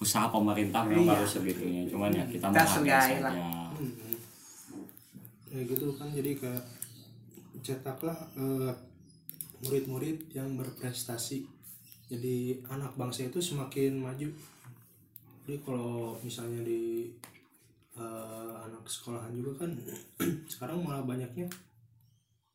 usaha 0.00 0.26
pemerintah 0.26 0.80
memang 0.82 1.04
Iya. 1.06 1.14
harus 1.14 1.30
segitunya. 1.30 1.82
Cuman 1.86 2.08
ya 2.10 2.24
kita 2.24 2.40
Kita 2.42 2.56
menghargai 2.56 2.88
hargai 2.88 3.12
saja. 3.12 3.20
lah. 3.22 3.34
ya 5.50 5.60
gitu 5.60 5.90
kan 5.92 6.06
jadi 6.08 6.30
kayak 6.32 6.62
cetaklah 7.60 8.14
eh, 8.34 8.70
murid-murid 9.60 10.30
yang 10.30 10.54
berprestasi 10.54 11.42
jadi 12.06 12.36
anak 12.66 12.94
bangsa 12.94 13.26
itu 13.26 13.42
semakin 13.42 13.98
maju 13.98 14.30
jadi 15.42 15.56
kalau 15.60 16.14
misalnya 16.20 16.62
di 16.62 17.10
eh, 17.92 18.52
anak 18.62 18.86
sekolahan 18.86 19.34
juga 19.34 19.66
kan 19.66 19.74
sekarang 20.48 20.80
malah 20.80 21.02
banyaknya 21.02 21.50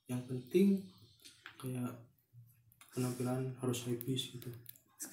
yang 0.08 0.24
penting 0.24 0.80
kayak 1.58 1.92
penampilan 2.90 3.52
harus 3.60 3.86
habis 3.86 4.32
gitu 4.32 4.48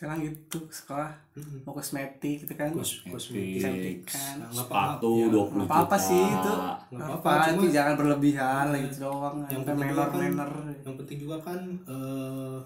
sekarang 0.02 0.18
gitu 0.20 0.58
sekolah 0.66 1.14
Mm-mm. 1.32 1.62
mau 1.62 1.70
kosmetik 1.70 2.42
gitu 2.42 2.52
kan 2.52 2.74
Kosmetik. 2.74 3.62
kecantikan 4.02 4.34
Nah, 4.36 4.50
nggak 4.50 4.66
apa-apa. 4.66 4.98
Sepatu 4.98 5.10
Ya, 5.14 5.26
20 5.30 5.46
nggak 5.54 5.68
apa-apa 5.68 5.94
juta. 5.94 6.02
sih 6.02 6.24
itu 6.26 6.52
Nggak 6.90 7.08
apa 7.14 7.30
cuma- 7.30 7.54
itu 7.54 7.66
jangan 7.70 7.94
berlebihan 7.94 8.64
lah 8.66 8.78
gitu 8.80 8.96
doang 9.00 9.36
yang 9.46 9.62
penting 9.62 9.86
kan 9.88 10.10
menor 10.10 10.50
yang 10.76 10.94
penting 10.96 11.18
juga 11.20 11.36
kan 11.40 11.60
eh, 11.86 12.58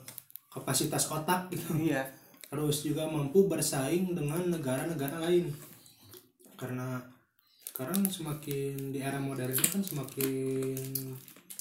kapasitas 0.49 1.05
otak 1.07 1.53
gitu 1.53 1.77
iya 1.79 2.01
harus 2.47 2.77
juga 2.81 3.05
mampu 3.05 3.45
bersaing 3.45 4.11
dengan 4.11 4.41
negara-negara 4.49 5.21
lain 5.21 5.53
karena 6.55 6.97
sekarang 7.67 8.01
semakin 8.07 8.73
di 8.89 8.99
era 8.99 9.21
modern 9.21 9.53
ini 9.53 9.69
kan 9.69 9.83
semakin 9.85 10.81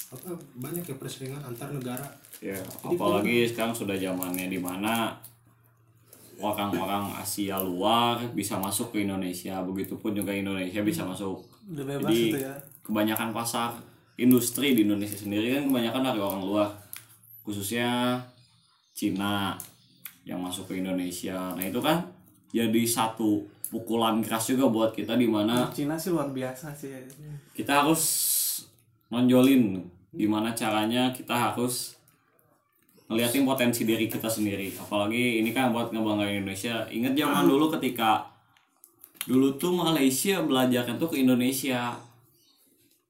apa 0.08 0.30
banyak 0.56 0.86
ya 0.86 0.96
persaingan 0.96 1.44
antar 1.44 1.68
negara 1.70 2.08
Ya, 2.38 2.56
apalagi 2.82 3.44
sekarang 3.46 3.72
sudah 3.74 3.96
zamannya 3.96 4.48
di 4.48 4.60
mana 4.60 5.16
orang-orang 6.40 7.16
Asia 7.16 7.60
luar 7.60 8.20
bisa 8.36 8.60
masuk 8.60 8.96
ke 8.96 9.04
Indonesia, 9.04 9.62
begitupun 9.64 10.16
juga 10.16 10.36
Indonesia 10.36 10.82
bisa 10.84 11.08
masuk. 11.08 11.46
udah 11.66 11.86
bebas 11.86 12.10
Jadi 12.14 12.22
itu 12.30 12.40
ya. 12.46 12.56
kebanyakan 12.86 13.30
pasar 13.34 13.74
industri 14.22 14.78
di 14.78 14.86
Indonesia 14.86 15.18
sendiri 15.18 15.58
kan 15.58 15.64
kebanyakan 15.68 16.02
dari 16.14 16.20
orang 16.22 16.44
luar, 16.46 16.70
khususnya 17.42 18.22
Cina 18.96 19.58
yang 20.24 20.40
masuk 20.42 20.72
ke 20.72 20.80
Indonesia. 20.80 21.54
Nah 21.58 21.66
itu 21.66 21.82
kan 21.82 22.06
jadi 22.54 22.82
satu 22.88 23.44
pukulan 23.70 24.22
keras 24.22 24.54
juga 24.54 24.70
buat 24.70 24.92
kita 24.94 25.18
di 25.18 25.28
mana 25.28 25.68
Cina 25.74 25.98
sih 25.98 26.14
luar 26.14 26.30
biasa 26.32 26.72
sih. 26.72 26.94
kita 27.52 27.84
harus 27.84 28.04
nonjolin 29.10 29.84
gimana 30.16 30.56
caranya 30.56 31.12
kita 31.12 31.34
harus 31.36 31.95
ngeliatin 33.06 33.46
potensi 33.46 33.86
diri 33.86 34.10
kita 34.10 34.26
sendiri. 34.26 34.74
Apalagi 34.78 35.42
ini 35.42 35.54
kan 35.54 35.70
buat 35.70 35.94
ngebanggain 35.94 36.42
Indonesia. 36.42 36.90
Inget 36.90 37.14
zaman 37.14 37.46
dulu 37.46 37.70
ketika 37.78 38.26
dulu 39.26 39.58
tuh 39.58 39.74
Malaysia 39.74 40.42
belajarnya 40.42 40.98
tuh 40.98 41.10
ke 41.14 41.22
Indonesia. 41.22 41.94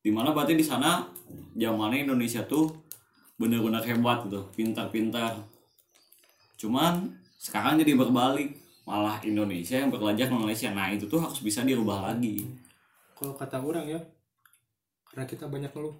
Di 0.04 0.12
mana 0.14 0.36
berarti 0.36 0.54
di 0.54 0.66
sana 0.66 1.08
zamannya 1.56 2.06
Indonesia 2.06 2.44
tuh 2.46 2.70
bener-bener 3.40 3.84
hebat 3.84 4.28
gitu 4.28 4.48
pintar-pintar. 4.56 5.40
Cuman 6.60 7.16
sekarang 7.40 7.80
jadi 7.80 7.96
berbalik. 7.96 8.64
Malah 8.86 9.18
Indonesia 9.26 9.82
yang 9.82 9.90
belajar 9.90 10.30
ke 10.30 10.36
Malaysia. 10.38 10.70
Nah 10.70 10.94
itu 10.94 11.10
tuh 11.10 11.18
harus 11.18 11.42
bisa 11.42 11.66
dirubah 11.66 12.06
lagi. 12.06 12.46
Kalau 13.18 13.34
kata 13.34 13.58
orang 13.58 13.90
ya 13.90 13.98
karena 15.10 15.26
kita 15.26 15.50
banyak 15.50 15.74
ngeluh. 15.74 15.98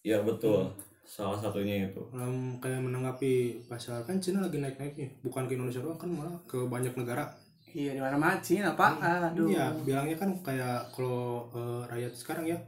Ya 0.00 0.24
betul. 0.24 0.72
Salah 1.04 1.36
satunya 1.36 1.86
itu. 1.86 2.00
dalam 2.10 2.56
kayak 2.58 2.80
menanggapi 2.80 3.64
pasar 3.64 4.02
kan 4.02 4.16
Cina 4.18 4.40
lagi 4.40 4.56
naik-naiknya 4.58 5.20
bukan 5.20 5.44
ke 5.44 5.54
Indonesia 5.54 5.78
doang 5.78 6.00
kan 6.00 6.08
malah 6.08 6.34
ke 6.48 6.56
banyak 6.64 6.96
negara 6.96 7.28
iya 7.70 7.92
di 7.92 8.00
mana 8.00 8.16
mana 8.16 8.40
Cina 8.40 8.72
pak 8.72 8.98
aduh 8.98 9.46
Iya, 9.46 9.68
bilangnya 9.84 10.16
kan 10.16 10.30
kayak 10.40 10.90
kalau 10.90 11.50
eh, 11.52 11.82
rakyat 11.86 12.12
sekarang 12.14 12.46
ya, 12.46 12.58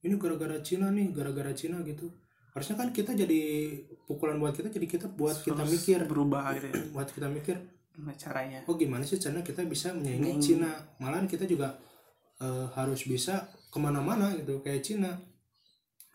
ini 0.00 0.16
gara-gara 0.16 0.58
Cina 0.58 0.88
nih, 0.88 1.12
gara-gara 1.12 1.52
Cina 1.52 1.78
gitu. 1.82 2.08
Harusnya 2.50 2.74
kan 2.74 2.90
kita 2.90 3.12
jadi 3.12 3.40
pukulan 4.04 4.36
buat 4.36 4.50
kita, 4.52 4.72
jadi 4.72 4.86
kita 4.88 5.06
buat 5.14 5.36
kita 5.38 5.62
Harus 5.62 5.72
mikir, 5.78 5.98
berubah 6.04 6.50
gitu 6.56 6.66
ya 6.68 6.74
buat 6.96 7.08
kita 7.08 7.28
mikir, 7.28 7.56
gimana 7.94 8.14
caranya 8.16 8.58
oh 8.64 8.74
gimana 8.74 9.02
sih 9.02 9.18
Cina 9.18 9.38
kita 9.40 9.62
bisa 9.64 9.94
menyaingi 9.94 10.18
Menyaingi. 10.34 10.42
Cina. 10.42 10.70
Malahan 10.98 11.28
kita 11.28 11.44
juga 11.44 11.78
eh, 12.40 12.66
harus 12.74 13.06
bisa 13.06 13.46
ke 13.68 13.78
mana-mana 13.78 14.34
gitu 14.34 14.58
kayak 14.58 14.82
Cina. 14.82 15.12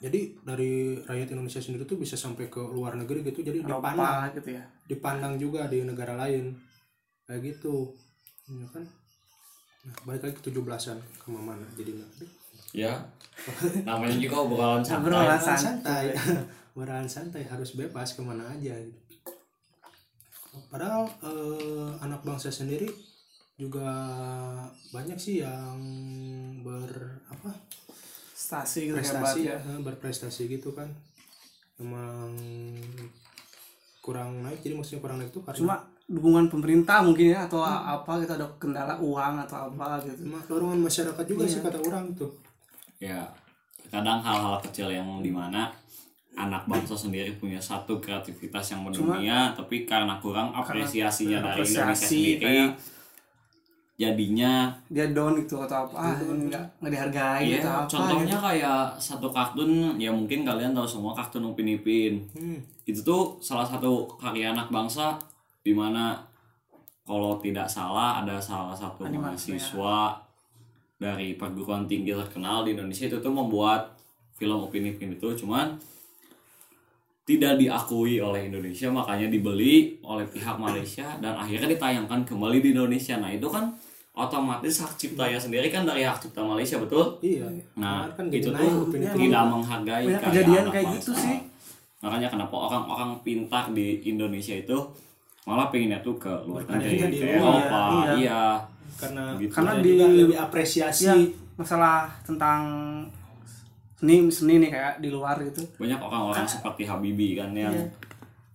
Jadi 0.04 0.36
dari 0.44 1.00
rakyat 1.00 1.32
Indonesia 1.32 1.64
sendiri 1.64 1.88
tuh 1.88 1.96
bisa 1.96 2.20
sampai 2.20 2.52
ke 2.52 2.60
luar 2.60 3.00
negeri 3.00 3.24
gitu, 3.24 3.40
jadi 3.40 3.64
dipandang, 3.64 3.96
Eropa 3.96 4.36
gitu 4.36 4.50
ya 4.52 4.64
dipandang 4.84 5.34
juga 5.40 5.72
di 5.72 5.80
negara 5.88 6.20
lain 6.20 6.52
kayak 7.24 7.40
gitu, 7.56 7.96
ya 8.52 8.68
kan? 8.68 8.84
Nah, 9.88 9.96
balik 10.04 10.28
lagi 10.28 10.36
ke 10.36 10.44
17-an 10.52 11.00
ke 11.00 11.28
mana 11.32 11.64
jadi 11.80 12.04
Ya. 12.76 13.00
Namanya 13.88 14.20
juga 14.20 14.44
obrolan 14.44 14.84
santai. 14.84 15.00
Obrolan 15.08 15.40
santai 15.40 16.06
obrolan 16.74 17.06
santai 17.06 17.46
harus 17.46 17.78
bebas 17.78 18.18
ke 18.18 18.22
mana 18.26 18.50
aja 18.50 18.74
gitu. 18.74 19.00
padahal 20.70 21.06
eh, 21.22 21.90
anak 22.02 22.26
bangsa 22.26 22.50
sendiri 22.50 22.90
juga 23.58 23.94
banyak 24.90 25.18
sih 25.18 25.46
yang 25.46 25.78
ber 26.66 27.22
apa 27.30 27.54
stasi 28.44 28.92
gitu 28.92 29.00
hebat 29.00 29.08
prestasi 29.08 29.40
ya 29.48 29.58
berprestasi 29.80 30.42
gitu 30.52 30.76
kan 30.76 30.92
emang 31.80 32.36
kurang 34.04 34.44
naik 34.44 34.60
jadi 34.60 34.76
maksudnya 34.76 35.00
kurang 35.00 35.18
naik 35.18 35.32
itu 35.32 35.40
karena 35.40 35.60
cuma 35.64 35.76
dukungan 36.04 36.52
pemerintah 36.52 37.00
mungkin 37.00 37.32
ya 37.32 37.48
atau 37.48 37.64
apa 37.64 38.20
kita 38.20 38.36
ada 38.36 38.48
kendala 38.60 39.00
uang 39.00 39.36
atau 39.48 39.72
apa 39.72 40.04
gitu 40.04 40.28
cuma 40.28 40.44
dorongan 40.44 40.84
masyarakat 40.84 41.24
juga 41.24 41.44
Iya. 41.48 41.52
sih 41.52 41.60
kata 41.64 41.80
orang 41.80 42.12
tuh 42.14 42.32
Ya. 43.00 43.20
Kadang 43.92 44.24
hal-hal 44.24 44.64
kecil 44.64 44.88
yang 44.88 45.20
di 45.20 45.28
mana 45.28 45.68
anak 46.34 46.64
bangsa 46.66 46.96
sendiri 46.96 47.36
punya 47.36 47.60
satu 47.60 48.00
kreativitas 48.00 48.72
yang 48.72 48.80
mendunia 48.82 49.52
tapi 49.52 49.84
karena 49.84 50.16
kurang 50.18 50.56
apresiasinya 50.56 51.44
dari 51.44 51.62
Indonesia 51.62 51.84
apresiasi 51.84 52.08
sendiri 52.08 52.40
kayak 52.40 52.70
jadinya 54.04 54.76
dia 54.92 55.08
down 55.16 55.40
gitu 55.40 55.56
atau 55.64 55.88
apa 55.88 55.96
ah 55.96 56.16
nggak 56.20 56.64
nggak 56.84 56.92
dihargai 56.92 57.44
Iya, 57.48 57.58
atau 57.64 57.72
apa 57.72 57.88
contohnya 57.88 58.36
gitu. 58.36 58.46
kayak 58.46 58.82
satu 59.00 59.28
kartun 59.32 59.72
ya 59.96 60.12
mungkin 60.12 60.44
kalian 60.44 60.76
tahu 60.76 60.84
semua 60.84 61.16
kartun 61.16 61.48
Upin 61.48 61.72
Ipin. 61.72 62.20
hmm. 62.36 62.60
Itu 62.84 63.00
tuh 63.00 63.22
salah 63.40 63.64
satu 63.64 64.06
karya 64.20 64.52
anak 64.52 64.68
bangsa 64.68 65.16
di 65.64 65.72
mana 65.72 66.20
kalau 67.08 67.40
tidak 67.40 67.68
salah 67.68 68.20
ada 68.20 68.36
salah 68.40 68.76
satu 68.76 69.08
Animasi, 69.08 69.56
mahasiswa 69.56 70.20
dari 71.00 71.36
perguruan 71.36 71.88
tinggi 71.88 72.12
terkenal 72.16 72.64
di 72.68 72.76
Indonesia 72.76 73.08
itu 73.08 73.20
tuh 73.20 73.32
membuat 73.32 73.96
film 74.36 74.60
Upin 74.68 74.88
Ipin 74.88 75.16
itu 75.16 75.32
cuman 75.44 75.76
tidak 77.24 77.56
diakui 77.56 78.20
oleh 78.20 78.52
Indonesia 78.52 78.92
makanya 78.92 79.32
dibeli 79.32 79.96
oleh 80.04 80.28
pihak 80.28 80.60
Malaysia 80.60 81.16
dan 81.24 81.40
akhirnya 81.40 81.72
ditayangkan 81.72 82.28
kembali 82.28 82.60
di 82.60 82.70
Indonesia. 82.76 83.16
Nah, 83.16 83.32
itu 83.32 83.48
kan 83.48 83.72
otomatis 84.14 84.78
hak 84.78 84.94
ciptanya 84.94 85.36
sendiri 85.36 85.68
kan 85.68 85.84
dari 85.84 86.02
hak 86.02 86.18
cipta 86.20 86.40
Malaysia 86.40 86.78
betul 86.78 87.18
iya 87.20 87.50
Nah, 87.74 88.06
kan 88.14 88.30
itu 88.30 88.48
tuh 88.48 88.94
ya, 88.94 89.10
tidak 89.12 89.44
menghargai 89.44 90.06
karya 90.06 90.22
kejadian 90.22 90.66
kayak 90.68 90.86
bangsa. 90.86 90.98
gitu 91.00 91.12
sih. 91.16 91.38
Makanya 92.00 92.28
kenapa 92.28 92.54
orang-orang 92.54 93.18
pintar 93.20 93.72
di 93.72 94.06
Indonesia 94.06 94.54
itu 94.54 94.78
malah 95.44 95.68
pengennya 95.68 95.98
tuh 96.00 96.14
ke 96.16 96.30
luar 96.44 96.62
negeri, 96.64 97.10
di 97.10 97.18
ke 97.18 97.26
luar, 97.34 97.58
Eropa, 97.60 97.82
iya. 97.82 98.14
iya. 98.14 98.44
karena 98.94 99.24
Gitu. 99.36 99.50
Karena 99.52 99.72
di- 99.76 99.88
juga 99.90 100.06
lebih 100.08 100.38
apresiasi 100.38 101.04
ya 101.04 101.16
masalah 101.54 102.06
tentang 102.22 102.62
seni 103.96 104.28
seni 104.28 104.60
nih 104.60 104.70
kayak 104.70 104.94
di 105.00 105.10
luar 105.10 105.40
gitu 105.42 105.64
Banyak 105.78 105.98
orang-orang 105.98 106.46
seperti 106.46 106.84
Habibie 106.84 107.34
kan 107.34 107.50
yang 107.52 107.72
Iya. 107.72 107.88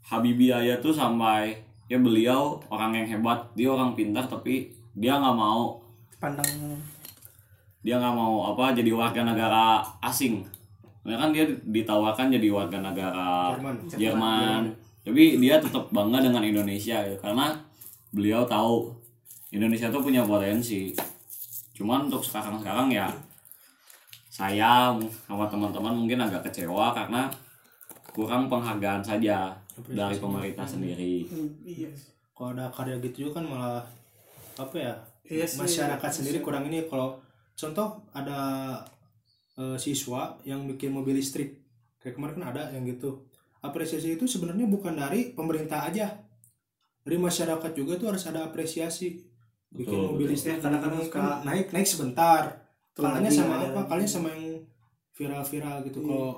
Habibie 0.04 0.48
aja 0.50 0.78
tuh 0.78 0.92
sampai 0.92 1.56
ya 1.84 1.98
beliau 1.98 2.60
orang 2.68 2.94
yang 2.94 3.06
hebat, 3.10 3.48
dia 3.52 3.68
orang 3.68 3.92
pintar 3.92 4.24
tapi 4.24 4.70
dia 4.98 5.14
nggak 5.16 5.36
mau 5.38 5.78
pandang 6.18 6.82
dia 7.82 7.96
nggak 7.96 8.14
mau 8.14 8.52
apa 8.52 8.74
jadi 8.74 8.90
warga 8.90 9.22
negara 9.22 9.80
asing. 10.02 10.42
Nah 11.06 11.16
kan 11.16 11.30
dia 11.30 11.46
ditawarkan 11.46 12.28
jadi 12.34 12.50
warga 12.50 12.82
negara 12.82 13.54
Jerman. 13.54 13.76
Jerman. 13.88 14.62
Tapi 15.06 15.40
dia 15.40 15.56
tetap 15.62 15.88
bangga 15.88 16.20
dengan 16.20 16.42
Indonesia 16.44 17.00
ya 17.00 17.16
karena 17.16 17.54
beliau 18.12 18.44
tahu 18.44 18.92
Indonesia 19.54 19.88
tuh 19.88 20.02
punya 20.02 20.26
potensi. 20.26 20.92
Cuman 21.72 22.10
untuk 22.10 22.20
sekarang-sekarang 22.26 22.90
ya 22.92 23.08
saya 24.28 24.92
sama 25.26 25.48
teman-teman 25.48 25.94
mungkin 25.94 26.18
agak 26.20 26.50
kecewa 26.50 26.92
karena 26.92 27.30
kurang 28.12 28.50
penghargaan 28.50 29.02
saja 29.02 29.54
dari 29.86 30.18
pemerintah 30.18 30.66
sendiri. 30.66 31.26
iya 31.62 31.90
kalau 32.34 32.54
ada 32.54 32.70
karya 32.70 33.02
gitu 33.02 33.26
juga 33.26 33.42
kan 33.42 33.44
malah 33.50 33.82
apa 34.58 34.76
ya 34.76 34.94
Iya 35.24 35.44
sih. 35.44 35.58
masyarakat 35.58 36.10
sendiri 36.10 36.40
kurang 36.40 36.64
ini. 36.64 36.84
Kalau 36.84 37.20
contoh 37.54 37.88
ada 38.10 38.40
eh, 39.54 39.76
siswa 39.76 40.36
yang 40.42 40.66
bikin 40.66 40.88
mobil 40.88 41.14
listrik. 41.14 41.60
Kayak 41.98 42.14
kemarin 42.14 42.34
kan 42.36 42.46
ada 42.48 42.62
yang 42.70 42.82
gitu. 42.84 43.26
Apresiasi 43.58 44.14
itu 44.14 44.24
sebenarnya 44.24 44.64
bukan 44.64 44.94
dari 44.94 45.30
pemerintah 45.30 45.84
aja. 45.84 46.14
Dari 47.02 47.16
masyarakat 47.16 47.70
juga 47.72 47.96
tuh 47.96 48.08
harus 48.08 48.24
ada 48.24 48.44
apresiasi. 48.44 49.20
Bikin 49.68 49.84
Betul, 49.92 50.08
mobil 50.08 50.24
betul. 50.24 50.34
listrik 50.34 50.56
Ya, 50.56 50.62
kadang-kadang 50.62 51.00
kan 51.02 51.08
suka- 51.08 51.40
naik 51.44 51.66
naik 51.70 51.86
sebentar. 51.86 52.42
Lagi, 52.94 53.30
sama 53.30 53.52
ada 53.54 53.66
apa? 53.68 53.78
lagi. 53.78 53.88
kalahnya 53.88 54.10
sama 54.10 54.28
yang 54.32 54.44
viral-viral 55.12 55.76
gitu. 55.84 55.98
Iya. 56.00 56.06
kalau 56.08 56.30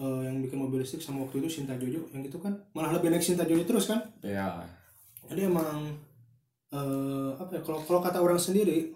eh, 0.00 0.20
yang 0.24 0.36
bikin 0.40 0.58
mobil 0.58 0.78
listrik 0.80 0.98
sama 0.98 1.22
waktu 1.22 1.36
itu 1.38 1.48
Sinta 1.52 1.74
Jojo. 1.74 2.08
Yang 2.10 2.22
gitu 2.26 2.38
kan 2.40 2.56
malah 2.72 2.90
lebih 2.90 3.10
naik 3.10 3.20
Sinta 3.20 3.44
Jojo 3.44 3.62
terus 3.64 3.84
kan? 3.84 4.00
Ya, 4.20 4.64
jadi 5.28 5.46
emang 5.46 5.92
eh 6.70 7.30
apa 7.34 7.50
ya 7.50 7.60
kalau 7.60 7.80
kalau 7.80 8.00
kata 8.00 8.18
orang 8.18 8.36
sendiri 8.36 8.94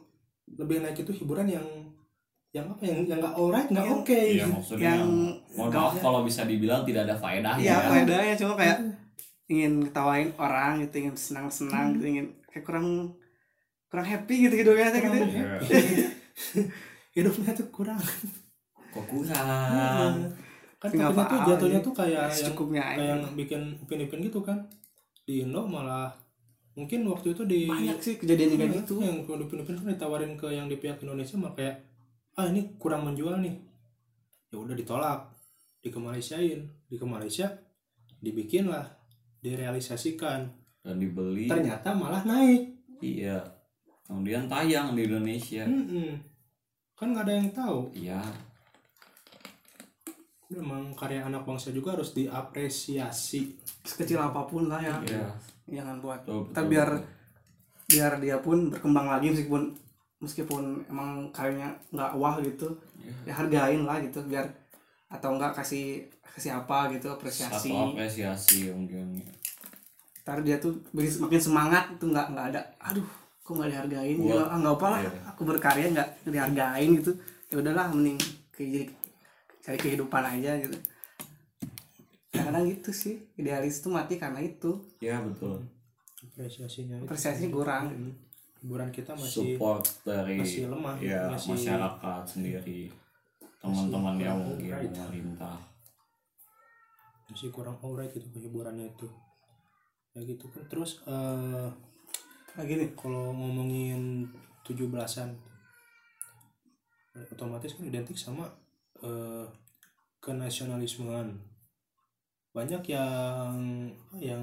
lebih 0.53 0.79
naik 0.79 0.99
itu 0.99 1.13
hiburan 1.13 1.49
yang 1.49 1.67
yang 2.51 2.67
apa 2.69 2.83
yang 2.83 3.03
yang 3.05 3.19
nggak 3.19 3.35
alright 3.35 3.67
nggak 3.67 3.83
Yang- 3.83 3.99
oke 3.99 4.21
iya 4.31 4.47
maksudnya 4.47 4.87
yang 4.93 5.11
mohon 5.51 5.69
nggak- 5.69 5.83
maaf 5.85 5.95
kalau 5.99 6.21
bisa 6.23 6.43
dibilang 6.45 6.83
tidak 6.83 7.03
ada 7.05 7.17
faedahnya. 7.17 7.59
iya 7.61 7.75
ya. 7.75 7.89
faedahnya 7.89 8.35
cuma 8.37 8.55
kayak 8.55 8.79
ingin 9.47 9.73
ketawain 9.85 10.31
orang 10.37 10.73
gitu 10.81 10.95
ingin 11.01 11.17
senang 11.17 11.47
senang 11.49 11.93
gitu 11.93 12.07
ingin 12.09 12.27
kayak 12.47 12.63
kurang 12.63 13.11
kurang 13.89 14.07
happy 14.07 14.35
gitu 14.41 14.55
hidupnya 14.57 14.89
gitu 14.89 15.03
Kurang 15.03 15.29
Iya. 15.29 15.47
hidupnya 17.17 17.51
tuh 17.53 17.69
kurang 17.69 18.01
Kok 18.91 19.05
kurang? 19.05 20.15
kan 20.79 20.91
takutnya 20.91 21.27
tuh 21.27 21.39
jatuhnya 21.49 21.81
gitu. 21.81 21.87
tuh 21.89 21.95
kayak 21.97 22.27
yang 22.31 22.55
kayak 22.55 22.93
yang 23.01 23.21
bikin 23.35 23.61
upin-upin 23.81 24.21
gitu 24.21 24.39
kan 24.39 24.59
di 25.25 25.41
Indo 25.41 25.65
malah 25.65 26.13
mungkin 26.75 27.07
waktu 27.07 27.33
itu 27.33 27.43
di 27.45 27.61
banyak 27.65 27.99
sih 27.99 28.15
kejadian 28.17 28.51
kayak 28.53 28.67
Iya, 28.67 28.79
gitu 28.81 28.95
yang 28.99 29.23
kalau 29.23 29.39
di 29.39 29.45
upin-upin 29.45 29.75
kan 29.77 29.89
ditawarin 29.89 30.35
ke 30.35 30.47
yang 30.49 30.67
di 30.67 30.75
pihak 30.75 30.99
Indonesia 31.01 31.37
malah 31.37 31.55
kayak 31.55 31.77
ah 32.35 32.47
ini 32.47 32.75
kurang 32.77 33.05
menjual 33.05 33.39
nih 33.39 33.55
ya 34.49 34.59
udah 34.59 34.75
ditolak 34.75 35.31
di 35.79 35.89
Malaysiain 35.89 36.61
di 36.85 36.97
Malaysia 37.01 37.47
dibikin 38.19 38.67
lah 38.67 38.87
direalisasikan 39.39 40.41
Dan 40.81 40.97
dibeli. 40.99 41.47
ternyata 41.47 41.93
malah 41.93 42.23
naik 42.23 42.75
Iya. 42.99 43.39
Kemudian 44.05 44.45
tayang 44.47 44.93
di 44.93 45.05
Indonesia. 45.05 45.65
Mm-mm. 45.65 46.13
kan 46.95 47.11
nggak 47.11 47.25
ada 47.25 47.35
yang 47.35 47.51
tahu 47.51 47.79
Iya. 47.93 48.21
Memang 50.57 50.93
karya 50.93 51.23
anak 51.23 51.43
bangsa 51.43 51.71
juga 51.71 51.93
harus 51.93 52.13
diapresiasi 52.13 53.55
sekecil 53.83 54.19
apa 54.19 54.45
pun 54.45 54.67
lah 54.67 54.79
ya 54.79 54.97
Iya. 55.03 55.27
jangan 55.71 55.99
buat 55.99 56.21
Betul, 56.23 56.41
kita 56.45 56.61
betul, 56.61 56.71
biar 56.71 56.89
biar 57.85 58.13
dia 58.19 58.37
pun 58.39 58.59
berkembang 58.69 59.07
lagi 59.07 59.29
meskipun 59.29 59.63
meskipun 60.19 60.63
emang 60.87 61.29
karyanya 61.31 61.73
nggak 61.91 62.13
wah 62.15 62.37
gitu 62.39 62.69
Iya. 62.97 63.13
ya 63.25 63.33
hargain 63.35 63.83
lah 63.83 64.01
gitu 64.01 64.25
biar 64.25 64.47
atau 65.07 65.33
enggak 65.33 65.53
kasih 65.55 66.03
kasih 66.27 66.51
apa 66.53 66.91
gitu 66.91 67.07
apresiasi 67.09 67.71
Satu 67.71 67.93
apresiasi 67.93 68.69
mungkin. 68.69 69.23
ntar 70.21 70.41
dia 70.41 70.57
tuh 70.57 70.73
beri 70.91 71.07
makin 71.15 71.37
semangat 71.39 71.85
itu 71.93 72.05
nggak 72.05 72.33
nggak 72.33 72.47
ada 72.51 72.61
aduh 72.81 73.05
kok 73.39 73.53
nggak 73.53 73.71
dihargain 73.71 74.17
Buat- 74.17 74.33
ya 74.33 74.43
ah, 74.43 74.57
nggak 74.57 74.75
apa 74.75 74.87
lah 74.89 75.01
iya. 75.01 75.11
aku 75.27 75.41
berkarya 75.45 75.87
nggak 75.93 76.09
dihargain 76.25 76.91
gitu 76.97 77.13
ya 77.47 77.61
udahlah 77.61 77.87
mending 77.89 78.17
ke 78.51 78.65
jadi 78.65 78.89
cari 79.65 79.79
kehidupan 79.81 80.21
aja 80.23 80.61
gitu 80.61 80.77
kadang 82.31 82.67
gitu 82.67 82.91
sih 82.91 83.17
idealis 83.35 83.81
tuh 83.81 83.89
mati 83.89 84.15
karena 84.15 84.37
itu 84.39 84.77
Iya 84.99 85.23
betul. 85.23 85.65
apresiasinya 86.27 86.99
itu. 86.99 87.05
apresiasinya 87.07 87.51
kurang 87.51 87.85
Mm. 87.89 88.13
hiburan 88.61 88.89
kita 88.91 89.13
masih 89.13 89.57
Support 89.57 89.85
dari 90.03 90.37
masih 90.37 90.67
lemah 90.67 90.97
ya 90.99 91.29
masih 91.29 91.53
masyarakat 91.53 92.23
sendiri. 92.27 92.81
Teman-teman 93.59 94.17
yang 94.19 94.37
mungkin 94.37 94.73
alright. 94.73 94.89
pemerintah. 94.91 95.57
masih 97.25 97.49
kurang 97.49 97.77
alright 97.81 98.09
gitu 98.11 98.29
hiburannya 98.35 98.89
itu 98.89 99.09
ya 100.13 100.21
gitu 100.23 100.45
kan 100.49 100.65
terus 100.67 101.01
eh 101.05 101.69
lagi 102.55 102.73
nih 102.75 102.93
kalau 102.95 103.33
ngomongin 103.33 104.29
17-an 104.63 105.33
eh, 107.15 107.27
otomatis 107.31 107.73
kan 107.73 107.85
identik 107.85 108.15
sama 108.15 108.47
eh, 109.05 109.45
kenasionalismean 110.19 111.37
banyak 112.55 112.83
yang 112.87 113.53
yang 114.17 114.41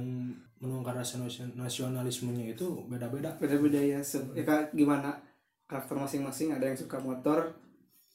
menuangkan 0.60 1.00
rasa 1.00 1.18
nasion- 1.18 1.56
nasionalismenya 1.56 2.54
itu 2.54 2.68
beda-beda. 2.86 3.34
Beda-beda 3.40 3.80
ya, 3.80 4.00
se- 4.04 4.22
ya 4.36 4.44
kayak 4.44 4.76
gimana? 4.76 5.16
Karakter 5.66 5.96
masing-masing 5.96 6.52
ada 6.52 6.68
yang 6.68 6.76
suka 6.76 7.00
motor 7.00 7.56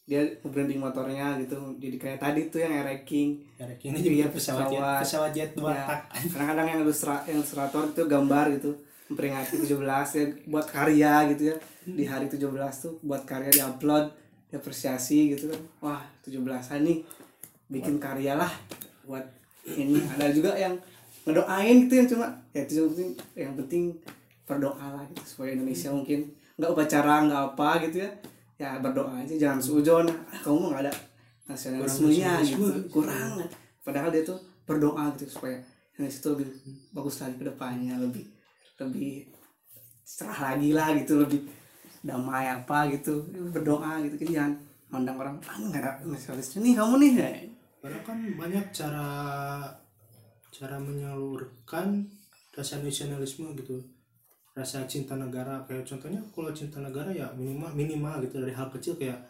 dia 0.06 0.22
branding 0.44 0.78
motornya 0.78 1.34
gitu. 1.40 1.74
Jadi 1.80 1.96
kayak 1.96 2.20
tadi 2.22 2.46
tuh 2.46 2.62
yang 2.62 2.70
air 2.76 3.02
King 3.02 3.42
ya 3.58 3.66
ini 3.66 3.98
Iya, 3.98 4.28
juga 4.28 4.28
pesawat 4.30 4.62
jet 4.62 4.78
pesawat. 4.78 4.98
pesawat 5.02 5.30
jet 5.34 5.50
dua 5.56 5.72
Ya, 5.72 5.82
tak 5.82 6.00
kadang-kadang 6.30 6.66
yang 6.70 6.80
ilustra 6.84 7.14
yang 7.26 7.36
ilustrator 7.40 7.82
itu 7.90 8.02
gambar 8.06 8.46
gitu 8.54 8.70
memperingati 9.06 9.54
17 9.62 10.08
ya 10.12 10.24
buat 10.46 10.66
karya 10.68 11.12
gitu 11.34 11.42
ya. 11.50 11.56
Di 11.88 12.04
hari 12.04 12.26
17 12.28 12.46
tuh 12.76 12.94
buat 13.02 13.24
karya 13.24 13.50
diupload 13.50 14.04
diapresiasi 14.56 15.36
gitu 15.36 15.52
kan. 15.52 15.60
Wah 15.84 16.00
17-an 16.24 16.80
nih. 16.80 17.04
Bikin 17.68 18.00
karya 18.00 18.40
lah 18.40 18.48
buat 19.04 19.22
ini. 19.68 20.00
Ada 20.16 20.32
juga 20.32 20.56
yang 20.56 20.72
ngedoain 21.28 21.84
gitu 21.84 21.94
yang 22.00 22.08
cuma 22.08 22.26
ya 22.56 22.62
itu 22.64 22.80
yang 22.80 22.88
penting 22.88 23.10
yang 23.36 23.54
penting 23.58 23.84
berdoa 24.46 24.86
lah 24.94 25.02
gitu 25.12 25.22
supaya 25.26 25.58
Indonesia 25.58 25.90
mungkin 25.90 26.30
nggak 26.56 26.70
upacara 26.72 27.14
nggak 27.28 27.42
apa 27.52 27.68
gitu 27.84 27.96
ya. 28.00 28.10
Ya 28.56 28.70
berdoa 28.80 29.12
aja 29.20 29.34
jangan 29.36 29.60
sujon 29.60 30.08
ah, 30.08 30.38
kamu 30.40 30.72
nggak 30.72 30.82
ada 30.88 30.92
nasionalismenya 31.44 32.40
gitu. 32.40 32.88
kurang. 32.88 33.44
Padahal 33.84 34.08
dia 34.08 34.24
tuh 34.24 34.40
berdoa 34.64 35.12
gitu 35.14 35.28
supaya 35.38 35.60
Indonesia 35.94 36.18
itu 36.24 36.28
lebih 36.32 36.48
bagus 36.92 37.16
lagi 37.20 37.36
ke 37.36 37.44
depannya 37.44 37.94
lebih 37.96 38.24
lebih 38.76 39.32
cerah 40.06 40.52
lagi 40.52 40.70
lah 40.76 40.92
gitu 40.94 41.18
lebih 41.24 41.40
damai 42.06 42.46
apa 42.46 42.86
gitu 42.94 43.26
berdoa 43.50 43.98
gitu 44.06 44.14
jadi 44.22 44.32
jangan 44.40 44.52
mandang 44.86 45.18
orang 45.18 45.36
ah 45.42 45.56
nggak 45.58 45.82
ada 45.82 45.90
nasionalisme 46.06 46.62
nih 46.62 46.74
kamu 46.78 46.94
nih 47.02 47.12
ya. 47.18 47.28
Karena 47.82 48.00
kan 48.06 48.18
banyak 48.38 48.64
cara 48.70 49.08
cara 50.54 50.76
menyalurkan 50.78 52.06
rasa 52.54 52.80
nasionalisme 52.80 53.52
gitu 53.58 53.82
rasa 54.56 54.88
cinta 54.88 55.12
negara 55.20 55.60
kayak 55.68 55.84
contohnya 55.84 56.22
kalau 56.32 56.48
cinta 56.56 56.80
negara 56.80 57.12
ya 57.12 57.28
minimal 57.36 57.68
minimal 57.76 58.24
gitu 58.24 58.40
dari 58.40 58.56
hal 58.56 58.72
kecil 58.72 58.96
kayak 58.96 59.20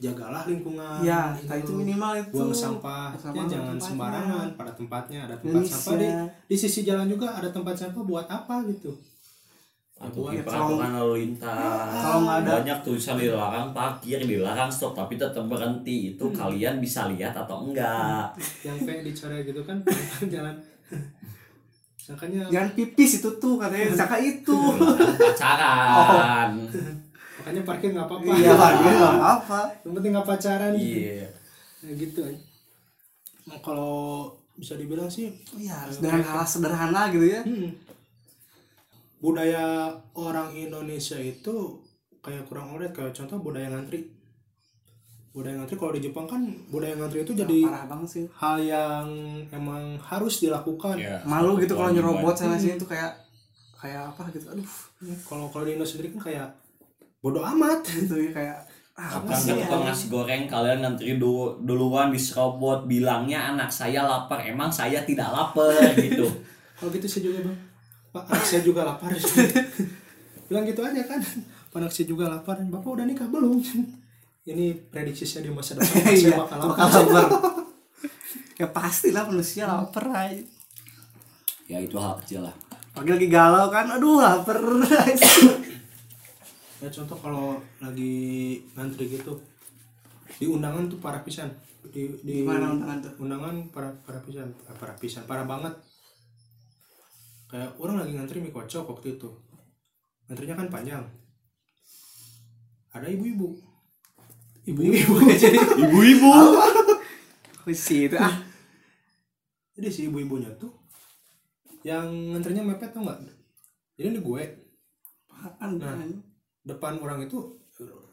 jagalah 0.00 0.44
lingkungan 0.44 1.00
ya 1.00 1.32
gitu. 1.40 1.48
itu 1.64 1.72
minimal 1.76 2.12
itu 2.20 2.32
buang 2.32 2.52
sampah 2.52 3.12
ya, 3.32 3.44
jangan 3.48 3.76
tempatnya. 3.76 3.84
sembarangan 3.84 4.46
pada 4.56 4.72
tempatnya 4.76 5.18
ada 5.28 5.36
tempat 5.40 5.64
sampah 5.64 5.94
di 5.96 6.06
Indonesia 6.08 6.44
di 6.44 6.56
sisi 6.56 6.80
jalan 6.84 7.06
juga 7.08 7.28
ada 7.36 7.48
tempat 7.48 7.74
sampah 7.76 8.02
buat 8.04 8.26
apa 8.28 8.64
gitu 8.68 8.92
Atau 10.00 10.26
di 10.26 10.40
kalau- 10.40 10.80
peraturan 10.80 10.90
lalu 10.94 11.14
lintas. 11.20 11.92
kalau 11.94 12.18
nggak 12.22 12.36
ada- 12.40 12.52
banyak 12.56 12.78
tulisan 12.80 13.16
dilarang 13.16 13.68
parkir, 13.70 14.18
dilarang 14.18 14.68
stop, 14.68 14.96
tapi 14.96 15.14
tetap 15.14 15.44
berhenti. 15.44 16.16
Itu 16.16 16.32
kalian 16.32 16.80
bisa 16.80 17.04
lihat 17.06 17.36
atau 17.36 17.68
enggak? 17.68 18.32
yang 18.62 18.76
kayak 18.78 19.04
dicoret 19.04 19.44
gitu 19.44 19.60
kan 19.60 19.76
jalan. 20.34 20.56
Makanya 22.10 22.42
jangan 22.48 22.70
pipis 22.74 23.20
itu 23.20 23.30
tuh 23.36 23.54
katanya 23.54 23.86
saka 24.00 24.16
itu. 24.18 24.56
Pacaran. 25.14 26.50
makanya 27.38 27.62
parkir 27.62 27.88
nggak 27.90 28.04
apa-apa. 28.04 28.32
Iya 28.34 28.52
parkir 28.54 28.92
nggak 28.92 29.16
apa 29.36 29.60
yang 29.80 29.92
penting 29.94 30.10
nggak 30.10 30.26
pacaran. 30.26 30.72
Iya. 30.74 31.28
Nah, 31.80 31.92
gitu 31.94 32.20
nah, 33.42 33.56
kalau 33.60 34.28
bisa 34.54 34.76
dibilang 34.76 35.08
sih 35.08 35.32
iya 35.54 35.72
harus 35.74 35.98
dengan 35.98 36.20
hal 36.20 36.44
sederhana 36.44 37.08
gitu 37.08 37.24
ya. 37.26 37.40
Hmm, 37.40 37.72
budaya 39.20 39.92
orang 40.16 40.56
Indonesia 40.56 41.20
itu 41.20 41.84
kayak 42.24 42.48
kurang 42.48 42.72
oret 42.72 42.92
kayak 42.96 43.12
contoh 43.12 43.36
budaya 43.40 43.68
ngantri. 43.68 44.08
Budaya 45.30 45.60
ngantri 45.60 45.76
kalau 45.78 45.92
di 45.94 46.02
Jepang 46.02 46.26
kan 46.26 46.42
budaya 46.72 46.96
ngantri 46.96 47.22
itu 47.22 47.36
jadi 47.36 47.58
parah 47.68 47.84
banget 47.86 48.08
sih. 48.08 48.24
hal 48.34 48.56
yang 48.58 49.06
emang 49.52 50.00
harus 50.00 50.40
dilakukan. 50.40 50.96
Iya. 50.96 51.20
malu 51.28 51.60
gitu 51.60 51.76
kalau 51.76 51.92
nyerobot 51.92 52.34
sana 52.34 52.56
sini 52.56 52.80
tuh 52.80 52.88
kayak 52.88 53.12
kayak 53.76 54.08
apa 54.08 54.32
gitu. 54.32 54.48
Aduh. 54.50 54.68
Kalau 55.28 55.46
kalau 55.52 55.64
di 55.68 55.76
Indonesia 55.76 55.96
sendiri 56.00 56.16
kan 56.16 56.32
kayak 56.32 56.48
bodoh 57.20 57.44
amat. 57.44 57.84
Gitu 58.00 58.16
ya 58.28 58.30
kayak 58.32 58.58
ah, 58.96 59.20
apa 59.20 59.32
Kan 59.32 59.40
sih 59.40 59.52
tukang 59.56 59.84
ya? 59.84 59.92
nasi 59.92 60.04
goreng 60.12 60.44
kalian 60.48 60.80
ngantri 60.84 61.16
dulu, 61.16 61.56
duluan 61.64 62.12
diserobot 62.12 62.88
bilangnya 62.88 63.52
anak 63.52 63.68
saya 63.68 64.04
lapar. 64.04 64.44
Emang 64.44 64.72
saya 64.72 65.04
tidak 65.04 65.28
lapar 65.28 65.72
gitu. 65.96 66.24
Kalau 66.80 66.88
gitu 66.92 67.04
saya 67.04 67.28
juga 67.28 67.44
bang 67.44 67.69
pak 68.10 68.26
anak 68.26 68.44
saya 68.44 68.62
juga 68.62 68.82
lapar. 68.82 69.10
Bilang 70.50 70.64
gitu 70.66 70.82
aja 70.82 71.02
kan. 71.06 71.20
Pak, 71.70 71.78
anak 71.78 71.92
saya 71.94 72.06
juga 72.10 72.26
lapar. 72.26 72.58
Bapak 72.58 72.90
udah 72.90 73.06
nikah 73.06 73.30
belum? 73.30 73.62
Ini 74.42 74.90
prediksi 74.90 75.22
saya 75.22 75.46
di 75.46 75.54
masa 75.54 75.74
depan 75.78 75.86
Pak, 75.86 76.10
saya 76.10 76.18
iya 76.18 76.34
bakal 76.34 76.58
bakal 76.64 76.88
lapar. 76.90 77.06
Lapar 77.06 77.54
ya 78.60 78.66
pastilah 78.68 79.24
manusia 79.24 79.64
lapar 79.64 80.04
aja 80.12 80.42
ya 81.70 81.78
itu 81.78 81.94
hal 81.96 82.18
kecil 82.20 82.42
lah. 82.44 82.54
Pagi 82.90 83.14
lagi 83.14 83.28
galau 83.30 83.70
kan? 83.70 83.86
Aduh 83.94 84.18
lapar. 84.18 84.58
Ya 86.82 86.88
contoh 86.90 87.14
kalau 87.20 87.62
lagi 87.78 88.12
ngantri 88.74 89.06
gitu 89.06 89.38
di 90.40 90.50
undangan 90.50 90.90
tuh 90.90 90.98
para 90.98 91.22
pisan. 91.22 91.46
Di 91.94 92.10
di 92.26 92.42
Gimana 92.42 92.74
undangan 92.74 92.98
tuh? 93.06 93.12
undangan 93.22 93.54
para 93.70 93.94
para 94.02 94.18
pisan. 94.26 94.50
Eh, 94.50 94.76
para 94.76 94.92
pisan 94.98 95.22
parah 95.30 95.46
banget 95.46 95.72
kayak 97.50 97.74
orang 97.82 97.98
lagi 97.98 98.14
ngantri 98.14 98.38
mie 98.38 98.54
kocok 98.54 98.86
waktu 98.86 99.18
itu. 99.18 99.28
Ngantrinya 100.30 100.54
kan 100.54 100.68
panjang. 100.70 101.04
Ada 102.94 103.10
ibu-ibu. 103.10 103.58
Ibu-ibu. 104.70 105.14
Ibu-ibu. 105.84 106.30
Sih 107.70 108.06
itu 108.10 108.16
ah. 108.18 108.34
Jadi 109.74 109.88
si 109.90 110.00
ibu-ibunya 110.10 110.50
tuh 110.58 110.74
yang 111.86 112.34
ngantrinya 112.34 112.66
mepet 112.66 112.90
tau 112.94 113.02
nggak? 113.06 113.18
Jadi 113.98 114.06
ini 114.14 114.20
gue. 114.22 114.42
Apaan 115.40 115.80
Nah. 115.80 115.96
depan 116.60 117.00
orang 117.00 117.24
itu 117.24 117.56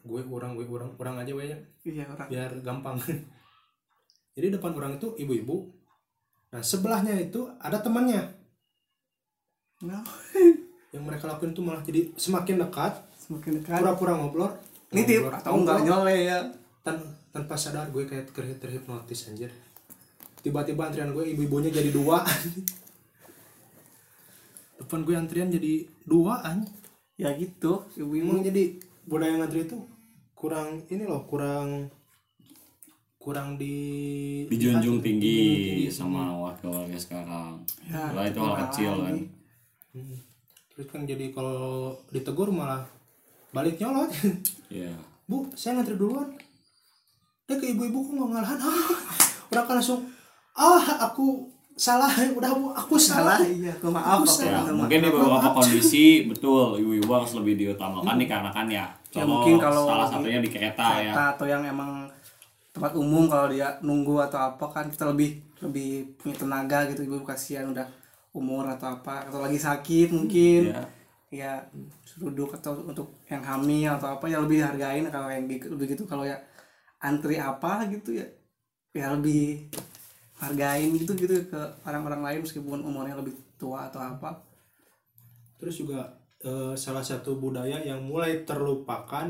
gue 0.07 0.21
orang 0.31 0.55
gue 0.55 0.63
orang 0.63 0.93
orang 0.97 1.15
aja 1.25 1.31
gue 1.33 1.45
ya. 1.45 1.57
Iya 1.85 2.05
orang. 2.09 2.27
Biar 2.29 2.51
gampang. 2.65 2.97
Jadi 4.37 4.47
depan 4.53 4.73
orang 4.77 5.01
itu 5.01 5.13
ibu-ibu. 5.17 5.73
Nah 6.53 6.61
sebelahnya 6.61 7.17
itu 7.17 7.49
ada 7.57 7.81
temannya 7.81 8.36
nah, 9.79 10.03
yang 10.93 11.03
mereka 11.03 11.27
lakuin 11.27 11.51
itu 11.51 11.61
malah 11.61 11.81
jadi 11.81 12.11
semakin 12.15 12.55
dekat 12.59 12.93
semakin 13.17 13.59
dekat. 13.59 13.77
pura-pura 13.77 14.13
ngobrol 14.15 14.49
nitip 14.89 15.27
atau 15.27 15.59
enggak. 15.59 15.83
Nyole 15.83 16.15
ya. 16.23 16.37
Tan- 16.81 17.19
tanpa 17.29 17.53
sadar 17.53 17.91
gue 17.91 18.07
kayak 18.07 18.31
ter 18.31 18.47
terhipnotis 18.57 19.27
anjir. 19.27 19.51
Tiba-tiba 20.39 20.87
antrian 20.87 21.11
gue 21.11 21.27
ibu-ibunya 21.27 21.69
jadi 21.69 21.91
dua. 21.91 22.23
Depan 24.79 25.03
gue 25.03 25.13
antrian 25.13 25.49
jadi 25.49 25.85
dua 26.01 26.41
anjir 26.41 26.71
ya 27.17 27.33
gitu 27.33 27.85
ibu-ibu. 27.93 28.31
Emang 28.31 28.41
jadi 28.41 28.77
budaya 29.03 29.37
ngantri 29.37 29.65
itu 29.65 29.77
kurang 30.31 30.85
ini 30.87 31.03
loh 31.03 31.25
kurang 31.25 31.89
kurang 33.17 33.57
di 33.59 33.75
dijunjung 34.47 35.01
di- 35.01 35.03
tinggi 35.03 35.37
tinggi. 35.83 35.85
sama 35.91 36.31
warga-warga 36.31 36.95
sekarang. 36.95 37.59
Ya, 37.83 38.07
Padahal 38.07 38.29
itu 38.29 38.39
hal 38.39 38.55
kecil 38.63 38.93
kan? 39.03 39.15
Hmm. 39.97 40.19
terus 40.69 40.87
kan 40.87 41.01
jadi 41.03 41.33
kalau 41.33 41.89
ditegur 42.09 42.53
malah 42.53 42.85
balik 43.49 43.81
nyolot. 43.81 44.13
Iya. 44.69 44.93
bu 45.25 45.49
saya 45.53 45.75
ngantri 45.75 45.95
duluan. 45.95 46.29
Dia 47.43 47.55
ke 47.55 47.71
ibu-ibu 47.71 47.97
kok 47.97 48.13
nggak 48.13 48.29
ngalahan 48.31 48.59
ah 48.59 48.91
udah 49.47 49.63
kan 49.63 49.75
langsung 49.75 50.05
ah 50.53 50.77
aku 51.03 51.49
salah. 51.73 52.11
Udah 52.31 52.51
bu 52.51 52.69
aku 52.71 52.93
salah 52.95 53.39
salah. 53.39 53.47
iya 53.47 53.73
tuh 53.75 53.89
maaf 53.89 54.21
Aku 54.21 54.23
aku 54.23 54.37
salah. 54.37 54.61
Ya, 54.61 54.71
mungkin 54.71 54.99
di 54.99 55.09
beberapa 55.09 55.49
kondisi 55.51 56.05
betul 56.27 56.77
ibu-ibu 56.77 57.09
harus 57.09 57.33
lebih 57.33 57.53
diutamakan 57.57 58.15
nih 58.19 58.27
karena 58.27 58.51
kan 58.51 58.67
ya 58.67 58.85
Ya, 59.09 59.25
mungkin 59.25 59.57
kalau 59.57 59.87
salah 59.87 60.05
satunya 60.05 60.37
di 60.37 60.51
kereta 60.51 61.01
ya. 61.01 61.09
kereta 61.09 61.23
atau 61.33 61.45
yang 61.49 61.63
emang 61.65 62.05
tempat 62.69 62.93
umum 62.93 63.25
kalau 63.25 63.49
dia 63.49 63.73
nunggu 63.81 64.21
atau 64.21 64.37
apa 64.53 64.65
kan 64.69 64.85
kita 64.93 65.09
lebih 65.09 65.41
lebih 65.57 66.13
punya 66.21 66.37
tenaga 66.37 66.85
gitu 66.85 67.01
ibu 67.01 67.25
kasihan 67.25 67.65
udah 67.65 67.87
umur 68.37 68.69
atau 68.69 68.87
apa 69.01 69.25
atau 69.27 69.39
lagi 69.41 69.57
sakit 69.57 70.13
mungkin. 70.13 70.61
Ya 70.71 70.81
ya 71.27 71.59
duduk 72.15 72.55
atau 72.55 72.87
untuk 72.87 73.19
yang 73.27 73.43
hamil 73.43 73.91
atau 73.99 74.15
apa 74.15 74.31
ya 74.31 74.39
lebih 74.39 74.63
hargain 74.63 75.03
kalau 75.11 75.27
yang 75.27 75.43
gitu- 75.51 75.75
lebih 75.75 75.97
gitu. 75.97 76.03
Kalau 76.07 76.23
ya 76.23 76.39
antri 77.03 77.35
apa 77.37 77.85
gitu 77.91 78.15
ya 78.15 78.25
ya 78.95 79.13
lebih 79.13 79.69
hargain 80.37 80.93
gitu 80.97 81.13
gitu 81.17 81.49
ke 81.49 81.61
orang-orang 81.85 82.21
lain 82.21 82.39
meskipun 82.45 82.79
umurnya 82.85 83.17
lebih 83.17 83.35
tua 83.59 83.89
atau 83.89 83.99
apa. 83.99 84.39
Terus 85.57 85.81
juga 85.81 86.15
eh, 86.45 86.73
salah 86.77 87.03
satu 87.03 87.35
budaya 87.35 87.81
yang 87.81 88.05
mulai 88.05 88.45
terlupakan 88.45 89.27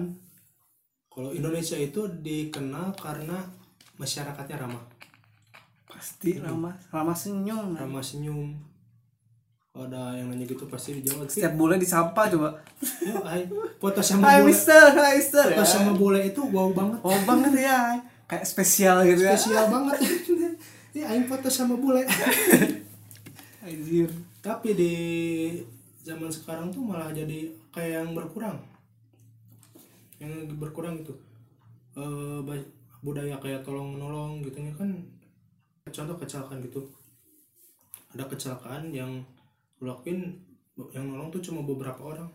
kalau 1.10 1.34
Indonesia 1.34 1.74
itu 1.80 2.06
dikenal 2.22 2.94
karena 2.94 3.42
masyarakatnya 3.98 4.62
ramah. 4.62 4.86
Pasti 5.90 6.38
ramah 6.38 6.78
ramah 6.94 7.18
senyum. 7.18 7.74
Ramah 7.74 8.06
senyum 8.06 8.77
ada 9.86 10.18
yang 10.18 10.34
nanya 10.34 10.50
gitu 10.50 10.66
pasti 10.66 10.98
dijawab 10.98 11.30
setiap 11.30 11.54
bule 11.54 11.78
disapa 11.78 12.26
coba. 12.34 12.58
Yo, 13.06 13.22
ay, 13.22 13.46
foto 13.78 14.02
sama 14.02 14.26
Hai 14.34 14.42
Mister, 14.42 14.98
hai 14.98 15.22
Mister. 15.22 15.54
Foto 15.54 15.62
ya. 15.62 15.70
sama 15.70 15.94
bule 15.94 16.26
itu 16.26 16.42
wow 16.42 16.74
banget. 16.74 17.00
Oh 17.06 17.20
banget 17.30 17.54
ya, 17.62 18.02
kayak 18.26 18.46
spesial 18.48 19.06
gitu 19.06 19.22
ya. 19.22 19.38
spesial 19.38 19.70
banget. 19.70 20.00
Ini 20.98 21.02
aing 21.06 21.26
foto 21.30 21.46
sama 21.52 21.78
bule 21.78 22.02
Anjir. 23.62 24.10
tapi 24.42 24.74
di 24.74 24.94
zaman 26.02 26.32
sekarang 26.32 26.72
tuh 26.72 26.80
malah 26.82 27.12
jadi 27.12 27.52
kayak 27.70 28.02
yang 28.02 28.10
berkurang. 28.16 28.58
Yang 30.18 30.56
berkurang 30.58 31.04
itu. 31.04 31.14
Eh, 31.94 32.40
ba- 32.42 32.72
budaya 33.04 33.38
kayak 33.38 33.62
tolong 33.62 33.94
menolong 33.94 34.42
gitu 34.42 34.58
kan. 34.74 34.90
Contoh 35.92 36.16
kecelakaan 36.18 36.64
gitu. 36.64 36.88
Ada 38.16 38.24
kecelakaan 38.26 38.90
yang 38.96 39.22
lakuin 39.80 40.20
yang 40.92 41.06
nolong 41.06 41.30
tuh 41.30 41.42
cuma 41.42 41.62
beberapa 41.62 42.02
orang 42.04 42.30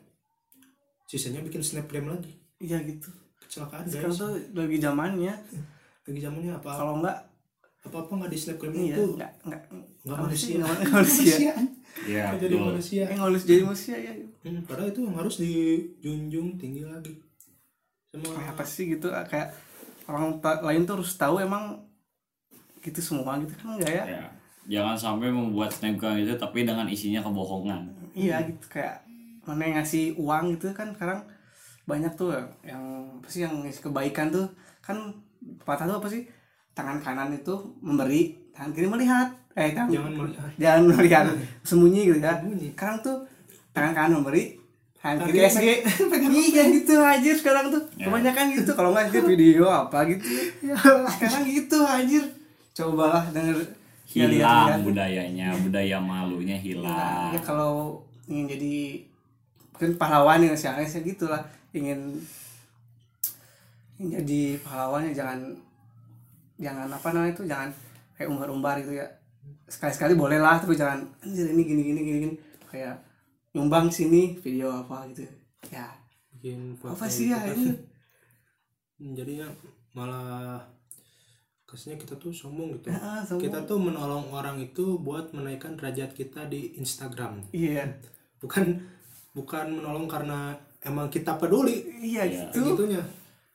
sisanya 1.05 1.41
bikin 1.41 1.61
snapgram 1.61 2.09
lagi 2.09 2.33
Iya 2.59 2.79
gitu. 2.83 3.11
kecelakaan 3.39 3.85
Sekarang 3.85 4.11
guys 4.11 4.19
tuh 4.19 4.31
lagi 4.55 4.77
zamannya. 4.79 5.35
lagi 6.03 6.21
zamannya 6.21 6.53
apa 6.55 6.71
Kalau 6.73 6.95
enggak, 6.99 7.19
apa 7.83 7.97
apa 7.99 8.13
nggak 8.17 8.31
di 8.31 8.39
snapgram 8.39 8.73
iya, 8.73 8.95
itu 8.95 9.05
enggak 9.13 9.33
enggak 9.43 9.63
nggak 10.03 10.15
apa 10.15 10.23
manusia 10.25 10.47
sih, 10.47 10.55
nggak 10.57 10.71
manusia. 10.71 10.95
manusia. 10.95 11.53
Iya, 12.03 12.25
Nggak 12.25 12.41
jadi 12.41 12.55
betul. 12.57 12.67
manusia 12.67 13.03
Yang 13.05 13.21
harus 13.21 13.43
jadi 13.45 13.63
manusia 13.63 13.97
ya. 13.97 14.13
Hmm, 14.43 14.61
padahal 14.65 14.89
itu 14.89 15.01
yang 15.03 15.17
harus 15.17 15.35
dijunjung 15.37 16.49
tinggi 16.57 16.83
lagi 16.83 17.15
sama 18.09 18.29
Kayak 18.33 18.51
apa 18.51 18.65
sih 18.65 18.85
gitu 18.89 19.07
kayak 19.09 19.49
orang 20.05 20.25
lain 20.41 20.83
tuh 20.83 20.95
harus 20.99 21.13
tahu 21.15 21.35
emang 21.39 21.65
gitu 22.81 22.99
semua 22.99 23.39
gitu 23.39 23.53
kan 23.55 23.77
enggak 23.77 23.93
ya? 23.93 24.05
Ya, 24.09 24.25
jangan 24.71 24.95
sampai 24.95 25.29
membuat 25.31 25.75
snapgram 25.75 26.23
itu 26.23 26.35
tapi 26.39 26.63
dengan 26.63 26.87
isinya 26.87 27.19
kebohongan. 27.23 27.91
Iya 28.15 28.47
gitu 28.47 28.79
kayak 28.79 29.03
mana 29.43 29.63
yang 29.67 29.77
ngasih 29.83 30.15
uang 30.15 30.55
gitu 30.59 30.71
kan 30.71 30.95
sekarang 30.95 31.27
banyak 31.83 32.15
tuh 32.15 32.31
yang 32.63 32.83
apa 33.19 33.27
sih 33.27 33.43
yang 33.43 33.63
ngasih 33.67 33.91
kebaikan 33.91 34.31
tuh. 34.31 34.47
Kan 34.79 35.19
patah 35.67 35.87
tuh 35.91 35.99
apa 35.99 36.09
sih? 36.11 36.23
Tangan 36.73 37.03
kanan 37.03 37.35
itu 37.35 37.55
memberi 37.83 38.39
tangan 38.55 38.71
kiri 38.71 38.87
melihat. 38.87 39.29
Eh 39.59 39.75
tangan 39.75 39.91
jangan 39.91 40.13
melihat. 40.15 40.51
Jangan 40.59 40.83
melihat. 40.95 41.25
Sembunyi 41.67 42.01
gitu 42.07 42.19
ya. 42.23 42.39
Sembunyi. 42.39 42.69
sekarang 42.79 42.99
tuh 43.03 43.17
tangan 43.75 43.93
kanan 43.99 44.23
memberi 44.23 44.55
tangan 45.03 45.27
kiri 45.27 45.39
SG 45.51 45.67
iya 46.55 46.63
gitu 46.71 46.95
anjir 47.03 47.35
sekarang 47.35 47.75
tuh. 47.75 47.83
Ya. 47.99 48.07
kebanyakan 48.07 48.55
gitu 48.55 48.71
kalau 48.79 48.95
nggak 48.95 49.11
itu 49.11 49.21
video 49.35 49.67
apa 49.67 50.07
gitu. 50.07 50.23
Sekarang 50.63 51.45
gitu 51.51 51.79
anjir. 51.83 52.25
Cobalah 52.73 53.27
denger 53.35 53.82
Hilang 54.13 54.33
lihat-lihat. 54.37 54.81
budayanya, 54.85 55.49
budaya 55.65 55.97
malunya 55.99 56.57
Nah, 56.57 56.65
hilang. 56.65 57.29
ya 57.33 57.41
kalau 57.41 57.99
ingin 58.29 58.47
jadi 58.49 58.77
mungkin 59.73 59.91
pahlawan 59.99 60.41
yang 60.41 60.55
siangnya 60.55 60.87
sih 60.87 61.03
gitu 61.03 61.27
lah 61.27 61.43
ingin 61.73 62.21
ingin 63.99 64.23
jadi 64.23 64.43
pahlawan 64.63 65.09
ya 65.09 65.25
jangan 65.25 65.41
jangan 66.57 66.87
apa 66.87 67.09
namanya 67.11 67.33
itu 67.35 67.43
jangan 67.49 67.69
kayak 68.15 68.31
umbar-umbar 68.31 68.79
gitu 68.79 68.95
ya 68.95 69.07
sekali-sekali 69.67 70.15
boleh 70.15 70.39
lah 70.39 70.61
tapi 70.61 70.77
jangan 70.77 71.03
anjir 71.25 71.51
ini 71.51 71.63
gini 71.65 71.83
gini 71.83 72.01
gini 72.01 72.19
gini 72.23 72.35
kayak 72.69 72.95
nyumbang 73.53 73.91
sini 73.91 74.37
video 74.39 74.71
apa 74.71 75.03
gitu 75.11 75.27
ya 75.73 75.89
bikin 76.37 76.77
apa 76.79 77.07
sih 77.09 77.33
ya 77.33 77.41
gitu 77.51 77.73
kan. 77.73 77.75
ini 79.03 79.11
jadinya 79.19 79.47
malah 79.93 80.63
kesannya 81.73 81.97
kita 81.97 82.15
tuh 82.15 82.29
sombong 82.29 82.77
gitu. 82.77 82.93
Ah, 82.93 83.25
sombong. 83.25 83.49
kita 83.49 83.65
tuh 83.65 83.81
menolong 83.81 84.29
orang 84.29 84.61
itu 84.61 85.01
buat 85.01 85.33
menaikkan 85.33 85.73
derajat 85.73 86.13
kita 86.13 86.45
di 86.45 86.77
Instagram. 86.77 87.41
Iya. 87.49 87.89
Bukan 88.39 88.77
bukan 89.33 89.73
menolong 89.73 90.05
karena 90.05 90.53
emang 90.79 91.09
kita 91.09 91.41
peduli. 91.41 91.81
Iya 91.99 92.29
Iya. 92.29 92.43
gitu. 92.53 92.77
gitunya. 92.77 93.01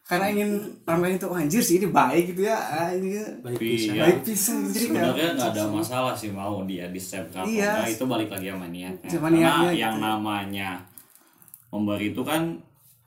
Karena 0.01 0.32
ingin 0.32 0.51
orang 0.88 1.01
lain 1.03 1.15
tuh 1.20 1.28
"Oh, 1.28 1.36
anjir 1.36 1.59
sih 1.59 1.78
ini 1.78 1.91
baik 1.91 2.32
gitu 2.32 2.47
ya. 2.47 2.55
Ah, 2.55 2.89
ini 2.89 3.20
baik 3.43 3.59
bisa 3.59 3.91
ya, 3.91 4.07
baik 4.07 4.20
pisan 4.24 4.63
jadi 4.65 4.72
kayak 4.72 4.88
sebenarnya 4.88 5.30
nggak 5.36 5.49
ada 5.51 5.63
masalah 5.68 6.13
sih 6.15 6.32
mau 6.32 6.63
dia 6.63 6.88
di 6.88 6.95
step 6.97 7.28
apa 7.30 7.43
Iya. 7.43 7.84
enggak, 7.84 7.91
itu 7.91 8.03
balik 8.07 8.30
lagi 8.32 8.47
sama 8.49 8.68
niatnya. 8.68 9.09
Sama 9.11 9.28
karena 9.28 9.36
niatnya 9.38 9.72
yang 9.76 9.95
gitu. 9.99 10.07
namanya 10.07 10.70
memberi 11.68 12.07
itu 12.09 12.22
kan 12.24 12.41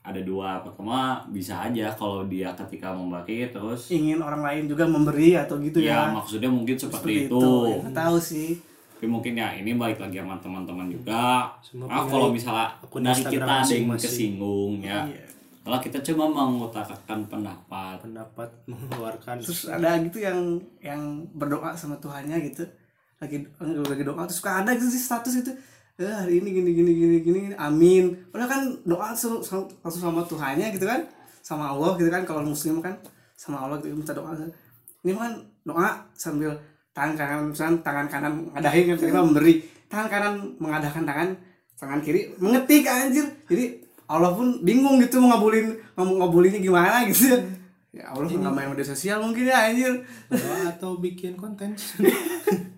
ada 0.01 0.17
dua 0.25 0.65
pertama 0.65 1.21
bisa 1.29 1.61
aja 1.61 1.93
kalau 1.93 2.25
dia 2.25 2.49
ketika 2.57 2.89
memberi 2.89 3.53
terus 3.53 3.93
ingin 3.93 4.17
orang 4.17 4.41
lain 4.41 4.63
juga 4.65 4.89
memberi 4.89 5.37
atau 5.37 5.61
gitu 5.61 5.77
ya, 5.77 6.09
ya, 6.09 6.17
maksudnya 6.17 6.49
mungkin 6.49 6.73
seperti, 6.73 7.29
itu, 7.29 7.45
Ya, 7.69 7.77
nggak 7.85 7.93
tahu 7.93 8.17
sih. 8.17 8.57
Tapi 8.97 9.05
mungkin 9.05 9.37
ya 9.37 9.53
ini 9.53 9.77
balik 9.77 10.01
lagi 10.01 10.17
sama 10.17 10.41
teman-teman 10.41 10.89
juga. 10.89 11.53
Semua 11.61 11.85
ah 11.85 12.01
punya 12.01 12.11
kalau 12.17 12.27
misalnya 12.33 12.67
akun 12.81 13.01
dari 13.05 13.13
Instagram 13.13 13.45
kita 13.45 13.53
ada 13.61 13.73
yang 13.73 13.87
kesinggung 13.97 14.73
ya. 14.81 14.99
Iya. 15.05 15.25
kalau 15.61 15.77
kita 15.77 15.97
cuma 16.01 16.25
mengutarakan 16.25 17.19
pendapat. 17.29 17.97
Pendapat 18.01 18.49
mengeluarkan. 18.73 19.35
Terus 19.37 19.69
ada 19.69 20.01
gitu 20.01 20.17
yang 20.17 20.57
yang 20.81 21.01
berdoa 21.37 21.77
sama 21.77 22.01
Tuhannya 22.01 22.41
gitu. 22.49 22.65
Lagi 23.21 23.45
lagi 23.61 24.01
doa 24.01 24.25
terus 24.25 24.41
suka 24.41 24.65
ada 24.65 24.73
gitu 24.73 24.89
sih 24.89 25.01
status 25.01 25.45
gitu 25.45 25.53
eh 26.01 26.15
hari 26.17 26.41
ini 26.41 26.49
gini 26.49 26.69
gini 26.73 26.91
gini 26.97 27.17
gini 27.21 27.39
amin. 27.53 28.17
Padahal 28.33 28.49
kan 28.49 28.61
doa 28.81 29.13
langsung 29.13 29.37
langsung 29.85 30.01
sama 30.01 30.25
Tuhannya 30.25 30.73
gitu 30.73 30.89
kan. 30.89 31.05
Sama 31.45 31.69
Allah 31.69 31.93
gitu 32.01 32.09
kan. 32.09 32.25
Kalau 32.25 32.41
muslim 32.41 32.81
kan 32.81 32.97
sama 33.37 33.61
Allah 33.61 33.77
gitu 33.85 33.93
minta 33.93 34.17
doa. 34.17 34.33
Ini 35.05 35.13
kan 35.13 35.37
doa 35.61 36.01
sambil 36.17 36.57
tangan 36.91 37.13
kanan 37.13 37.37
misalnya 37.53 37.77
tangan 37.85 38.07
kanan 38.09 38.33
ngadahin 38.57 38.85
kan 38.93 38.97
kita 38.97 39.21
memberi. 39.21 39.53
Tangan 39.85 40.07
kanan 40.09 40.33
mengadakan 40.57 41.03
tangan 41.05 41.29
tangan 41.77 41.99
kiri 42.01 42.33
mengetik 42.41 42.89
anjir. 42.89 43.25
Jadi 43.45 43.85
Allah 44.09 44.33
pun 44.33 44.59
bingung 44.65 44.97
gitu 44.99 45.21
mau 45.21 45.37
ngabulin 45.37 45.77
mau 45.93 46.09
ngabulinnya 46.25 46.59
gimana 46.59 47.05
gitu. 47.05 47.29
Ya 47.93 48.09
Allah 48.09 48.25
nggak 48.25 48.55
main 48.55 48.71
media 48.73 48.87
sosial 48.87 49.21
mungkin 49.21 49.45
ya 49.45 49.69
anjir. 49.69 50.01
Doa 50.33 50.73
atau 50.73 50.97
bikin 50.97 51.37
konten 51.37 51.77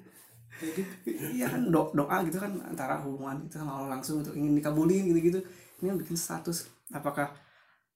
kayak 0.63 0.75
gitu. 0.79 0.93
Iya 1.35 1.51
kan 1.51 1.67
do 1.67 1.91
doa 1.91 2.17
gitu 2.23 2.39
kan 2.39 2.51
antara 2.63 3.03
hubungan 3.03 3.43
kita 3.45 3.59
sama 3.59 3.83
Allah 3.83 3.99
langsung 3.99 4.23
untuk 4.23 4.31
ingin 4.39 4.55
dikabulin 4.55 5.11
gitu 5.11 5.19
gitu 5.19 5.39
ini 5.83 5.91
yang 5.91 5.99
bikin 5.99 6.15
status 6.15 6.71
apakah 6.95 7.35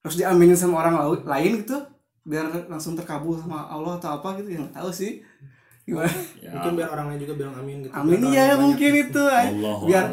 harus 0.03 0.15
diaminin 0.19 0.59
sama 0.59 0.83
orang 0.83 1.23
lain 1.23 1.63
gitu? 1.63 1.79
Biar 2.27 2.51
langsung 2.67 2.99
terkabul 2.99 3.39
sama 3.39 3.71
Allah 3.71 3.95
atau 3.95 4.19
apa 4.19 4.35
gitu 4.43 4.59
yang 4.59 4.67
tahu 4.75 4.91
sih. 4.91 5.23
Gimana? 5.87 6.11
Ya 6.43 6.51
mungkin 6.51 6.73
biar 6.75 6.89
orang 6.91 7.07
lain 7.15 7.19
juga 7.23 7.33
bilang 7.39 7.55
amin 7.55 7.87
gitu. 7.87 7.93
Amin 7.95 8.19
Biar 8.19 8.31
iya 8.35 8.43
orang 8.51 8.59
mungkin 8.67 8.91
itu 8.91 9.23
ay. 9.23 9.47
Allah 9.55 9.77
biar 9.87 10.05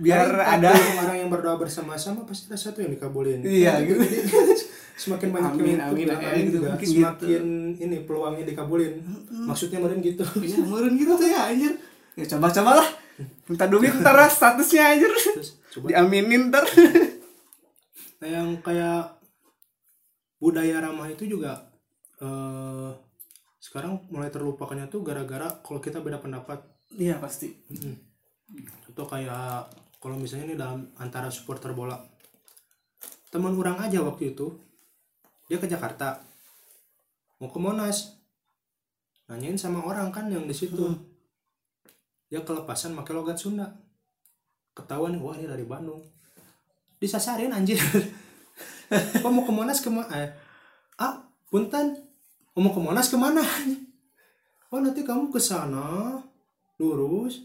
biar 0.00 0.28
ada 0.32 0.70
orang 1.02 1.16
yang 1.20 1.28
berdoa 1.28 1.60
bersama-sama 1.60 2.24
pasti 2.24 2.48
ada 2.48 2.56
satu 2.56 2.80
yang 2.80 2.94
dikabulin. 2.94 3.44
Iya, 3.44 3.84
gitu. 3.84 4.00
Semakin 5.00 5.32
banyak 5.32 5.52
Amin, 5.56 5.80
yang 5.80 5.88
amin, 5.88 6.06
amin, 6.12 6.28
amin. 6.28 6.44
gitu, 6.44 6.56
juga 6.60 6.68
mungkin 6.76 6.88
semakin 6.92 7.44
ini 7.80 7.96
peluangnya 8.04 8.44
dikabulin. 8.52 9.00
Maksudnya 9.48 9.80
meren 9.80 10.04
gitu. 10.04 10.20
Iya 10.36 10.60
meren 10.76 10.92
gitu 11.00 11.12
tuh 11.16 11.24
ya 11.24 11.48
anjir. 11.48 11.72
Ya 12.20 12.24
coba 12.36 12.52
cobalah 12.52 12.88
minta 13.48 13.64
duit 13.64 13.92
ntar 14.04 14.12
lah 14.12 14.28
statusnya 14.28 14.92
anjir. 14.92 15.08
Terus 15.08 15.56
coba. 15.72 15.86
Diaminin 15.88 16.52
ntar. 16.52 16.68
Nah, 18.20 18.28
yang 18.28 18.60
kayak 18.60 19.16
budaya 20.36 20.84
ramah 20.84 21.08
itu 21.08 21.24
juga 21.24 21.64
eh 22.20 22.92
sekarang 23.56 24.04
mulai 24.12 24.28
terlupakannya 24.28 24.92
tuh 24.92 25.00
gara-gara 25.00 25.48
kalau 25.64 25.80
kita 25.80 26.04
beda 26.04 26.20
pendapat. 26.20 26.60
Iya 26.92 27.16
pasti. 27.16 27.56
Contoh 28.84 29.08
kayak 29.08 29.72
kalau 29.96 30.20
misalnya 30.20 30.52
nih 30.52 30.58
dalam 30.60 30.92
antara 31.00 31.32
supporter 31.32 31.72
bola. 31.72 31.96
Teman 33.32 33.56
orang 33.56 33.80
aja 33.80 34.04
waktu 34.04 34.36
itu 34.36 34.69
dia 35.50 35.58
ke 35.58 35.66
Jakarta. 35.66 36.22
Mau 37.42 37.50
ke 37.50 37.58
Monas. 37.58 38.14
Nanyain 39.26 39.58
sama 39.58 39.82
orang 39.82 40.14
kan 40.14 40.30
yang 40.30 40.46
di 40.46 40.54
situ. 40.54 40.94
Dia 42.30 42.46
kelepasan 42.46 42.94
pakai 42.94 43.10
logat 43.10 43.42
Sunda. 43.42 43.66
Ketahuan 44.78 45.18
wah 45.18 45.34
ini 45.34 45.50
dari 45.50 45.66
Bandung. 45.66 46.06
Disasarin 47.02 47.50
anjir. 47.50 47.82
Kok 49.22 49.30
mau 49.34 49.42
ke 49.42 49.50
Monas 49.50 49.82
ke 49.82 49.90
mana 49.90 50.14
eh, 50.14 50.30
ah 51.02 51.18
punten. 51.50 51.98
Mau 52.54 52.70
ke 52.70 52.78
Monas 52.78 53.10
ke 53.10 53.18
mana? 53.18 53.42
Oh 54.70 54.78
nanti 54.78 55.02
kamu 55.02 55.34
ke 55.34 55.42
sana 55.42 56.14
lurus. 56.78 57.42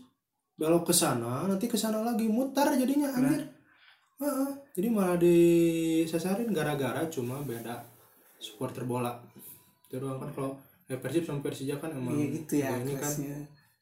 Belok 0.54 0.86
ke 0.86 0.94
sana 0.94 1.50
nanti 1.50 1.66
ke 1.66 1.74
sana 1.74 2.06
lagi. 2.06 2.30
Mutar 2.30 2.70
jadinya 2.78 3.10
anjir. 3.18 3.50
Heeh. 4.22 4.52
jadi 4.78 4.88
malah 4.94 5.20
disasarin 5.20 6.54
gara-gara 6.56 7.04
cuma 7.12 7.44
beda 7.44 7.95
supporter 8.46 8.86
bola 8.86 9.18
itu 9.90 9.98
doang 9.98 10.22
kan 10.22 10.30
kalau 10.30 10.52
ya 10.86 11.02
Persib 11.02 11.26
sama 11.26 11.42
Persija 11.42 11.82
kan 11.82 11.90
emang 11.90 12.14
iya 12.14 12.26
gitu 12.30 12.54
ya 12.62 12.78
ini 12.78 12.94
kan 12.94 13.10
kelasnya. 13.10 13.38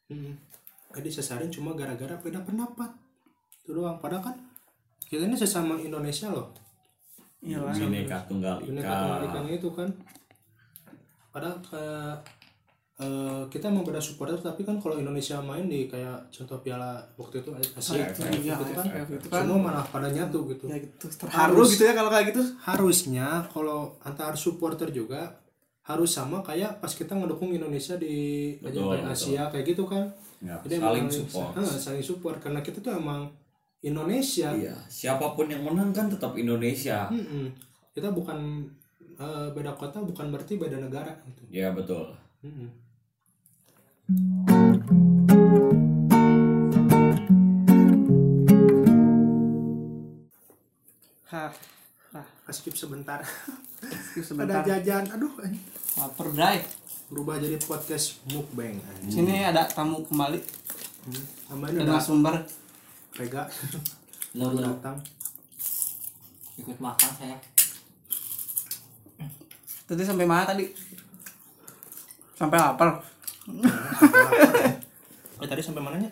Mm. 0.08 0.32
Jadi 0.94 1.08
sasarin 1.10 1.50
cuma 1.50 1.74
gara-gara 1.74 2.14
beda 2.22 2.40
pendapat. 2.46 2.88
Itu 3.66 3.76
doang. 3.76 3.98
Padahal 3.98 4.30
kan 4.32 4.36
kita 5.04 5.26
ini 5.26 5.36
sesama 5.36 5.76
Indonesia 5.76 6.30
loh. 6.30 6.54
iya 7.44 7.60
Bineka 7.60 8.24
Tunggal 8.24 8.56
Ini 8.64 8.80
Ika. 8.80 8.88
kan 8.88 9.20
ikannya 9.28 9.54
itu 9.60 9.68
kan. 9.74 9.88
Padahal 11.34 11.58
kayak 11.60 12.24
eh, 12.94 13.42
kita 13.50 13.74
emang 13.74 13.82
beda 13.82 13.98
supporter 13.98 14.38
tapi 14.38 14.62
kan 14.62 14.78
kalau 14.78 14.94
Indonesia 14.94 15.42
main 15.42 15.66
di 15.66 15.90
kayak 15.90 16.30
contoh 16.30 16.62
piala 16.62 17.02
waktu 17.18 17.42
itu 17.42 17.50
Asia 17.74 18.06
AFF, 18.06 18.22
iya, 18.38 18.54
gitu 18.54 18.64
kan, 18.70 18.86
AFF 18.86 19.10
itu 19.18 19.26
kan. 19.26 19.40
semua 19.42 19.58
malah 19.58 19.82
pada 19.82 20.06
nyatu 20.08 20.46
gitu. 20.54 20.64
ya 20.70 20.78
gitu 20.78 21.06
terharu 21.10 21.62
gitu 21.66 21.82
ya 21.82 21.92
kalau 21.92 22.10
kayak 22.10 22.26
gitu 22.30 22.42
Harusnya 22.62 23.26
kalau 23.50 23.98
antar 24.00 24.38
supporter 24.38 24.94
juga 24.94 25.42
harus 25.84 26.08
sama 26.08 26.40
kayak 26.40 26.80
pas 26.80 26.88
kita 26.88 27.12
ngedukung 27.12 27.52
Indonesia 27.52 27.98
di 27.98 28.14
aja 28.56 28.72
Betul, 28.72 28.88
kayak 28.94 29.04
betul. 29.04 29.14
Asia 29.20 29.42
kayak 29.52 29.66
gitu 29.68 29.84
kan. 29.84 30.04
Ya, 30.40 30.56
Jadi 30.64 30.74
saling 30.80 31.04
emang 31.04 31.12
support 31.12 31.52
Ah, 31.56 31.64
saling 31.64 32.04
support 32.04 32.36
karena 32.40 32.60
kita 32.60 32.78
tuh 32.80 32.92
emang 32.94 33.28
Indonesia. 33.80 34.48
iya 34.54 34.72
siapa 34.88 35.36
pun 35.36 35.44
yang 35.44 35.60
menang 35.60 35.92
kan 35.92 36.08
tetap 36.08 36.32
Indonesia. 36.36 37.10
Kita 37.92 38.08
bukan 38.10 38.64
eh, 39.14 39.46
beda 39.52 39.76
kota 39.76 40.00
bukan 40.00 40.32
berarti 40.32 40.56
beda 40.56 40.78
negara 40.80 41.12
gitu. 41.28 41.42
ya 41.50 41.68
betul. 41.70 42.08
Hah, 44.04 44.12
hah, 52.12 52.26
Skip 52.52 52.76
sebentar. 52.76 53.24
skip 54.04 54.20
Ada 54.20 54.28
sebentar. 54.28 54.60
jajan. 54.62 55.08
Aduh, 55.08 55.32
anjing. 55.40 55.64
Lapar, 55.96 56.28
Bray. 56.28 56.60
berubah 57.08 57.40
jadi 57.40 57.56
podcast 57.58 58.20
mukbang. 58.28 58.76
anjing. 58.76 59.24
Sini 59.24 59.40
ada 59.40 59.64
tamu 59.64 60.04
kembali 60.04 60.40
Hmm. 61.04 61.24
Tambahin 61.48 61.80
ada 61.80 61.96
ada 61.96 62.04
sumber. 62.04 62.44
Vega 63.16 63.48
lo 64.34 64.52
datang. 64.52 65.00
ikut 66.56 66.76
makan 66.76 67.10
saya. 67.16 67.36
Tadi 69.84 70.00
sampai 70.04 70.28
mana 70.28 70.44
tadi? 70.44 70.68
Sampai 72.34 72.60
lapar. 72.60 73.13
eh 75.42 75.48
tadi 75.48 75.60
sampai 75.60 75.82
mananya? 75.84 76.10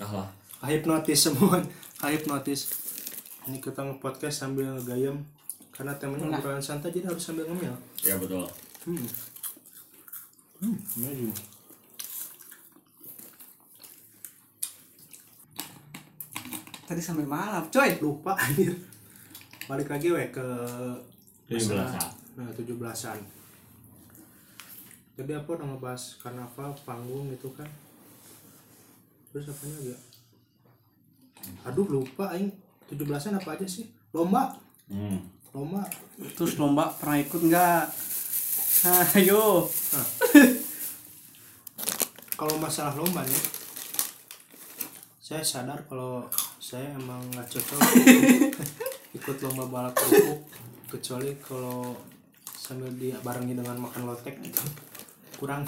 Ah 0.00 0.24
lah. 0.24 0.28
Hipnotis 0.66 1.28
semua. 1.28 1.60
Hipnotis 2.12 2.72
ini 3.46 3.60
kita 3.62 3.84
nge-podcast 3.84 4.42
sambil 4.42 4.74
gayam 4.82 5.22
karena 5.70 5.92
temennya 6.00 6.32
nah. 6.32 6.40
bukan 6.40 6.64
santai 6.64 6.90
jadi 6.90 7.12
harus 7.12 7.22
sambil 7.22 7.44
ngemil. 7.46 7.76
Ya 8.00 8.16
betul. 8.16 8.48
Hmm. 8.88 9.06
Hmm 10.62 10.76
amazing 10.96 11.36
tadi 16.86 17.02
sampai 17.02 17.26
malam 17.26 17.66
coy. 17.66 17.98
Lupa 17.98 18.38
anjir. 18.38 18.72
Balik 19.66 19.90
lagi 19.90 20.08
we 20.14 20.24
ke 20.30 20.46
17 21.50 21.74
nah 22.36 22.52
17-an 22.52 23.35
jadi 25.16 25.40
apa 25.40 25.48
udah 25.56 25.66
ngebahas 25.72 26.20
karnaval 26.20 26.76
panggung 26.84 27.32
gitu 27.32 27.48
kan? 27.56 27.68
Terus 29.32 29.48
apanya 29.48 29.76
lagi? 29.80 29.96
Aduh 31.64 31.86
lupa 31.88 32.36
aing. 32.36 32.52
17-an 32.86 33.42
apa 33.42 33.58
aja 33.58 33.66
sih? 33.66 33.90
Lomba? 34.14 34.54
Hmm. 34.86 35.18
lomba. 35.50 35.82
Terus 36.36 36.54
lomba 36.60 36.92
pernah 37.00 37.18
ikut 37.18 37.42
nggak? 37.48 37.84
Ayo. 39.18 39.66
Nah. 39.66 40.08
kalau 42.36 42.60
masalah 42.60 42.92
lomba 42.92 43.24
nih 43.24 43.42
saya 45.26 45.42
sadar 45.42 45.82
kalau 45.88 46.22
saya 46.62 46.86
emang 46.94 47.18
nggak 47.32 47.48
cocok 47.50 47.80
ikut 49.18 49.36
lomba 49.42 49.64
balap 49.66 49.94
kerupuk 49.96 50.44
kecuali 50.86 51.34
kalau 51.42 51.96
sambil 52.54 52.92
dibarengi 52.94 53.56
dengan 53.58 53.74
makan 53.80 54.06
lotek 54.06 54.38
gitu 54.38 54.62
kurang 55.36 55.62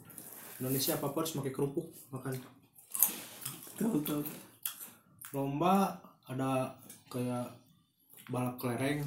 Indonesia 0.58 0.94
apa 0.94 1.10
harus 1.12 1.32
pakai 1.32 1.50
kerupuk 1.50 1.86
makan 2.08 2.34
Tuh, 3.74 3.90
tuh. 4.00 4.22
lomba 5.30 5.90
ada 6.24 6.70
kayak 7.08 7.46
balap 8.26 8.54
kelereng 8.56 9.02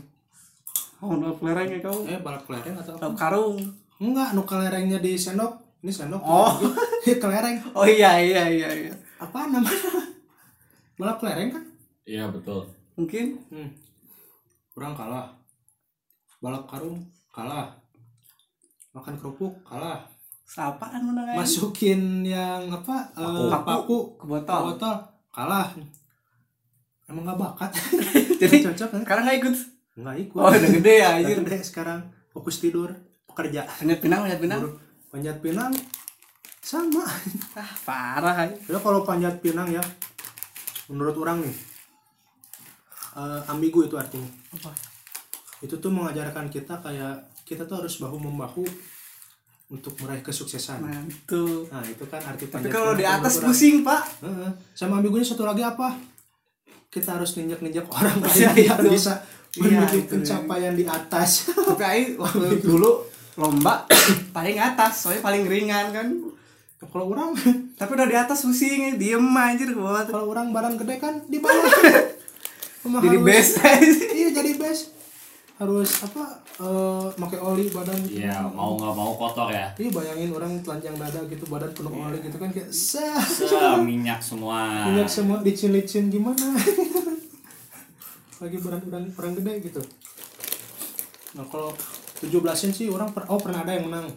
Oh, 0.97 1.13
udah 1.13 1.29
kelereng 1.31 1.69
ya 1.69 1.79
kau. 1.79 1.99
eh 2.03 2.17
balap 2.17 2.43
kelereng 2.43 2.73
atau 2.75 2.91
apa 2.91 3.01
Tahu 3.01 3.13
karung. 3.15 3.57
enggak 3.97 4.33
nu 4.33 4.41
kelerengnya 4.43 4.97
di 4.97 5.13
sendok 5.13 5.53
ini 5.79 5.89
sendok 5.89 6.19
Oh. 6.19 6.51
kelereng 7.23 7.61
Oh 7.71 7.85
iya 7.85 8.17
iya 8.17 8.43
iya 8.45 8.69
iya. 8.69 8.93
apa 9.17 9.47
namanya 9.47 9.77
balap 10.99 11.17
kelereng 11.17 11.49
kan 11.49 11.63
Iya 12.03 12.27
betul. 12.27 12.63
Mungkin 12.95 13.35
hmm. 13.47 13.69
kurang 14.71 14.93
kalah 14.93 15.31
balap 16.37 16.63
karung 16.65 16.97
kalah 17.29 17.71
makan 18.97 19.13
kerupuk 19.15 19.53
kalah 19.63 20.01
siapaan 20.43 21.03
menang 21.03 21.35
masukin 21.35 22.23
yang 22.23 22.65
apa 22.67 23.11
eh, 23.13 23.51
Paku. 23.51 23.63
paku 23.63 23.97
ke 24.15 24.25
botol. 24.25 24.61
botol 24.65 24.95
kalah 25.29 25.67
emang 27.05 27.23
nggak 27.23 27.37
bakat 27.37 27.71
Jadi 28.41 28.55
cocok 28.63 28.89
kan 28.89 28.99
sekarang 29.01 29.23
nggak 29.23 29.37
ikut. 29.39 29.55
nggak 29.97 30.17
ikut 30.23 30.39
Oh, 30.39 30.49
udah 30.49 30.71
gede 30.71 30.93
ya 30.95 31.07
Udah 31.07 31.17
anjir. 31.19 31.37
gede 31.41 31.57
sekarang 31.63 31.99
fokus 32.29 32.57
tidur 32.57 32.89
pekerja 33.25 33.65
Panjat 33.65 33.99
pinang, 33.99 34.21
panjat 34.23 34.39
pinang. 34.39 34.59
Buru. 34.61 34.71
panjat 35.07 35.37
pinang 35.39 35.71
sama 36.59 37.03
Ah, 37.55 37.71
parah 37.81 38.35
aja. 38.43 38.55
ya 38.57 38.77
kalau 38.77 39.01
panjat 39.01 39.37
pinang 39.37 39.69
ya 39.69 39.83
menurut 40.87 41.15
orang 41.17 41.41
nih 41.41 41.55
eh, 43.15 43.41
ambigu 43.47 43.83
itu 43.83 43.95
artinya 43.95 44.27
Apa? 44.53 44.71
itu 45.59 45.75
tuh 45.75 45.89
mengajarkan 45.89 46.47
kita 46.47 46.77
kayak 46.77 47.17
kita 47.47 47.63
tuh 47.63 47.79
harus 47.79 47.95
bahu 47.95 48.19
membahu 48.19 48.67
untuk 49.67 49.95
meraih 50.03 50.19
kesuksesan. 50.19 50.83
Mantul. 50.83 51.67
nah 51.71 51.79
itu 51.83 52.03
kan 52.07 52.19
arti 52.19 52.47
Tapi 52.47 52.67
kalau 52.67 52.91
di 52.91 53.07
atas 53.07 53.39
pusing, 53.39 53.87
Pak. 53.87 54.03
Heeh. 54.19 54.51
sama 54.75 54.99
ambigunya 54.99 55.23
satu 55.23 55.47
lagi 55.47 55.63
apa? 55.63 55.95
Kita 56.91 57.15
harus 57.15 57.39
ninjak-ninjak 57.39 57.87
orang 57.97 58.19
lain 58.19 58.35
Iya, 58.35 58.51
biar 58.51 58.79
bisa 58.83 59.13
Iya, 59.55 59.79
menuju 59.79 59.97
itu. 59.97 60.11
pencapaian 60.11 60.75
di 60.75 60.83
atas. 60.83 61.47
Tapi 61.71 61.83
Ai 61.83 62.01
waktu 62.15 62.59
dulu 62.59 63.07
lomba 63.39 63.87
paling 64.35 64.59
atas, 64.59 65.07
soalnya 65.07 65.23
paling 65.23 65.47
ringan 65.47 65.95
kan. 65.95 66.07
kalau 66.91 67.11
orang? 67.11 67.31
Tapi 67.79 67.91
udah 67.91 68.07
di 68.07 68.15
atas 68.15 68.43
pusing, 68.43 68.99
diem 68.99 69.23
anjir 69.33 69.71
kalau 69.71 70.31
orang 70.31 70.51
badan 70.51 70.75
gede 70.75 70.99
kan 70.99 71.23
di 71.27 71.39
bawah. 71.39 71.71
Jadi 72.87 73.17
best. 73.19 73.59
iya 74.15 74.31
jadi 74.31 74.55
best 74.55 74.96
harus 75.57 75.89
apa 76.05 76.37
eh 76.61 77.07
pakai 77.17 77.39
oli 77.41 77.65
badan 77.73 77.97
gitu. 78.05 78.21
Iya 78.21 78.45
mau 78.45 78.77
nggak 78.77 78.93
mau 78.93 79.17
kotor 79.17 79.49
ya. 79.49 79.73
Iya 79.73 79.89
bayangin 79.89 80.29
orang 80.29 80.61
telanjang 80.61 80.93
dada 81.01 81.21
gitu 81.25 81.49
badan 81.49 81.73
penuh 81.73 81.93
oli 81.97 82.21
gitu 82.21 82.37
kan 82.37 82.49
kayak 82.53 82.69
sah 82.69 83.17
Se 83.25 83.49
minyak 83.81 84.21
semua. 84.21 84.85
minyak 84.85 85.09
semua 85.09 85.41
licin-licin 85.41 86.13
gimana? 86.13 86.53
Lagi 88.41 88.57
badan 88.61 88.81
orang 88.85 89.05
orang 89.17 89.33
gede 89.41 89.53
gitu. 89.65 89.81
Nah 91.33 91.45
kalau 91.49 91.73
17-in 92.21 92.71
sih 92.73 92.87
orang 92.93 93.09
per, 93.13 93.25
oh 93.29 93.41
pernah 93.41 93.65
ada 93.65 93.73
yang 93.73 93.89
menang. 93.89 94.13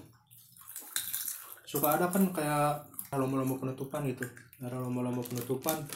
Suka 1.64 1.96
ada 1.96 2.12
kan 2.12 2.28
kayak 2.36 2.84
lomba-lomba 3.16 3.56
penutupan 3.56 4.04
gitu. 4.12 4.28
Ada 4.60 4.76
lomba-lomba 4.76 5.24
penutupan 5.24 5.88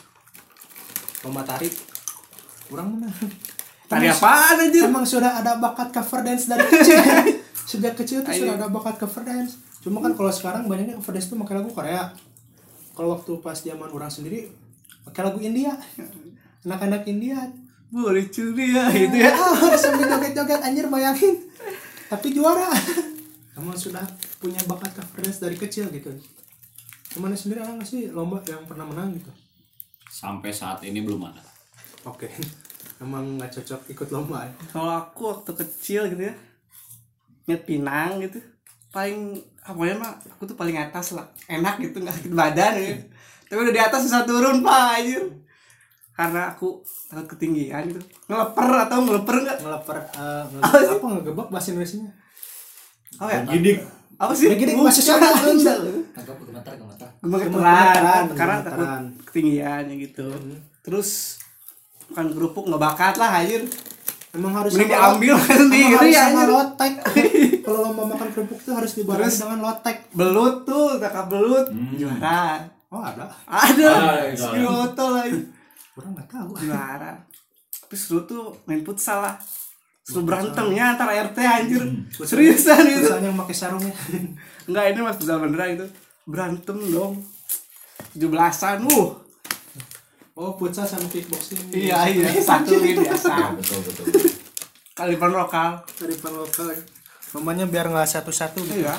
lomba 1.21 1.45
tarik. 1.45 1.73
Orang 2.73 2.97
menang 2.97 3.13
Tari 3.85 4.09
apaan 4.09 4.57
anjir? 4.65 4.89
emang 4.89 5.05
sudah 5.05 5.45
ada 5.45 5.61
bakat 5.61 5.93
cover 5.93 6.25
dance 6.25 6.49
dari 6.49 6.65
kecil 6.65 6.99
sejak 7.71 7.95
kecil 7.97 8.25
tuh 8.25 8.33
sudah 8.33 8.57
ada 8.57 8.69
bakat 8.69 8.97
cover 9.01 9.25
dance. 9.25 9.61
Cuma 9.81 10.01
kan 10.01 10.17
kalau 10.17 10.33
sekarang 10.33 10.65
banyaknya 10.69 10.97
cover 11.01 11.13
dance 11.17 11.29
tuh 11.29 11.37
pakai 11.41 11.55
lagu 11.61 11.71
Korea. 11.73 12.13
Kalau 12.95 13.13
waktu 13.17 13.33
pas 13.45 13.57
zaman 13.59 13.91
orang 13.93 14.09
sendiri 14.09 14.49
pakai 15.05 15.23
lagu 15.25 15.41
India. 15.41 15.77
Anak-anak 16.65 17.05
India. 17.09 17.45
Boleh 17.93 18.27
curi 18.33 18.73
ya 18.73 18.89
gitu 18.91 19.17
ya. 19.21 19.31
ah 19.31 19.77
sambil 19.83 20.09
joget-joget 20.09 20.61
anjir 20.65 20.89
bayangin. 20.89 21.45
Tapi 22.09 22.33
juara. 22.33 22.73
Emang 23.55 23.77
sudah 23.77 24.03
punya 24.41 24.61
bakat 24.65 24.97
cover 24.97 25.25
dance 25.29 25.45
dari 25.45 25.57
kecil 25.61 25.93
gitu. 25.93 26.09
Ke 27.13 27.21
mana 27.21 27.37
sendiri 27.37 27.61
ada 27.61 27.77
nggak 27.77 27.87
sih 27.87 28.11
lomba 28.11 28.41
yang 28.49 28.65
pernah 28.65 28.89
menang 28.89 29.13
gitu? 29.15 29.31
Sampai 30.09 30.51
saat 30.57 30.81
ini 30.83 31.05
belum 31.05 31.21
ada. 31.29 31.43
oke 32.05 32.29
emang 33.03 33.39
nggak 33.39 33.51
cocok 33.51 33.81
ikut 33.91 34.09
lomba 34.11 34.47
ya 34.47 34.53
Kalau 34.71 34.93
aku 34.93 35.21
waktu 35.31 35.51
kecil 35.55 36.07
gitu 36.11 36.23
ya, 36.31 36.35
nyet 37.47 37.63
pinang 37.63 38.23
gitu, 38.23 38.39
paling 38.91 39.35
apa 39.65 39.81
ya 39.83 39.95
mah 39.97 40.13
aku 40.21 40.45
tuh 40.45 40.57
paling 40.57 40.77
atas 40.77 41.17
lah, 41.17 41.27
enak 41.47 41.81
gitu 41.81 41.99
nggak 41.99 42.15
sakit 42.15 42.33
badan 42.33 42.75
ya. 42.77 42.95
Tapi 43.45 43.59
udah 43.61 43.75
di 43.75 43.83
atas 43.83 44.01
susah 44.05 44.23
turun 44.25 44.61
pak 44.61 45.01
anjir. 45.01 45.25
Karena 46.15 46.55
aku 46.55 46.79
takut 47.11 47.35
ketinggian 47.35 47.91
gitu. 47.91 47.99
Ngeleper 48.31 48.69
atau 48.87 49.03
ngeleper 49.03 49.37
nggak? 49.43 49.59
ngeleper 49.67 49.97
eh, 49.99 50.43
nge- 50.47 50.91
apa 50.95 51.07
ngegebak 51.19 51.49
bahasa 51.51 51.75
Indonesia 51.75 51.99
Apa 53.19 53.31
ya? 53.35 53.41
Gidik. 53.51 53.77
Apa 54.15 54.33
sih? 54.33 54.47
Gidik 54.55 54.79
bahasa 54.79 55.03
Sunda. 55.03 55.75
Agak 56.15 56.35
gemetar 56.39 56.73
gemetar. 56.79 57.09
Gemeteran, 57.19 58.25
karena 58.33 58.57
takut 58.63 58.89
ketinggiannya 59.27 59.95
gitu. 60.07 60.31
Terus 60.87 61.43
bukan 62.07 62.27
kerupuk 62.31 62.65
nggak 62.67 62.83
bakat 62.83 63.15
lah 63.17 63.31
anjir. 63.37 63.63
Emang 64.31 64.51
harus 64.53 64.75
Mending 64.75 64.91
sama- 64.91 64.99
diambil 65.15 65.35
emang 65.37 65.47
sendiri 65.63 65.95
harus 65.95 66.11
sama 66.13 66.27
anjir. 66.35 66.49
lotek. 66.51 66.93
Kalau 67.65 67.79
lomba 67.83 68.03
makan 68.09 68.29
kerupuk 68.31 68.59
tuh 68.61 68.73
harus 68.73 68.93
dibarengi 68.93 69.31
dengan 69.33 69.61
lotek. 69.63 69.97
Belut 70.11 70.57
tuh, 70.65 70.99
kakak 70.99 71.27
belut, 71.29 71.67
Hmm. 71.71 71.95
juara. 71.95 72.67
Oh 72.89 72.99
ada. 72.99 73.27
Ada, 73.45 73.91
moto 74.61 75.05
lagi. 75.13 75.39
Orang 75.95 76.11
nggak 76.13 76.29
tahu. 76.29 76.51
Juara. 76.61 77.15
Tapi 77.81 77.95
seru 77.95 78.23
tuh 78.25 78.55
main 78.65 78.83
futsal 78.83 79.19
lah. 79.21 79.35
Seru 80.01 80.23
berantemnya 80.23 80.93
antara 80.93 81.15
RT 81.17 81.39
anjir. 81.39 81.83
Seriusan 82.13 82.85
itu. 82.85 83.07
Misalnya 83.07 83.31
yang 83.31 83.39
pakai 83.39 83.55
sarungnya. 83.57 83.95
Enggak 84.65 84.85
ini 84.91 84.99
mas 85.01 85.17
futsal 85.17 85.39
beneran 85.39 85.75
itu. 85.75 85.87
Berantem 86.25 86.79
dong. 86.89 87.23
17-an, 88.13 88.85
uh. 88.89 89.11
Oh 90.35 90.51
futsal 90.59 90.83
sama 90.83 91.07
kickboxing. 91.07 91.71
Iya, 91.71 92.11
iya, 92.11 92.27
satu 92.43 92.75
ini 92.83 92.99
biasa. 92.99 93.55
betul 93.55 93.79
betul. 93.87 94.05
Kali 94.91 95.15
pan 95.15 95.31
lokal. 95.31 95.79
Dari 95.95 96.15
pan 96.19 96.35
lokal. 96.35 96.75
Lombanya 97.39 97.71
biar 97.71 97.87
nggak 97.87 98.07
satu-satu 98.11 98.59
gitu. 98.67 98.83
Iya. 98.83 98.99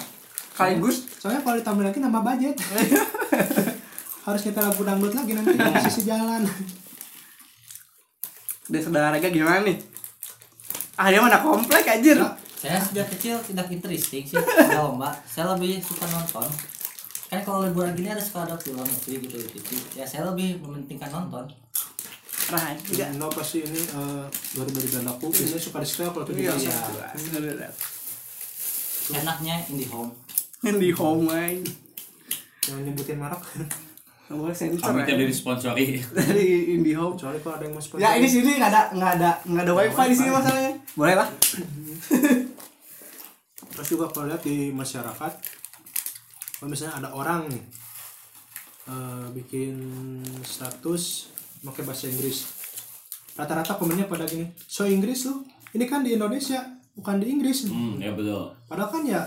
Kaligus 0.56 1.04
Soalnya 1.20 1.44
kalau 1.44 1.60
ditambah 1.60 1.84
lagi 1.84 2.00
nambah 2.00 2.24
budget. 2.24 2.56
harus 4.26 4.42
kita 4.42 4.58
lagu 4.58 4.82
dangdut 4.82 5.14
lagi 5.14 5.38
nanti 5.38 5.54
di 5.54 5.82
sisi 5.86 6.02
jalan. 6.10 6.42
desa 8.66 8.90
olahraga 8.90 9.30
gimana 9.30 9.62
nih? 9.62 9.78
Ah 10.98 11.14
dia 11.14 11.22
mana 11.22 11.38
komplek 11.38 11.86
anjir. 11.86 12.18
Saya 12.58 12.82
sejak 12.82 13.06
kecil 13.14 13.38
tidak 13.46 13.70
interesting 13.70 14.26
sih 14.26 14.40
lomba. 14.74 15.14
Saya 15.30 15.54
lebih 15.54 15.78
suka 15.84 16.10
nonton. 16.10 16.50
Kan 17.36 17.44
kalau 17.44 17.68
liburan 17.68 17.92
gini 17.92 18.08
ada 18.08 18.24
suka 18.24 18.48
ada 18.48 18.56
film 18.56 18.80
movie 18.80 19.20
gitu 19.28 19.36
gitu. 19.44 19.76
Ya 20.00 20.08
saya 20.08 20.24
lebih 20.32 20.64
mementingkan 20.64 21.12
nonton. 21.12 21.52
Nah, 22.46 22.78
juga. 22.86 23.10
No 23.18 23.28
pasti 23.28 23.66
ini 23.66 23.82
eh, 23.82 24.24
baru 24.56 24.70
dari 24.72 24.88
gandaku. 24.88 25.28
Ini 25.36 25.60
suka 25.60 25.84
di 25.84 25.90
sekolah 25.90 26.12
kalau 26.16 26.26
tuh 26.30 26.34
Iya, 26.38 26.54
di 26.56 26.70
iya. 26.70 27.70
Enaknya 29.20 29.56
indie 29.68 29.90
home. 29.90 30.14
Di 30.64 30.92
home 30.96 31.28
aja. 31.34 31.74
Yang 32.72 32.80
nyebutin 32.90 33.18
merek. 33.20 33.42
Nggak 34.26 34.38
boleh 34.42 34.56
sensor 34.58 34.90
Kami 34.90 35.02
ya. 35.02 35.06
tidak 35.06 35.28
disponsori. 35.30 36.02
dari 36.02 36.74
IndiHome. 36.74 37.14
Kecuali 37.14 37.38
kalau 37.46 37.56
ada 37.62 37.64
yang 37.70 37.74
mau 37.78 37.84
sponsor. 37.84 38.02
Ya 38.02 38.18
ini 38.18 38.26
sini 38.26 38.58
nggak 38.58 38.72
ada 38.74 38.82
nggak 38.98 39.12
ada 39.22 39.32
nggak 39.46 39.64
ada 39.70 39.74
wifi 39.78 40.04
di 40.10 40.16
sini 40.18 40.30
masalahnya. 40.34 40.74
Boleh 40.98 41.14
lah. 41.14 41.30
Terus 43.76 43.88
juga 43.92 44.08
kalau 44.10 44.32
lihat 44.32 44.42
di 44.42 44.72
masyarakat, 44.72 45.32
kalau 46.56 46.68
misalnya 46.68 46.96
ada 46.96 47.10
orang 47.12 47.48
nih 47.48 47.64
eh, 48.86 49.26
bikin 49.34 49.76
status 50.42 51.34
pakai 51.60 51.82
bahasa 51.82 52.06
Inggris, 52.06 52.46
rata-rata 53.34 53.74
komennya 53.76 54.06
pada 54.06 54.24
gini, 54.24 54.54
so 54.60 54.86
Inggris 54.86 55.26
lu, 55.26 55.42
ini 55.74 55.84
kan 55.84 56.00
di 56.00 56.14
Indonesia 56.14 56.62
bukan 56.94 57.18
di 57.18 57.28
Inggris. 57.28 57.66
Hmm, 57.66 57.98
ya 57.98 58.14
betul. 58.14 58.54
Padahal 58.66 58.90
kan 58.92 59.04
ya 59.04 59.26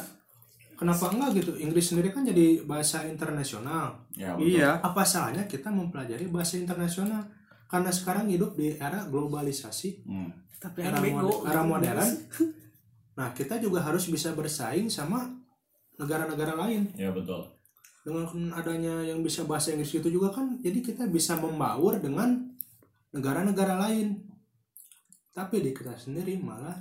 kenapa 0.75 1.11
enggak 1.11 1.31
gitu? 1.37 1.53
Inggris 1.59 1.91
sendiri 1.91 2.09
kan 2.09 2.23
jadi 2.23 2.63
bahasa 2.63 3.03
internasional. 3.05 4.07
Ya 4.15 4.39
betul. 4.39 4.55
Iya. 4.55 4.79
Apa 4.79 5.03
salahnya 5.03 5.45
kita 5.45 5.69
mempelajari 5.69 6.31
bahasa 6.31 6.57
internasional? 6.57 7.27
Karena 7.69 7.91
sekarang 7.91 8.31
hidup 8.31 8.55
di 8.55 8.73
era 8.75 9.05
globalisasi, 9.05 10.07
Hmm. 10.07 10.31
Tapi 10.59 10.83
era, 10.83 10.99
mode- 10.99 11.43
era 11.45 11.63
modern. 11.63 12.11
Nah, 13.15 13.35
kita 13.35 13.59
juga 13.59 13.83
harus 13.83 14.07
bisa 14.07 14.31
bersaing 14.31 14.87
sama 14.87 15.27
negara-negara 15.99 16.55
lain. 16.55 16.89
Ya 16.95 17.11
betul. 17.11 17.45
Dengan 18.07 18.55
adanya 18.57 19.05
yang 19.05 19.21
bisa 19.21 19.45
bahasa 19.45 19.75
Inggris 19.75 19.93
itu 19.93 20.09
juga 20.09 20.33
kan, 20.33 20.57
jadi 20.65 20.81
kita 20.81 21.11
bisa 21.11 21.37
membaur 21.37 22.01
dengan 22.01 22.49
negara-negara 23.13 23.77
lain. 23.77 24.23
Tapi 25.35 25.61
di 25.61 25.71
kita 25.77 25.93
sendiri 25.99 26.41
malah 26.41 26.79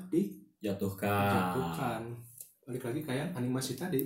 jatuhkan. 0.62 1.10
dijatuhkan 1.10 2.02
balik 2.68 2.84
lagi 2.84 3.02
kayak 3.08 3.28
animasi 3.32 3.80
tadi. 3.80 4.04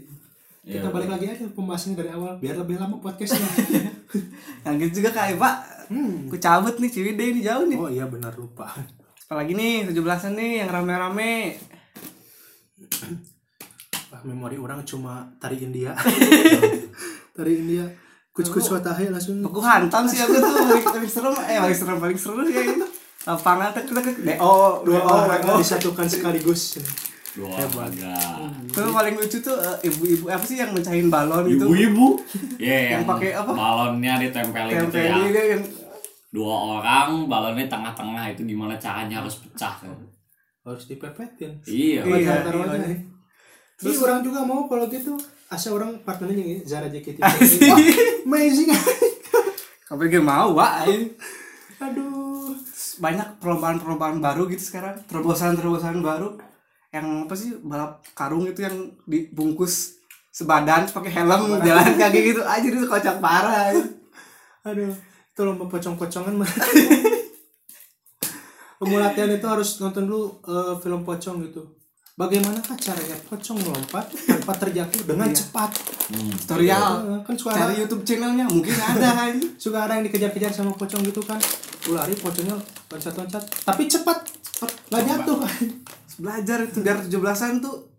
Iya, 0.62 0.86
kita 0.86 0.94
balik 0.94 1.10
lagi 1.10 1.26
aja 1.34 1.46
pembahasannya 1.50 1.98
dari 1.98 2.10
awal 2.14 2.38
biar 2.38 2.62
lebih 2.62 2.78
lama 2.78 3.02
podcastnya. 3.02 3.42
Yang 4.70 4.76
gitu 4.86 5.02
juga 5.02 5.10
kayak 5.18 5.42
pak 5.42 5.56
hmm. 5.90 6.30
aku 6.30 6.38
cabut 6.38 6.76
nih 6.78 6.92
Ciwidey 6.94 7.28
ini 7.34 7.42
jauh 7.42 7.66
nih. 7.66 7.78
Oh 7.82 7.90
iya 7.90 8.06
benar 8.06 8.38
lupa. 8.38 8.70
Apalagi 9.26 9.58
nih 9.58 9.90
17-an 9.90 10.38
nih 10.38 10.52
yang 10.62 10.70
rame-rame 10.70 11.58
memori 14.24 14.58
orang 14.58 14.82
cuma 14.84 15.26
tari 15.38 15.58
India. 15.60 15.92
Tari 17.36 17.54
India. 17.58 17.86
Kuc-kuc 18.32 18.64
watahe 18.72 19.12
langsung. 19.12 19.44
aku 19.44 19.60
hantam 19.60 20.08
sih 20.08 20.20
aku 20.20 20.40
tuh 20.40 20.52
paling, 20.92 21.12
serem 21.12 21.36
eh 21.48 21.60
paling 21.60 21.76
serem 21.76 21.98
paling 22.00 22.16
seru 22.16 22.42
sih 22.44 22.54
kayak 22.56 22.68
gitu. 22.76 22.86
Lapangan 23.22 23.70
tek 23.76 23.84
tek 23.88 24.04
tek. 24.04 24.16
DO 24.24 24.56
dua 24.84 24.84
dua 24.88 25.00
O 25.00 25.08
olahraga 25.12 25.52
DO 25.52 25.60
disatukan 25.60 26.08
sekaligus. 26.08 26.80
Dua 27.32 27.52
Hebat. 27.56 27.92
olahraga 27.92 28.16
Terus 28.72 28.92
paling 28.92 29.14
lucu 29.20 29.38
tuh 29.40 29.56
eh, 29.60 29.88
ibu-ibu 29.88 30.26
apa 30.28 30.44
sih 30.44 30.60
yang 30.60 30.72
mencahin 30.72 31.08
balon 31.08 31.44
itu? 31.48 31.64
Ibu-ibu? 31.64 32.08
Ya 32.56 33.00
Yang 33.00 33.04
pakai 33.08 33.30
apa? 33.36 33.52
balonnya 33.52 34.14
ditempelin 34.20 34.76
gitu 34.88 34.98
ya. 35.00 35.16
Yang 35.28 35.64
dua 36.32 36.56
orang 36.80 37.28
balonnya 37.28 37.68
tengah-tengah 37.68 38.32
itu 38.32 38.42
gimana 38.48 38.80
caranya 38.80 39.20
harus 39.20 39.44
pecah 39.44 39.76
kan? 39.76 39.92
Harus 40.64 40.88
dipepetin. 40.88 41.60
Iya. 41.68 42.00
Iya, 42.08 42.16
Iya, 42.16 42.36
iya, 42.48 42.96
aja. 43.82 43.90
iya. 43.90 43.98
Terus 43.98 44.06
orang 44.06 44.22
juga 44.22 44.40
mau 44.46 44.70
kalau 44.70 44.86
gitu 44.86 45.18
asa 45.50 45.74
orang 45.74 45.98
partnernya 46.06 46.38
yang 46.38 46.62
Zara 46.64 46.88
JKT. 46.88 47.18
Wah, 47.20 47.34
amazing. 48.30 48.70
sampai 49.90 50.08
dia 50.08 50.24
mau 50.24 50.56
pak 50.56 50.88
Aduh. 51.84 52.56
banyak 53.04 53.28
perlombaan-perlombaan 53.44 54.24
baru 54.24 54.48
gitu 54.48 54.72
sekarang 54.72 55.04
terobosan-terobosan 55.10 56.00
baru 56.00 56.40
yang 56.96 57.28
apa 57.28 57.36
sih 57.36 57.60
balap 57.60 58.00
karung 58.16 58.48
itu 58.48 58.64
yang 58.64 58.96
dibungkus 59.04 60.00
sebadan 60.32 60.88
pakai 60.88 61.12
helm 61.12 61.60
jalan 61.60 62.00
kaki 62.00 62.20
gitu 62.32 62.42
aja 62.48 62.64
itu 62.64 62.88
kocak 62.88 63.20
parah 63.20 63.76
ya. 63.76 63.84
Aduh. 64.64 64.96
Itu 65.32 65.48
lomba 65.48 65.68
pocong-pocongan 65.68 66.36
mah. 66.40 66.48
Pemulatian 68.80 69.32
itu 69.32 69.48
harus 69.48 69.80
nonton 69.80 70.08
dulu 70.08 70.40
eh, 70.48 70.76
film 70.80 71.04
pocong 71.04 71.44
gitu. 71.48 71.62
Bagaimanakah 72.22 72.78
caranya 72.78 73.18
pocong 73.26 73.58
melompat 73.66 74.06
tanpa 74.30 74.54
terjatuh 74.54 75.02
dengan 75.10 75.34
cepat? 75.34 75.74
Hmm. 76.14 76.30
tutorial. 76.38 77.02
Eh, 77.02 77.20
kan 77.26 77.34
suka 77.34 77.58
cari 77.58 77.74
ada, 77.74 77.82
YouTube 77.82 78.06
channelnya 78.06 78.46
mungkin 78.46 78.78
ada. 78.94 79.10
Kan 79.26 79.42
suka 79.58 79.90
ada 79.90 79.98
yang 79.98 80.06
dikejar-kejar 80.06 80.54
sama 80.54 80.78
pocong 80.78 81.02
gitu 81.02 81.26
kan. 81.26 81.42
Lari 81.90 82.14
pocongnya 82.14 82.54
loncat-loncat, 82.94 83.42
tapi 83.66 83.90
cepat. 83.90 84.22
Nggak 84.94 85.02
jatuh. 85.10 85.38
Kan. 85.42 85.66
belajar 86.22 86.62
itu 86.62 86.86
biar 86.86 87.02
17-an 87.10 87.54
tuh. 87.66 87.90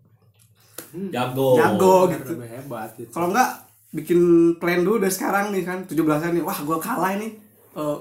Jago. 1.11 1.59
Jago 1.59 1.95
gitu. 2.07 2.31
Lebih 2.39 2.49
hebat 2.55 2.89
gitu. 2.95 3.11
kalau 3.11 3.35
enggak 3.35 3.67
bikin 3.91 4.19
plan 4.55 4.79
dulu 4.87 5.03
dari 5.03 5.11
sekarang 5.11 5.51
nih 5.51 5.67
kan 5.67 5.83
17-an 5.83 6.31
nih. 6.39 6.43
Wah 6.47 6.63
gua 6.63 6.79
kalah 6.79 7.11
ini. 7.19 7.35
Eh, 7.75 7.97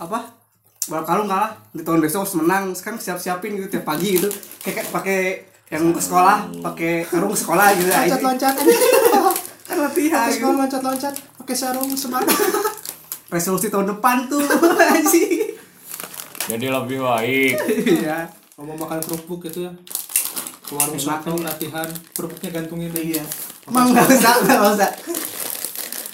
apa? 0.00 0.40
Balap 0.88 1.04
karung 1.04 1.28
kalah 1.28 1.52
di 1.76 1.84
tahun 1.84 2.00
besok 2.00 2.24
harus 2.24 2.34
menang. 2.40 2.72
Sekarang 2.72 2.96
siap-siapin 2.96 3.60
gitu 3.60 3.68
tiap 3.76 3.84
pagi 3.84 4.16
gitu. 4.16 4.32
Kayak 4.64 4.88
pakai 4.88 5.49
yang 5.70 5.84
ke 5.88 5.98
sekolah 5.98 6.50
pakai 6.60 6.92
karung 7.04 7.30
ke 7.34 7.38
sekolah 7.38 7.66
gitu 7.72 7.88
aja 7.88 8.10
Loncat-loncat. 8.10 8.54
kan 9.62 9.76
latihan 9.80 10.26
Terus 10.26 10.34
gitu. 10.34 10.44
kalau 10.44 10.56
loncat-loncat 10.58 11.14
pakai 11.38 11.54
sarung 11.54 11.90
semangat. 11.94 12.34
resolusi 13.28 13.70
tahun 13.70 13.86
depan 13.88 14.26
tuh 14.26 14.42
anjing 14.90 15.54
jadi 16.44 16.66
lebih 16.68 16.98
baik 17.00 17.54
iya 17.86 18.26
Kalau 18.50 18.66
mau 18.68 18.82
makan 18.82 18.98
kerupuk 19.00 19.46
gitu 19.46 19.64
ya. 19.64 19.72
Ke 20.60 20.74
warung 20.74 20.94
soto 20.94 21.32
latihan, 21.38 21.86
kerupuknya 22.12 22.50
gantungin 22.52 22.90
iya 22.92 23.22
emang 23.64 23.90
nggak 23.90 24.06
usah 24.06 24.34
nggak 24.42 24.60
usah 24.68 24.90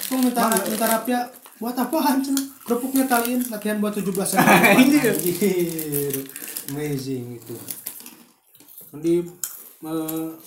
Oh, 0.07 0.23
minta 0.23 0.39
minta 0.63 0.87
rapia 0.87 1.19
buat 1.57 1.75
apaan 1.75 2.23
cina? 2.23 2.39
Kerupuknya 2.63 3.05
taliin 3.05 3.43
latihan 3.43 3.81
buat 3.81 3.91
17 3.91 4.07
an. 4.39 4.45
Anjir. 4.79 5.11
Anjir. 5.11 6.15
Amazing 6.69 7.35
itu. 7.35 7.57
Di 8.95 9.27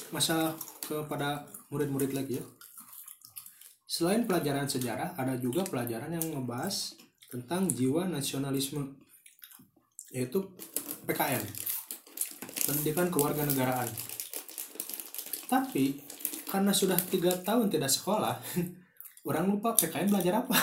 masa 0.10 0.56
kepada 0.84 1.46
murid-murid 1.70 2.14
lagi 2.14 2.42
ya. 2.42 2.46
Selain 3.90 4.26
pelajaran 4.30 4.70
sejarah, 4.70 5.18
ada 5.18 5.34
juga 5.38 5.66
pelajaran 5.66 6.14
yang 6.14 6.26
ngebahas 6.34 6.94
tentang 7.30 7.70
jiwa 7.70 8.10
nasionalisme 8.10 8.98
yaitu 10.10 10.42
PKN 11.06 11.46
pendidikan 12.66 13.14
kewarganegaraan 13.14 13.90
tapi 15.46 16.02
karena 16.50 16.74
sudah 16.74 16.98
tiga 16.98 17.34
tahun 17.46 17.70
tidak 17.70 17.90
sekolah 17.90 18.34
orang 19.30 19.46
lupa 19.46 19.78
PKN 19.78 20.10
belajar 20.10 20.42
apa 20.42 20.58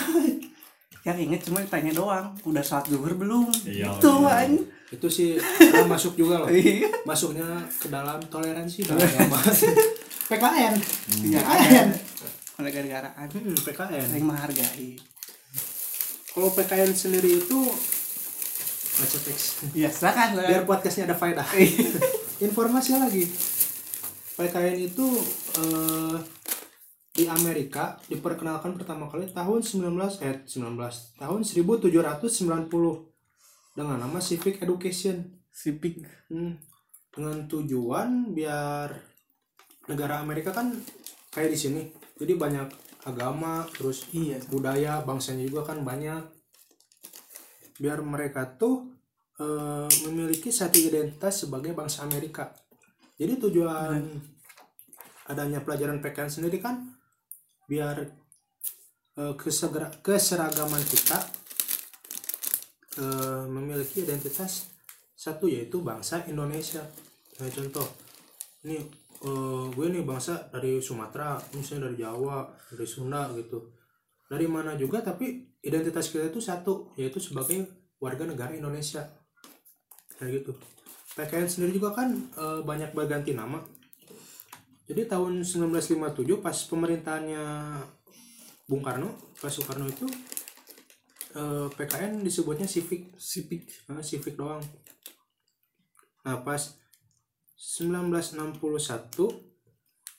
yang 1.07 1.19
inget 1.23 1.47
cuma 1.47 1.63
tanya 1.71 1.95
doang 1.95 2.35
udah 2.43 2.63
saat 2.67 2.91
zuhur 2.91 3.15
belum 3.15 3.47
Iya, 3.63 3.95
itu 3.95 4.11
iya. 4.11 4.27
Itu 4.95 5.07
sih 5.11 5.35
orang 5.75 5.91
masuk 5.91 6.15
juga 6.15 6.47
loh. 6.47 6.49
Iya. 6.51 6.87
Masuknya 7.03 7.43
ke 7.75 7.91
dalam 7.91 8.23
toleransi. 8.31 8.87
Dalam 8.87 9.03
agama 9.03 9.39
PKN 10.27 10.75
Iya, 11.27 11.41
PKN 11.47 11.89
negara-negaraan 12.57 13.29
Hmm, 13.31 13.53
PKN 13.53 14.07
yang 14.17 14.27
menghargai. 14.33 14.97
Kalau 16.33 16.49
PKN 16.55 16.93
sendiri 16.95 17.41
itu 17.43 17.59
baca 18.97 19.19
teks. 19.21 19.73
Iya 19.77 19.93
silakan 19.93 20.41
biar 20.41 20.65
podcastnya 20.65 21.13
ada 21.13 21.17
faedah. 21.17 21.45
Informasi 22.47 22.97
lagi. 22.97 23.25
PKN 24.37 24.77
itu 24.89 25.07
eh, 25.61 26.17
di 27.17 27.25
Amerika 27.25 27.97
diperkenalkan 28.13 28.77
pertama 28.77 29.09
kali 29.09 29.25
tahun 29.33 29.65
19 29.65 29.89
eh 30.21 30.45
19 30.45 30.77
tahun 31.17 31.41
1790 31.41 33.16
dengan 33.77 34.01
nama 34.01 34.19
Civic 34.19 34.65
Education. 34.65 35.37
Sipik 35.53 36.05
Hmm, 36.29 36.57
dengan 37.13 37.49
tujuan 37.49 38.33
biar 38.37 38.93
negara 39.89 40.21
Amerika 40.21 40.53
kan 40.53 40.73
kayak 41.33 41.53
di 41.53 41.59
sini. 41.61 41.83
Jadi 42.17 42.33
banyak 42.37 42.69
agama 43.07 43.63
terus 43.73 44.09
iya. 44.13 44.41
budaya 44.53 45.01
bangsanya 45.05 45.47
juga 45.49 45.73
kan 45.73 45.81
banyak. 45.85 46.25
Biar 47.81 48.01
mereka 48.05 48.57
tuh 48.57 48.93
eh, 49.41 49.89
memiliki 50.09 50.53
satu 50.53 50.77
identitas 50.81 51.45
sebagai 51.45 51.73
bangsa 51.73 52.05
Amerika. 52.05 52.53
Jadi 53.17 53.41
tujuan 53.49 54.03
adanya 55.33 55.65
pelajaran 55.65 56.05
PKN 56.05 56.31
sendiri 56.33 56.59
kan 56.61 56.85
biar 57.65 57.97
eh, 59.17 59.35
kesegera- 59.41 60.05
keseragaman 60.05 60.85
kita 60.85 61.46
eh, 62.99 63.45
memiliki 63.49 64.05
identitas 64.05 64.73
satu 65.17 65.49
yaitu 65.49 65.81
bangsa 65.81 66.25
Indonesia. 66.29 66.85
Nah 67.41 67.49
contoh 67.49 67.89
ini 68.69 68.77
eh, 69.25 69.65
gue 69.73 69.87
nih 69.89 70.05
bangsa 70.05 70.53
dari 70.53 70.81
Sumatera 70.81 71.41
misalnya 71.57 71.89
dari 71.89 71.97
Jawa 72.05 72.49
dari 72.73 72.87
Sunda 72.89 73.33
gitu. 73.37 73.73
Dari 74.27 74.47
mana 74.51 74.75
juga 74.75 75.01
tapi 75.01 75.57
identitas 75.63 76.11
kita 76.11 76.29
itu 76.29 76.41
satu 76.43 76.93
yaitu 76.99 77.23
sebagai 77.23 77.65
warga 78.03 78.29
negara 78.29 78.53
Indonesia. 78.53 79.07
Kayak 80.17 80.43
gitu. 80.43 80.53
PKN 81.17 81.49
sendiri 81.49 81.81
juga 81.81 81.97
kan 81.97 82.13
eh, 82.13 82.61
banyak 82.61 82.93
berganti 82.93 83.33
nama. 83.33 83.65
Jadi 84.87 85.03
tahun 85.11 85.43
1957 85.43 86.39
pas 86.39 86.55
pemerintahannya 86.55 87.43
Bung 88.71 88.83
Karno 88.83 89.35
Pak 89.39 89.51
Soekarno 89.51 89.87
itu 89.87 90.07
eh, 91.37 91.69
PKN 91.77 92.25
disebutnya 92.25 92.65
Civic 92.65 93.13
Civic 93.21 93.69
Nah, 93.93 94.01
Civic 94.01 94.35
doang. 94.41 94.65
Nah 96.25 96.41
pas 96.43 96.75
1961 97.55 98.59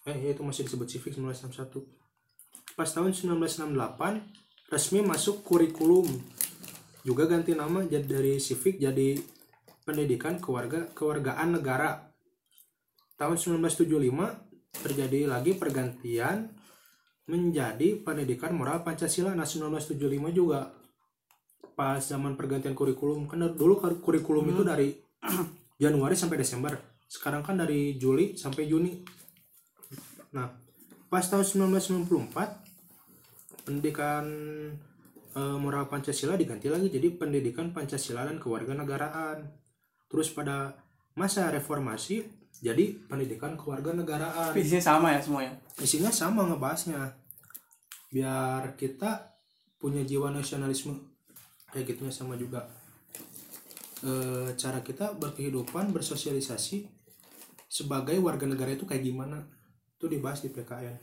eh 0.07 0.15
ya 0.15 0.30
itu 0.32 0.41
masih 0.45 0.63
disebut 0.63 0.88
Civic 0.88 1.20
1961 1.20 1.84
pas 2.78 2.88
tahun 2.88 3.11
1968 3.11 3.74
resmi 4.70 5.01
masuk 5.01 5.41
kurikulum. 5.41 6.05
Juga 7.01 7.26
ganti 7.26 7.57
nama 7.57 7.82
jadi 7.82 8.05
dari 8.05 8.38
Civic 8.38 8.78
jadi 8.78 9.18
pendidikan 9.88 10.38
keluarga 10.38 10.86
kewargaan 10.91 11.57
negara. 11.57 12.13
Tahun 13.18 13.34
1975 13.34 14.86
terjadi 14.86 15.26
lagi 15.26 15.57
pergantian 15.57 16.53
menjadi 17.26 17.97
pendidikan 18.05 18.53
moral 18.53 18.86
Pancasila. 18.86 19.34
Nah 19.34 19.47
1975 19.47 19.97
juga 20.30 20.77
pas 21.78 22.02
zaman 22.02 22.34
pergantian 22.34 22.74
kurikulum 22.74 23.30
kan 23.30 23.38
dulu 23.54 23.78
kurikulum 24.02 24.50
itu 24.50 24.66
dari 24.66 24.98
Januari 25.84 26.18
sampai 26.18 26.42
Desember 26.42 26.74
sekarang 27.06 27.46
kan 27.46 27.54
dari 27.54 28.02
Juli 28.02 28.34
sampai 28.34 28.66
Juni 28.66 29.06
nah 30.34 30.50
pas 31.08 31.22
tahun 31.22 31.46
1994 31.78 32.68
pendidikan 33.68 34.24
eh, 35.36 35.58
moral 35.60 35.92
Pancasila 35.92 36.40
diganti 36.40 36.72
lagi 36.72 36.88
jadi 36.88 37.12
pendidikan 37.20 37.76
Pancasila 37.76 38.24
dan 38.24 38.40
kewarganegaraan. 38.40 39.44
Terus 40.08 40.32
pada 40.32 40.72
masa 41.20 41.52
reformasi 41.52 42.24
jadi 42.64 42.96
pendidikan 43.12 43.60
kewarganegaraan. 43.60 44.56
Isinya 44.56 44.80
sama 44.80 45.12
ya 45.12 45.20
semuanya. 45.20 45.54
Isinya 45.84 46.12
sama 46.16 46.48
ngebahasnya. 46.48 47.12
Biar 48.08 48.80
kita 48.80 49.36
punya 49.78 50.02
jiwa 50.08 50.32
nasionalisme 50.32 51.07
kayak 51.74 51.86
gitunya 51.93 52.13
sama 52.13 52.39
juga. 52.39 52.68
Eh, 54.05 54.53
cara 54.53 54.80
kita 54.86 55.18
berkehidupan 55.18 55.89
bersosialisasi 55.89 56.86
sebagai 57.65 58.18
warga 58.22 58.45
negara 58.45 58.72
itu 58.72 58.86
kayak 58.86 59.03
gimana 59.03 59.41
itu 59.97 60.05
dibahas 60.05 60.45
di 60.45 60.53
PKN 60.53 60.95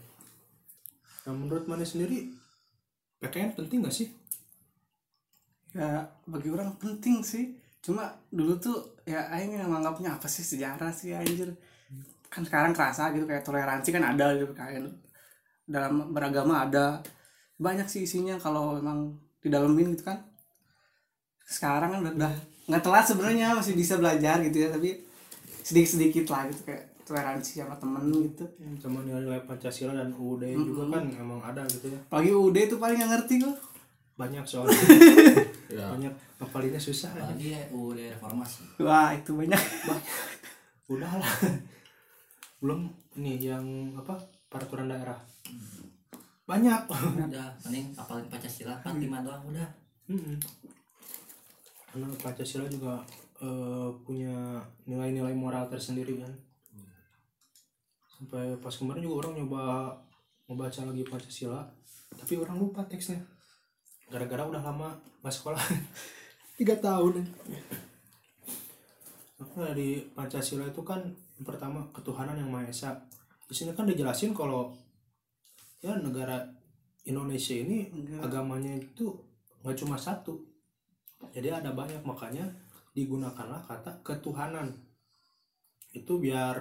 nah 1.27 1.35
menurut 1.35 1.67
mana 1.67 1.83
sendiri 1.83 2.31
PKN 3.19 3.59
penting 3.59 3.83
gak 3.83 3.93
sih 3.93 4.09
Ya 5.75 6.07
bagi 6.31 6.49
orang 6.55 6.79
penting 6.79 7.27
sih. 7.27 7.59
Cuma 7.83 8.15
dulu 8.31 8.55
tuh 8.63 8.79
ya 9.05 9.27
aing 9.35 9.59
menganggapnya 9.59 10.17
apa 10.17 10.31
sih 10.31 10.47
sejarah 10.47 10.95
sih 10.95 11.11
anjir. 11.11 11.51
Kan 12.31 12.47
sekarang 12.47 12.71
kerasa 12.71 13.11
gitu 13.11 13.27
kayak 13.27 13.43
toleransi 13.43 13.91
kan 13.91 14.05
ada 14.15 14.39
di 14.39 14.47
PKN. 14.47 14.87
Dalam 15.67 16.15
beragama 16.15 16.63
ada 16.63 17.03
banyak 17.59 17.91
sih 17.91 18.07
isinya 18.07 18.39
kalau 18.39 18.79
emang 18.79 19.19
didalemin 19.43 19.99
gitu 19.99 20.07
kan. 20.15 20.23
Sekarang 21.45 21.91
kan 21.91 22.01
udah 22.03 22.33
nggak 22.65 22.81
telat 22.81 23.05
sebenarnya 23.05 23.53
masih 23.53 23.73
bisa 23.73 23.95
belajar 23.95 24.41
gitu 24.41 24.57
ya 24.59 24.69
tapi 24.69 24.97
sedikit-sedikit 25.61 26.25
lah 26.29 26.49
gitu 26.49 26.65
kayak 26.65 26.85
toleransi 27.05 27.61
sama 27.61 27.77
temen 27.77 28.01
gitu. 28.25 28.45
sama 28.79 29.05
nilai 29.05 29.37
Pancasila 29.41 29.93
dan 29.93 30.09
UUD 30.11 30.41
juga 30.57 30.89
kan 30.91 31.05
emang 31.11 31.37
ada 31.39 31.61
gitu 31.67 31.89
ya 31.89 32.01
Pagi 32.09 32.33
UD 32.33 32.57
tuh 32.67 32.81
paling 32.81 32.97
nggak 32.97 33.11
ngerti 33.11 33.35
gue. 33.39 33.55
banyak 34.15 34.41
soalnya 34.43 34.73
Ya. 35.75 35.91
banyak 35.91 36.09
ngapalinnya 36.39 36.79
susah 36.79 37.11
Apalagi 37.11 37.51
ya 37.51 37.61
udah 37.69 38.07
reformasi. 38.15 38.63
Wah 38.79 39.11
itu 39.11 39.35
banyak. 39.35 39.59
udah 40.87 41.11
lah 41.11 41.35
belum 42.59 42.89
ini 43.15 43.37
yang 43.39 43.65
apa 43.93 44.15
peraturan 44.47 44.87
daerah 44.87 45.19
banyak 46.45 46.81
Udah 46.89 47.49
mending 47.61 47.93
apalagi 47.93 48.29
Pancasila 48.29 48.77
45 48.81 49.05
doang 49.21 49.43
udah. 49.51 49.69
Mm-mm. 50.07 50.37
Karena 51.95 52.11
Pancasila 52.19 52.67
juga 52.67 52.99
eh, 53.39 53.89
punya 54.03 54.59
nilai-nilai 54.83 55.31
moral 55.31 55.71
tersendiri 55.71 56.19
kan. 56.19 56.35
Sampai 58.11 58.59
pas 58.59 58.75
kemarin 58.75 59.07
juga 59.07 59.23
orang 59.23 59.39
nyoba 59.39 59.63
membaca 60.51 60.83
lagi 60.83 61.07
Pancasila 61.07 61.63
tapi 62.19 62.35
orang 62.35 62.59
lupa 62.59 62.83
teksnya. 62.91 63.23
Gara-gara 64.11 64.43
udah 64.43 64.59
lama 64.59 64.91
nggak 65.23 65.35
sekolah. 65.39 65.63
Tiga 66.59 66.75
tahun. 66.83 67.23
Nah, 69.55 69.71
di 69.71 70.03
Pancasila 70.19 70.67
itu 70.67 70.83
kan 70.83 70.99
yang 71.39 71.47
pertama 71.47 71.87
ketuhanan 71.95 72.35
yang 72.35 72.51
maha 72.51 72.67
esa. 72.67 72.91
Di 73.47 73.55
sini 73.55 73.71
kan 73.71 73.87
dijelasin 73.87 74.35
kalau 74.35 74.75
ya 75.79 75.95
negara 75.95 76.43
Indonesia 77.07 77.55
ini 77.55 77.87
agamanya 78.19 78.75
itu 78.83 79.15
nggak 79.63 79.79
cuma 79.79 79.95
satu 79.95 80.54
jadi 81.31 81.49
ada 81.55 81.71
banyak 81.71 82.03
makanya 82.03 82.45
digunakanlah 82.93 83.63
kata 83.65 83.91
ketuhanan 84.03 84.71
itu 85.91 86.19
biar 86.19 86.57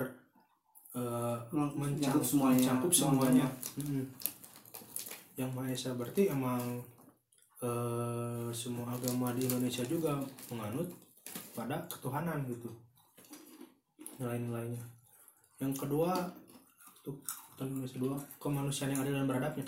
eh, 0.93 1.37
Mencakup 1.49 1.73
mencakup 1.75 2.23
semuanya. 2.23 2.57
mencakup 2.77 2.91
semuanya 2.93 3.47
Mm. 3.75 4.05
yang 5.33 5.49
maha 5.51 5.73
esa 5.73 5.91
berarti 5.93 6.29
emang 6.29 6.61
eh, 7.59 8.47
semua 8.51 8.91
agama 8.91 9.33
di 9.33 9.43
Indonesia 9.43 9.81
juga 9.83 10.13
menganut 10.47 10.85
pada 11.51 11.81
ketuhanan 11.87 12.45
gitu 12.45 12.69
nilai-nilainya 14.17 14.83
yang 15.57 15.73
kedua 15.73 16.13
untuk 17.01 17.17
Indonesia 17.57 17.97
dua 17.97 18.15
kemanusiaan 18.37 18.91
yang 18.91 19.01
adil 19.01 19.15
dan 19.15 19.27
beradabnya 19.27 19.65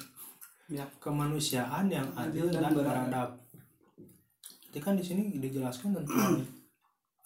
Ya. 0.66 0.82
kemanusiaan 0.98 1.86
yang 1.88 2.10
adil, 2.18 2.50
Adil 2.50 2.58
dan 2.58 2.62
dan, 2.64 2.74
beradab. 2.74 3.06
beradab. 3.06 3.30
Jadi 4.76 4.84
kan 4.84 5.00
di 5.00 5.06
sini 5.08 5.40
dijelaskan 5.40 5.96
tentang 5.96 6.44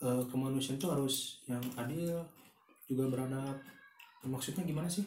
eh, 0.06 0.24
kemanusiaan 0.30 0.78
itu 0.78 0.86
harus 0.86 1.42
yang 1.50 1.66
adil 1.74 2.22
juga 2.86 3.10
beradab. 3.10 3.58
Maksudnya 4.22 4.62
gimana 4.70 4.86
sih? 4.86 5.02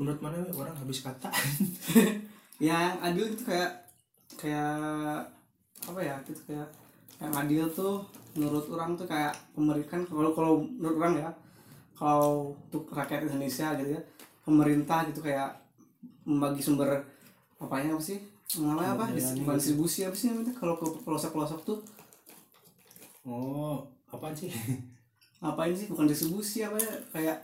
Menurut 0.00 0.24
mana 0.24 0.40
orang 0.56 0.72
habis 0.72 1.04
kata? 1.04 1.28
yang 2.64 2.96
adil 3.04 3.28
itu 3.28 3.44
kayak 3.44 3.76
kayak 4.40 5.20
apa 5.84 6.00
ya 6.00 6.16
gitu 6.24 6.40
kayak 6.48 6.68
yang 7.20 7.34
adil 7.36 7.68
tuh 7.76 8.00
menurut 8.32 8.64
orang 8.72 8.96
tuh 8.96 9.04
kayak 9.04 9.36
pemerintahan 9.52 10.08
kalau 10.08 10.32
kalau 10.32 10.52
menurut 10.64 10.96
orang 10.96 11.14
ya 11.20 11.30
kalau 11.92 12.56
untuk 12.56 12.88
rakyat 12.88 13.28
Indonesia 13.28 13.76
gitu 13.76 14.00
ya 14.00 14.02
pemerintah 14.42 15.04
gitu 15.12 15.20
kayak 15.20 15.54
membagi 16.24 16.64
sumber 16.64 17.04
apanya 17.60 17.94
apa 17.94 18.02
sih 18.02 18.18
namanya 18.50 18.96
apa 18.96 19.04
Sumber 19.04 19.14
dayanya 19.14 19.40
bukan 19.42 19.56
distribusi 19.56 19.98
apa 20.02 20.16
sih 20.16 20.26
namanya 20.28 20.52
kalau 20.54 20.74
ke 20.74 20.86
pelosok 20.98 21.30
pelosok 21.32 21.60
tuh 21.62 21.78
Oh, 23.22 23.84
apaan 24.08 24.32
sih? 24.32 24.48
ngapain 25.38 25.70
sih 25.70 25.86
bukan 25.86 26.08
distribusi 26.08 26.64
apa 26.64 26.74
ya 26.76 26.88
kayak 27.12 27.36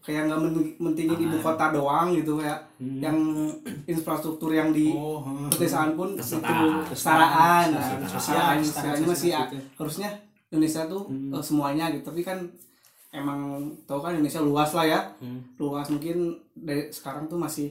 kayak 0.00 0.26
nggak 0.26 0.40
men- 0.42 0.74
mentingin 0.78 1.20
ibu 1.20 1.36
kota 1.38 1.70
doang 1.70 2.10
gitu 2.10 2.36
kayak 2.36 2.56
Hmm. 2.74 2.98
yang 2.98 3.16
infrastruktur 3.86 4.50
yang 4.50 4.68
di 4.70 4.90
Oh, 4.90 5.20
heeh. 5.20 5.46
pedesaan 5.48 5.92
pun 5.92 6.12
Kesetaraan. 6.14 6.82
itu 6.82 6.90
kesetaraan 6.90 7.66
nah, 7.70 7.84
Kesetaraan. 8.02 8.56
istilahnya 8.58 9.06
masih 9.06 9.30
ya, 9.30 9.40
harusnya 9.74 10.08
Indonesia 10.48 10.82
tuh 10.84 11.02
Hmm. 11.04 11.30
eh, 11.30 11.44
semuanya 11.44 11.84
gitu 11.90 12.02
tapi 12.02 12.20
kan 12.20 12.38
emang 13.10 13.40
tau 13.84 14.00
kan 14.00 14.10
Indonesia 14.10 14.40
luas 14.40 14.72
lah 14.72 14.86
ya 14.86 15.00
Hmm. 15.18 15.38
luas 15.54 15.86
mungkin 15.86 16.16
dari 16.54 16.88
sekarang 16.88 17.24
tuh 17.24 17.36
masih 17.36 17.70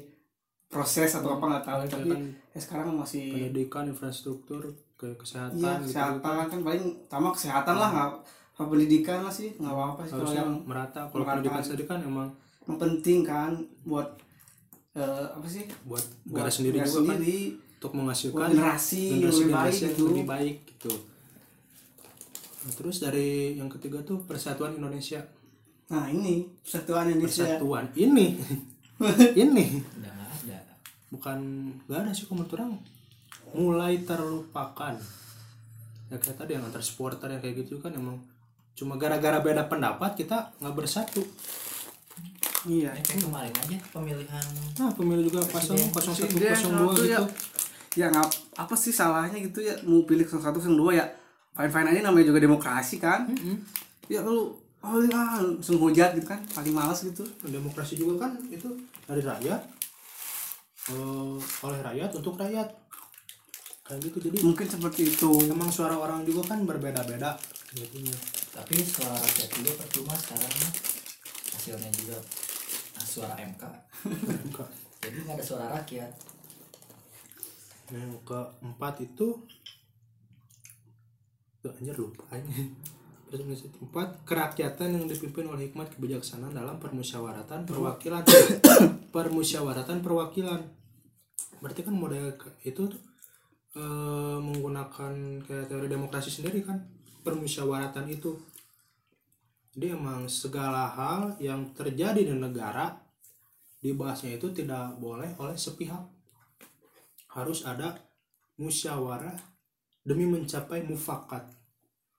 proses 0.68 1.10
atau 1.12 1.34
apa 1.34 1.46
nggak 1.48 1.66
tahu 1.68 1.82
tapi 1.92 2.10
ya 2.54 2.60
sekarang 2.62 2.94
masih 2.94 3.34
pendidikan, 3.34 3.90
infrastruktur, 3.90 4.78
ke 5.04 5.10
kesehatan 5.20 5.60
iya 5.60 5.82
gitu. 5.82 5.92
kesehatan 5.92 6.48
kan 6.48 6.60
paling 6.64 6.86
utama 7.04 7.28
kesehatan 7.36 7.76
lah 7.76 7.90
nggak 7.92 8.68
pendidikan 8.70 9.20
lah 9.26 9.34
sih 9.34 9.52
nggak 9.60 9.74
apa 9.74 9.84
apa 9.98 10.02
sih 10.08 10.14
kalau 10.16 10.32
yang 10.32 10.52
merata. 10.64 11.02
Kalau 11.12 11.26
pendidikan 11.28 11.62
sendiri 11.66 11.84
kan 11.90 12.00
emang 12.00 12.30
yang 12.64 12.78
penting 12.80 13.20
kan 13.28 13.52
buat 13.84 14.08
eh, 14.96 15.28
apa 15.34 15.48
sih 15.50 15.68
buat 15.84 16.06
negara 16.30 16.48
sendiri 16.48 16.80
juga 16.86 17.12
kan 17.12 17.20
sendiri, 17.20 17.40
untuk 17.60 17.92
menghasilkan 18.00 18.38
buat 18.40 18.50
generasi 18.56 19.04
yang 19.04 19.20
generasi, 19.20 19.36
lebih 19.36 19.52
baik 19.52 19.52
generasi 19.52 19.82
yang 19.84 19.92
gitu. 19.92 20.06
lebih 20.08 20.28
baik 20.30 20.58
gitu. 20.70 20.94
Nah, 22.64 22.72
terus 22.80 22.98
dari 23.04 23.30
yang 23.60 23.68
ketiga 23.68 24.00
tuh 24.08 24.24
persatuan 24.24 24.80
Indonesia. 24.80 25.20
nah 25.92 26.08
ini 26.08 26.48
persatuan 26.64 27.12
Indonesia 27.12 27.44
Persatuan 27.44 27.92
ini 28.00 28.40
ini 29.44 29.66
ada. 30.00 30.23
Bukan 31.14 31.70
gak 31.86 32.10
ada 32.10 32.12
sih 32.12 32.26
menurut 32.34 32.50
orang. 32.58 32.74
Mulai 33.54 34.02
terlupakan. 34.02 34.98
Ya 36.10 36.18
kayak 36.18 36.38
tadi 36.42 36.58
yang 36.58 36.66
antar 36.66 36.82
supporter 36.82 37.30
yang 37.30 37.42
kayak 37.42 37.62
gitu 37.62 37.78
kan 37.78 37.94
emang 37.94 38.18
cuma 38.74 38.98
gara-gara 38.98 39.38
beda 39.38 39.70
pendapat 39.70 40.18
kita 40.18 40.50
nggak 40.58 40.74
bersatu. 40.74 41.22
Iya 42.66 42.96
kayak 43.06 43.30
kemarin 43.30 43.54
aja 43.54 43.78
pemilihan 43.92 44.46
nah 44.80 44.90
pemilu 44.90 45.22
juga 45.30 45.46
Presiden. 45.46 45.92
01 45.92 45.94
Presiden, 45.94 46.32
02 46.40 46.58
satu 46.58 46.86
gitu. 46.96 47.04
ya. 47.12 47.20
ya 47.94 48.06
nggak 48.10 48.30
apa 48.58 48.74
sih 48.74 48.90
salahnya 48.90 49.38
gitu 49.38 49.62
ya 49.62 49.78
mau 49.86 50.02
pilih 50.08 50.26
yang 50.26 50.42
satu 50.42 50.58
yang 50.58 50.78
dua 50.80 50.92
ya 50.98 51.06
fine 51.54 51.70
fine 51.70 51.88
aja 51.94 52.02
namanya 52.02 52.26
juga 52.34 52.40
demokrasi 52.42 52.98
kan. 52.98 53.30
Ya 54.10 54.26
lu 54.26 54.58
oh 54.84 55.00
ya 55.06 55.22
langsung 55.38 55.78
hujat 55.78 56.18
gitu 56.18 56.26
kan 56.26 56.42
paling 56.58 56.74
malas 56.74 57.06
gitu. 57.06 57.22
Demokrasi 57.46 57.94
juga 58.00 58.26
kan 58.26 58.34
itu 58.50 58.70
dari 59.06 59.22
rakyat 59.22 59.83
eh, 60.92 61.38
oleh 61.40 61.80
rakyat 61.80 62.12
untuk 62.18 62.36
rakyat. 62.36 62.68
Kayak 63.84 64.00
gitu 64.10 64.18
jadi 64.32 64.38
mungkin 64.44 64.68
seperti 64.68 65.12
itu. 65.12 65.30
emang 65.48 65.70
suara 65.72 65.96
orang 65.96 66.24
juga 66.28 66.56
kan 66.56 66.64
berbeda-beda. 66.68 67.36
Gitu 67.76 68.10
tapi 68.54 68.78
suara 68.86 69.18
rakyat 69.18 69.50
juga 69.58 69.72
percuma 69.82 70.14
sekarang 70.14 70.54
hasilnya 71.58 71.90
juga. 71.94 72.18
Nah, 72.94 73.06
suara 73.06 73.34
MK 73.42 73.64
jadi 75.04 75.18
nggak 75.26 75.36
ada 75.36 75.44
suara 75.44 75.66
rakyat. 75.82 76.12
Yang 77.92 78.14
keempat 78.24 78.96
itu 79.04 79.28
Tuh, 81.64 81.72
anjir 81.80 81.96
lupa 81.96 82.28
aja. 83.34 83.42
Terus 83.42 83.66
yang 83.66 83.74
empat 83.90 84.08
kerakyatan 84.30 84.88
yang 84.94 85.06
dipimpin 85.10 85.50
oleh 85.50 85.70
hikmat 85.70 85.90
kebijaksanaan 85.98 86.54
dalam 86.54 86.78
permusyawaratan 86.78 87.66
perwakilan. 87.66 88.24
Permusyawaratan 89.16 90.02
perwakilan. 90.02 90.62
Berarti 91.62 91.82
kan 91.86 91.96
model 91.98 92.34
itu 92.66 92.82
tuh, 92.90 93.02
eh, 93.78 94.38
menggunakan 94.38 95.42
kayak 95.46 95.66
teori 95.70 95.88
demokrasi 95.90 96.30
sendiri 96.30 96.62
kan 96.62 96.82
permusyawaratan 97.26 98.10
itu. 98.10 98.38
Jadi 99.74 99.90
emang 99.90 100.30
segala 100.30 100.86
hal 100.94 101.34
yang 101.42 101.74
terjadi 101.74 102.22
di 102.30 102.36
negara 102.38 102.94
dibahasnya 103.82 104.38
itu 104.38 104.54
tidak 104.54 104.94
boleh 105.02 105.34
oleh 105.42 105.58
sepihak. 105.58 106.06
Harus 107.34 107.66
ada 107.66 107.98
musyawarah 108.62 109.34
demi 110.06 110.30
mencapai 110.30 110.86
mufakat 110.86 111.63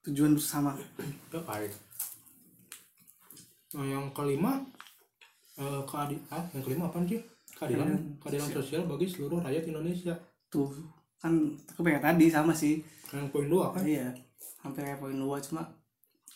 tujuan 0.04 0.36
bersama. 0.36 0.76
Ya 1.32 1.40
baik 1.42 1.72
nah 3.74 3.82
yang 3.82 4.06
kelima 4.14 4.62
eh 5.58 5.82
keadi 5.82 6.14
ah 6.30 6.42
yang 6.54 6.62
kelima 6.62 6.86
apa 6.86 7.02
sih 7.10 7.18
keadilan 7.58 7.90
keadilan 8.22 8.50
sosial. 8.54 8.82
bagi 8.86 9.06
seluruh 9.10 9.42
rakyat 9.42 9.66
Indonesia. 9.66 10.14
Tuh 10.46 10.70
kan 11.18 11.34
aku 11.74 11.82
pengen 11.82 12.02
tadi 12.02 12.26
sama 12.30 12.54
sih. 12.54 12.82
Yang 13.10 13.34
poin 13.34 13.50
dua 13.50 13.74
kan 13.74 13.82
iya 13.82 14.14
hampir 14.62 14.86
kayak 14.86 15.02
poin 15.02 15.14
dua 15.14 15.42
cuma 15.42 15.66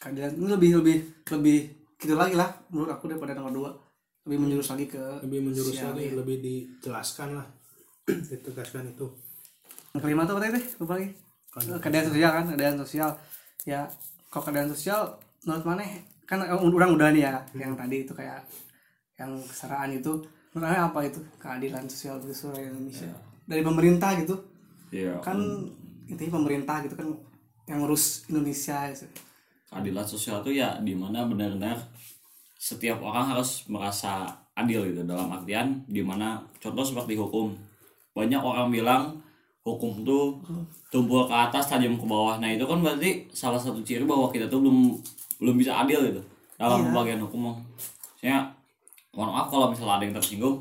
keadilan 0.03 0.35
ini 0.35 0.47
lebih 0.51 0.71
lebih 0.83 0.97
lebih 1.31 1.59
gitu 1.99 2.15
lagi 2.15 2.35
lah 2.35 2.51
menurut 2.75 2.91
aku 2.91 3.07
daripada 3.07 3.39
nomor 3.39 3.55
dua. 3.55 3.71
Lebih 4.27 4.39
menjurus 4.45 4.69
lagi 4.75 4.87
ke 4.91 5.03
lebih 5.25 5.41
menjurus 5.41 5.73
sosial, 5.73 5.95
lagi 5.95 6.11
iya. 6.11 6.19
lebih 6.19 6.37
dijelaskan 6.43 7.29
lah. 7.39 7.47
Ditegaskan 8.07 8.93
itu. 8.93 9.07
Yang 9.95 10.03
kelima 10.03 10.27
tuh 10.27 10.35
apa 10.37 10.43
tadi 10.51 10.63
lupa 10.83 10.93
lagi 10.99 11.09
keadaan 11.59 12.07
sosial 12.13 12.31
kan 12.31 12.45
keadaan 12.55 12.77
sosial 12.83 13.11
ya 13.69 13.85
kalau 14.33 14.49
keadaan 14.49 14.73
sosial 14.73 15.13
menurut 15.45 15.65
mana 15.69 15.85
kan 16.25 16.41
eh, 16.41 16.57
orang 16.57 16.97
udah 16.97 17.09
nih 17.13 17.29
ya 17.29 17.37
yang 17.53 17.77
tadi 17.77 18.09
itu 18.09 18.13
kayak 18.17 18.41
yang 19.21 19.37
kesetaraan 19.45 19.93
itu 19.93 20.25
menurut 20.57 20.65
Maneh 20.73 20.81
apa 20.81 21.01
itu 21.05 21.21
keadilan 21.37 21.85
sosial 21.85 22.17
bagi 22.25 22.33
seluruh 22.33 22.65
Indonesia? 22.65 23.13
Dari 23.45 23.61
pemerintah 23.61 24.17
gitu? 24.17 24.37
Iya. 24.89 25.21
kan 25.21 25.37
intinya 26.09 26.41
pemerintah 26.41 26.81
gitu 26.81 26.97
kan 26.97 27.13
yang 27.69 27.85
ngurus 27.85 28.25
Indonesia 28.33 28.89
gitu. 28.89 29.05
keadilan 29.69 30.09
sosial 30.09 30.41
tuh 30.41 30.57
ya 30.57 30.81
di 30.81 30.97
mana 30.97 31.29
benar-benar 31.29 31.77
setiap 32.57 33.05
orang 33.05 33.37
harus 33.37 33.69
merasa 33.69 34.33
adil 34.57 34.89
gitu 34.89 35.05
dalam 35.05 35.29
artian 35.29 35.85
di 35.85 36.01
mana 36.01 36.41
contoh 36.57 36.83
seperti 36.83 37.21
hukum. 37.21 37.53
Banyak 38.17 38.41
orang 38.41 38.73
bilang 38.73 39.21
hukum 39.67 40.07
tuh 40.07 40.39
tumpul 40.89 41.29
ke 41.29 41.35
atas 41.35 41.69
tajam 41.69 41.99
ke 41.99 42.07
bawah. 42.09 42.41
Nah 42.41 42.49
itu 42.49 42.65
kan 42.65 42.81
berarti 42.81 43.29
salah 43.33 43.61
satu 43.61 43.85
ciri 43.85 44.05
bahwa 44.09 44.33
kita 44.33 44.49
tuh 44.49 44.65
belum 44.65 44.97
belum 45.39 45.55
bisa 45.59 45.85
adil 45.85 46.01
gitu 46.09 46.23
dalam 46.57 46.89
pembagian 46.89 47.21
hukum. 47.23 47.59
Saya 48.19 48.49
mohon 49.15 49.35
maaf 49.35 49.49
kalau 49.51 49.71
misalnya 49.71 50.01
ada 50.01 50.05
yang 50.09 50.17
tersinggung. 50.17 50.57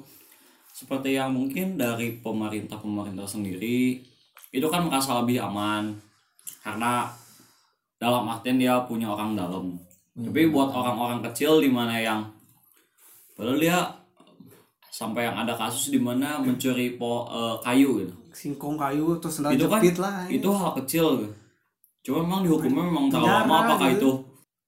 Seperti 0.77 1.17
yang 1.17 1.33
mungkin 1.33 1.73
dari 1.73 2.21
pemerintah 2.21 2.77
pemerintah 2.77 3.25
sendiri 3.25 3.97
itu 4.53 4.67
kan 4.69 4.85
merasa 4.85 5.17
lebih 5.17 5.41
aman. 5.41 5.97
Karena 6.61 7.09
dalam 7.97 8.29
artian 8.29 8.61
dia 8.61 8.77
punya 8.85 9.09
orang 9.09 9.33
dalam. 9.33 9.73
Tapi 10.17 10.49
buat 10.49 10.69
orang-orang 10.73 11.21
kecil 11.29 11.61
di 11.61 11.69
mana 11.69 11.97
yang 11.97 12.21
padahal 13.37 13.57
dia 13.61 13.77
sampai 14.89 15.29
yang 15.29 15.37
ada 15.37 15.53
kasus 15.53 15.93
di 15.93 16.01
mana 16.01 16.41
mencuri 16.41 16.97
po, 16.97 17.29
eh, 17.29 17.55
kayu 17.61 18.01
gitu 18.01 18.26
singkong 18.37 18.77
kayu 18.77 19.17
terus 19.17 19.41
sendal 19.41 19.57
itu 19.57 19.65
kan 19.65 19.81
jepit 19.81 19.97
lah 19.97 20.29
ini. 20.29 20.37
itu 20.37 20.49
hal 20.53 20.71
kecil 20.77 21.05
gitu. 21.17 21.33
cuma 22.05 22.17
memang 22.21 22.41
dihukumnya 22.45 22.83
memang 22.85 23.05
terlalu 23.09 23.33
lama 23.33 23.55
apakah 23.65 23.89
gitu. 23.89 23.97
itu. 23.97 24.11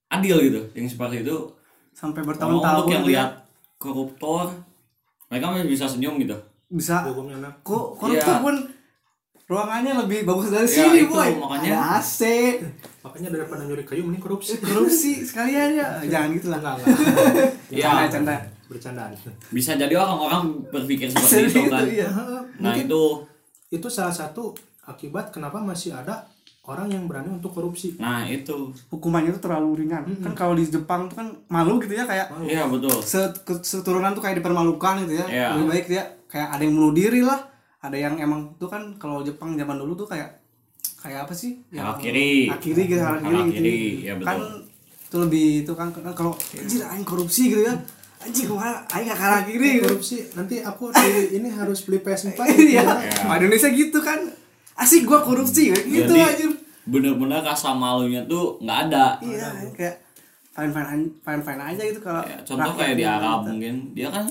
Adil 0.10 0.38
gitu 0.42 0.62
yang 0.74 0.88
seperti 0.90 1.22
itu. 1.22 1.38
Sampai 1.94 2.26
bertahun-tahun 2.26 2.76
untuk 2.82 2.90
yang 2.90 3.06
dia 3.06 3.12
lihat 3.14 3.30
koruptor 3.78 4.50
mereka 5.30 5.54
masih 5.54 5.70
bisa 5.70 5.86
senyum 5.86 6.18
gitu. 6.18 6.34
Bisa. 6.68 7.06
Hukumnya 7.06 7.38
enak 7.38 7.62
kok 7.62 7.94
koruptor 7.94 8.36
Iya. 8.36 8.42
pun 8.42 8.56
ruangannya 9.46 9.94
lebih 10.06 10.26
bagus 10.26 10.50
dari 10.50 10.66
Ya, 10.66 10.74
sini 10.86 11.00
itu, 11.06 11.14
boy 11.14 11.30
makanya. 11.38 11.70
ada 11.70 11.80
AC 11.98 12.20
makanya 13.02 13.30
daripada 13.34 13.62
nyuri 13.66 13.82
kayu 13.82 14.02
mending 14.04 14.22
korupsi. 14.22 14.58
Korupsi 14.58 15.22
sekalian 15.22 15.78
ya. 15.78 15.88
Jangan 16.04 16.30
gitu 16.34 16.48
lah. 16.50 16.60
Ya 17.70 18.10
canda 18.10 18.34
bercandaan. 18.66 19.14
Bisa 19.50 19.74
jadi 19.74 19.94
orang-orang 19.94 20.66
berpikir 20.70 21.10
seperti 21.10 21.50
itu 21.50 21.62
kan. 21.70 21.86
iya. 21.86 22.10
nah 22.58 22.74
Mungkin 22.74 22.86
itu 22.86 23.04
itu 23.70 23.88
salah 23.88 24.14
satu 24.14 24.58
akibat 24.90 25.30
kenapa 25.30 25.62
masih 25.62 25.94
ada 25.94 26.26
orang 26.70 26.90
yang 26.94 27.04
berani 27.10 27.34
untuk 27.34 27.54
korupsi. 27.54 27.98
Nah 27.98 28.26
itu. 28.30 28.74
Hukumannya 28.94 29.34
tuh 29.38 29.50
terlalu 29.50 29.86
ringan. 29.86 30.06
Kan 30.22 30.34
kalau 30.38 30.54
di 30.54 30.66
Jepang 30.70 31.10
tuh 31.10 31.18
kan 31.18 31.28
malu 31.50 31.82
gitu 31.82 31.94
ya 31.98 32.06
kayak 32.06 32.30
iya 32.46 32.70
betul. 32.70 33.02
Seturunan 33.66 34.14
tuh 34.14 34.22
kayak 34.22 34.42
dipermalukan 34.42 35.06
gitu 35.06 35.14
ya. 35.18 35.26
Iya. 35.26 35.48
lebih 35.58 35.68
baik 35.70 35.86
dia 35.90 36.04
kayak 36.30 36.50
ada 36.58 36.62
yang 36.62 36.74
bunuh 36.78 36.94
diri 36.94 37.22
lah. 37.26 37.42
Ada 37.80 37.98
yang 37.98 38.16
emang 38.22 38.60
tuh 38.60 38.70
kan 38.70 39.00
kalau 39.02 39.26
Jepang 39.26 39.58
zaman 39.58 39.78
dulu 39.82 40.06
tuh 40.06 40.08
kayak 40.10 40.42
kayak 41.00 41.26
apa 41.26 41.34
sih? 41.34 41.64
Harakiri. 41.74 42.52
akhiri 42.52 42.82
gitu 42.86 43.02
harakiri 43.02 43.40
gitu. 43.50 43.70
Ya 44.04 44.14
betul. 44.20 44.28
kan 44.28 44.40
itu 45.10 45.18
lebih 45.18 45.48
itu 45.66 45.74
kan 45.74 45.90
kan 45.90 46.14
kalau 46.14 46.38
anjir 46.54 46.86
aing 46.86 47.02
korupsi 47.02 47.50
gitu 47.50 47.66
ya 47.66 47.74
anjir 48.20 48.52
ke 48.52 48.54
mana 48.54 48.84
aing 48.92 49.08
gak 49.08 49.48
gitu 49.48 49.88
korupsi 49.88 50.18
nanti 50.36 50.60
aku 50.60 50.92
di 50.92 51.12
ini 51.40 51.48
harus 51.48 51.88
beli 51.88 52.04
PS4. 52.04 52.36
Iya. 52.76 52.84
Wah, 53.24 53.40
Indonesia 53.40 53.72
gitu 53.72 54.00
kan. 54.04 54.20
Asik 54.76 55.08
gua 55.08 55.24
korupsi 55.24 55.72
gitu 55.72 56.12
jadi 56.12 56.36
anjir 56.36 56.52
bener-bener 56.90 57.46
rasa 57.46 57.72
malunya 57.72 58.26
tuh 58.26 58.58
nggak 58.60 58.80
ada. 58.90 59.06
Iya 59.22 59.48
kayak 59.72 59.96
fine 60.52 60.72
fine 60.74 61.04
fine 61.22 61.42
fine 61.46 61.62
aja 61.62 61.82
gitu 61.86 62.00
kalau 62.02 62.22
Ya, 62.26 62.38
contoh 62.42 62.74
kayak 62.76 62.96
di 62.98 63.06
gitu. 63.06 63.16
Arab 63.16 63.40
mungkin. 63.46 63.76
Dia 63.94 64.10
kan 64.10 64.26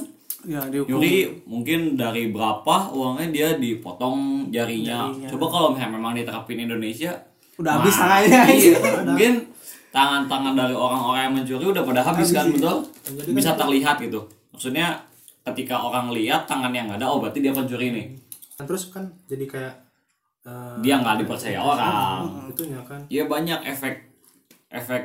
ya 0.46 0.62
dihukum 0.70 1.02
nyuri 1.02 1.42
mungkin 1.50 1.80
dari 1.98 2.30
berapa 2.30 2.94
uangnya 2.94 3.28
dia 3.30 3.48
dipotong 3.56 4.48
jarinya. 4.50 5.08
Jarinya. 5.08 5.28
Coba 5.30 5.46
kalau 5.48 5.68
misalnya 5.74 5.94
memang 5.96 6.12
diterapin 6.18 6.58
Indonesia 6.66 7.12
Udah 7.58 7.82
habis 7.82 7.94
nah, 7.98 8.22
tangannya. 8.22 8.40
Iya, 8.54 8.78
mungkin 9.08 9.32
tangan-tangan 9.90 10.54
dari 10.54 10.74
orang-orang 10.76 11.20
yang 11.30 11.34
mencuri 11.40 11.64
udah 11.72 11.84
pada 11.84 12.00
habis 12.04 12.28
kan 12.32 12.46
betul? 12.52 12.84
Jadi 13.04 13.30
Bisa 13.32 13.56
terlihat 13.56 13.96
gitu. 14.02 14.20
Maksudnya 14.52 15.00
ketika 15.48 15.80
orang 15.80 16.12
lihat 16.12 16.44
tangan 16.44 16.72
yang 16.72 16.88
ada 16.92 17.08
oh 17.08 17.18
berarti 17.20 17.40
dia 17.40 17.52
pencuri 17.52 17.88
nih. 17.92 18.06
Terus 18.58 18.92
kan 18.92 19.08
jadi 19.30 19.44
kayak 19.48 19.74
eh, 20.44 20.74
Dia 20.84 21.00
nggak 21.00 21.24
dipercaya 21.24 21.58
orang. 21.62 22.48
itunya 22.52 22.80
kan 22.84 23.00
Ya 23.08 23.24
banyak 23.24 23.64
efek 23.64 24.08
efek 24.68 25.02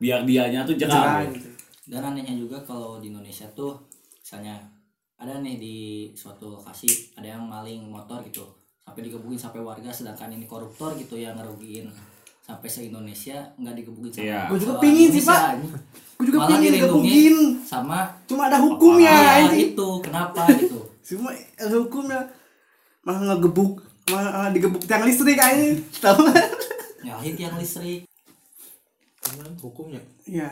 biar 0.00 0.24
dianya 0.24 0.64
tuh 0.64 0.76
Jerah 0.76 1.20
gitu. 1.28 1.36
gitu. 1.36 1.48
dan 1.92 2.00
anehnya 2.12 2.32
juga 2.32 2.56
kalau 2.64 2.96
di 3.00 3.12
Indonesia 3.12 3.44
tuh 3.52 3.76
misalnya 4.16 4.56
ada 5.20 5.36
nih 5.44 5.60
di 5.60 5.76
suatu 6.16 6.56
lokasi 6.56 7.12
ada 7.20 7.36
yang 7.36 7.44
maling 7.44 7.84
motor 7.84 8.24
gitu 8.24 8.48
sampai 8.80 9.04
digebukin 9.04 9.36
sampai 9.36 9.60
warga 9.60 9.92
sedangkan 9.92 10.32
ini 10.32 10.48
koruptor 10.48 10.96
gitu 10.96 11.20
yang 11.20 11.36
ngerugiin 11.36 11.92
sampai 12.50 12.66
se 12.66 12.80
Indonesia 12.82 13.38
nggak 13.54 13.74
digebukin 13.78 14.10
sama 14.10 14.26
Iya. 14.26 14.40
Gua 14.50 14.58
juga 14.58 14.72
sama 14.74 14.82
pingin 14.82 15.08
sih, 15.14 15.22
Pak. 15.22 15.40
Gue 16.18 16.24
juga 16.26 16.38
Malah 16.42 16.48
pengen 16.50 16.62
dilindungi 16.66 17.06
digebukin. 17.06 17.36
sama 17.62 17.98
Cuma 18.26 18.42
ada 18.50 18.58
hukumnya 18.58 19.14
ya, 19.14 19.54
itu 19.54 19.88
kenapa 20.02 20.42
gitu 20.58 20.78
Cuma 21.14 21.30
ada 21.32 21.76
hukumnya. 21.78 22.20
Malah 23.06 23.20
ngegebuk 23.30 23.72
malah 24.10 24.50
digebuk 24.50 24.82
tiang 24.82 25.06
listrik 25.06 25.38
anjing. 25.38 25.78
Tahu 26.02 26.26
kan? 26.26 26.48
nyahit 27.00 27.32
yang 27.32 27.56
listrik 27.56 28.04
Cuman 29.22 29.54
hukumnya 29.56 30.02
Iya. 30.26 30.50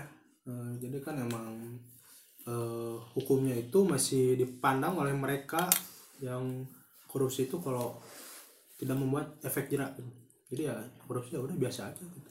Eh, 0.49 0.71
jadi 0.81 0.97
kan 1.03 1.19
emang 1.19 1.77
eh, 2.47 2.97
hukumnya 3.13 3.53
itu 3.53 3.85
masih 3.85 4.39
dipandang 4.39 4.97
oleh 4.97 5.13
mereka 5.13 5.69
yang 6.23 6.65
korupsi 7.05 7.45
itu 7.45 7.61
kalau 7.61 8.01
tidak 8.79 8.97
membuat 8.97 9.37
efek 9.43 9.69
jerak 9.69 9.93
gitu. 9.99 10.09
Jadi 10.49 10.73
ya 10.73 10.77
korupsi 11.05 11.37
ya 11.37 11.41
udah 11.45 11.57
biasa 11.57 11.93
aja 11.93 12.03
gitu. 12.03 12.31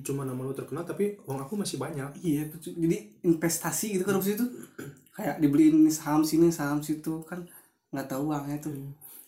cuma 0.00 0.22
nama 0.22 0.38
lu 0.46 0.54
terkenal 0.54 0.86
tapi 0.86 1.18
uang 1.26 1.40
aku 1.42 1.58
masih 1.58 1.76
banyak. 1.76 2.14
Iya, 2.22 2.46
betul. 2.46 2.78
jadi 2.78 3.10
investasi 3.26 3.98
gitu 3.98 4.06
korupsi 4.06 4.38
itu. 4.38 4.46
Kayak 5.10 5.42
dibeliin 5.42 5.90
saham 5.90 6.22
sini 6.22 6.48
saham 6.48 6.78
situ 6.78 7.20
kan 7.26 7.42
nggak 7.90 8.06
tahu 8.06 8.30
uangnya 8.30 8.62
tuh. 8.62 8.72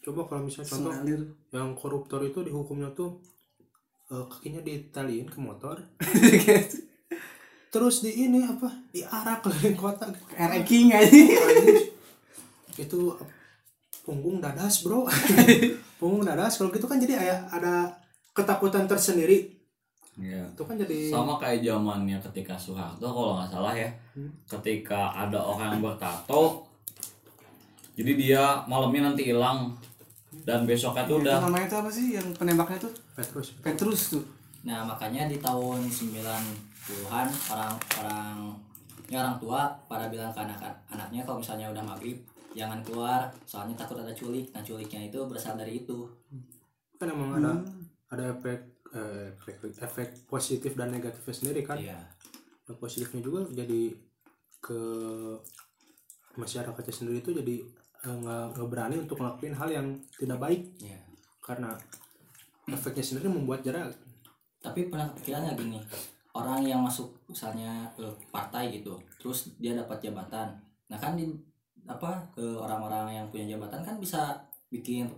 Coba 0.06 0.30
kalau 0.30 0.46
misalnya 0.46 0.70
contoh 0.70 0.92
yang 1.50 1.74
koruptor 1.74 2.22
itu 2.22 2.46
dihukumnya 2.46 2.94
tuh 2.94 3.18
eh, 4.14 4.24
kakinya 4.30 4.62
ditaliin 4.62 5.26
ke 5.26 5.38
motor. 5.42 5.82
Terus 7.72 8.04
di 8.04 8.12
ini 8.28 8.44
apa? 8.46 8.68
Diarak 8.92 9.42
keliling 9.42 9.76
kota 9.80 10.06
ranking 10.36 10.92
aja. 10.94 11.10
Itu 12.76 13.18
punggung 14.02 14.42
dadas 14.42 14.82
bro. 14.82 15.06
Punggung 16.02 16.26
dadas 16.26 16.58
kalau 16.58 16.74
gitu 16.74 16.90
kan 16.90 16.98
jadi 16.98 17.14
kayak 17.14 17.40
ada 17.50 17.90
ketakutan 18.34 18.90
tersendiri. 18.90 19.62
Iya. 20.12 20.44
itu 20.44 20.60
kan 20.68 20.76
jadi 20.76 21.08
sama 21.08 21.40
kayak 21.40 21.64
zamannya 21.64 22.20
ketika 22.20 22.52
Soeharto 22.52 23.00
kalau 23.00 23.40
nggak 23.40 23.48
salah 23.48 23.72
ya. 23.72 23.88
Ketika 24.44 25.08
ada 25.08 25.40
orang 25.40 25.78
yang 25.78 25.82
bertato 25.88 26.68
jadi 27.92 28.12
dia 28.16 28.44
malamnya 28.68 29.12
nanti 29.12 29.28
hilang. 29.28 29.72
Dan 30.32 30.64
besoknya 30.64 31.04
tuh 31.04 31.20
itu 31.20 31.28
udah 31.28 31.44
namanya 31.44 31.66
tuh 31.68 31.78
apa 31.84 31.90
sih 31.92 32.16
yang 32.16 32.24
penembaknya 32.32 32.88
tuh? 32.88 32.92
Petrus. 33.14 33.52
Petrus 33.60 34.00
tuh. 34.16 34.24
Nah 34.64 34.80
makanya 34.82 35.28
di 35.28 35.36
tahun 35.38 35.86
90-an 35.86 37.26
orang-orang 37.52 38.36
ya 39.12 39.20
orang 39.20 39.36
tua 39.36 39.68
pada 39.84 40.08
bilang 40.08 40.32
ke 40.32 40.40
anak 40.40 40.56
anaknya 40.88 41.20
kalau 41.20 41.36
misalnya 41.44 41.68
udah 41.68 41.84
maghrib 41.84 42.16
jangan 42.52 42.80
keluar 42.80 43.28
soalnya 43.44 43.74
takut 43.74 43.96
ada 43.98 44.12
culik. 44.12 44.48
Nah 44.52 44.60
culiknya 44.60 45.08
itu 45.08 45.18
berasal 45.24 45.56
dari 45.56 45.82
itu. 45.82 46.08
kan 46.96 47.10
emang 47.10 47.34
ada 47.34 47.58
ada 48.14 48.24
efek 48.30 48.60
eh, 48.94 49.34
efek 49.34 49.74
efek 49.74 50.08
positif 50.30 50.78
dan 50.78 50.94
negatifnya 50.94 51.34
sendiri 51.34 51.60
kan 51.66 51.74
Iya. 51.74 51.98
yang 52.62 52.78
positifnya 52.78 53.18
juga 53.18 53.42
jadi 53.50 53.90
ke 54.62 54.78
masyarakatnya 56.32 56.94
sendiri 56.94 57.18
itu 57.20 57.30
jadi 57.34 57.56
eh, 58.02 58.16
nggak 58.16 58.44
nggak 58.54 58.68
berani 58.68 58.96
untuk 58.98 59.18
ngelakuin 59.18 59.54
hal 59.54 59.68
yang 59.68 59.86
tidak 60.14 60.38
baik 60.38 60.62
Iya. 60.78 61.00
karena 61.42 61.74
efeknya 62.70 63.02
sendiri 63.02 63.28
membuat 63.28 63.66
jarak 63.66 63.90
tapi 64.62 64.86
pernah 64.86 65.10
kepikiran 65.10 65.42
nggak 65.42 65.58
gini 65.58 65.80
orang 66.32 66.62
yang 66.62 66.80
masuk 66.80 67.10
misalnya 67.26 67.90
ke 67.92 68.06
partai 68.30 68.78
gitu 68.78 68.94
terus 69.18 69.52
dia 69.58 69.74
dapat 69.74 69.98
jabatan 70.00 70.54
nah 70.86 70.96
kan 70.96 71.18
di 71.18 71.26
apa 71.86 72.22
ke 72.34 72.44
orang-orang 72.56 73.22
yang 73.22 73.26
punya 73.32 73.56
jabatan 73.56 73.82
kan 73.82 73.96
bisa 73.98 74.38
bikin 74.70 75.10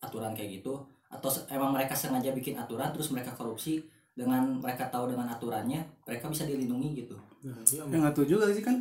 aturan 0.00 0.32
kayak 0.32 0.60
gitu. 0.60 0.80
Atau 1.12 1.30
emang 1.48 1.70
mereka 1.72 1.94
sengaja 1.94 2.34
bikin 2.34 2.58
aturan 2.58 2.90
terus 2.90 3.12
mereka 3.14 3.30
korupsi 3.36 3.84
dengan 4.14 4.62
mereka 4.62 4.86
tahu 4.88 5.10
dengan 5.10 5.26
aturannya 5.26 5.82
mereka 6.06 6.30
bisa 6.30 6.46
dilindungi 6.46 7.04
gitu. 7.04 7.18
Nah, 7.42 7.58
iya, 7.66 7.82
ya 7.82 7.96
nggak 7.98 8.14
tahu 8.14 8.26
juga 8.26 8.46
sih 8.54 8.62
kan 8.62 8.78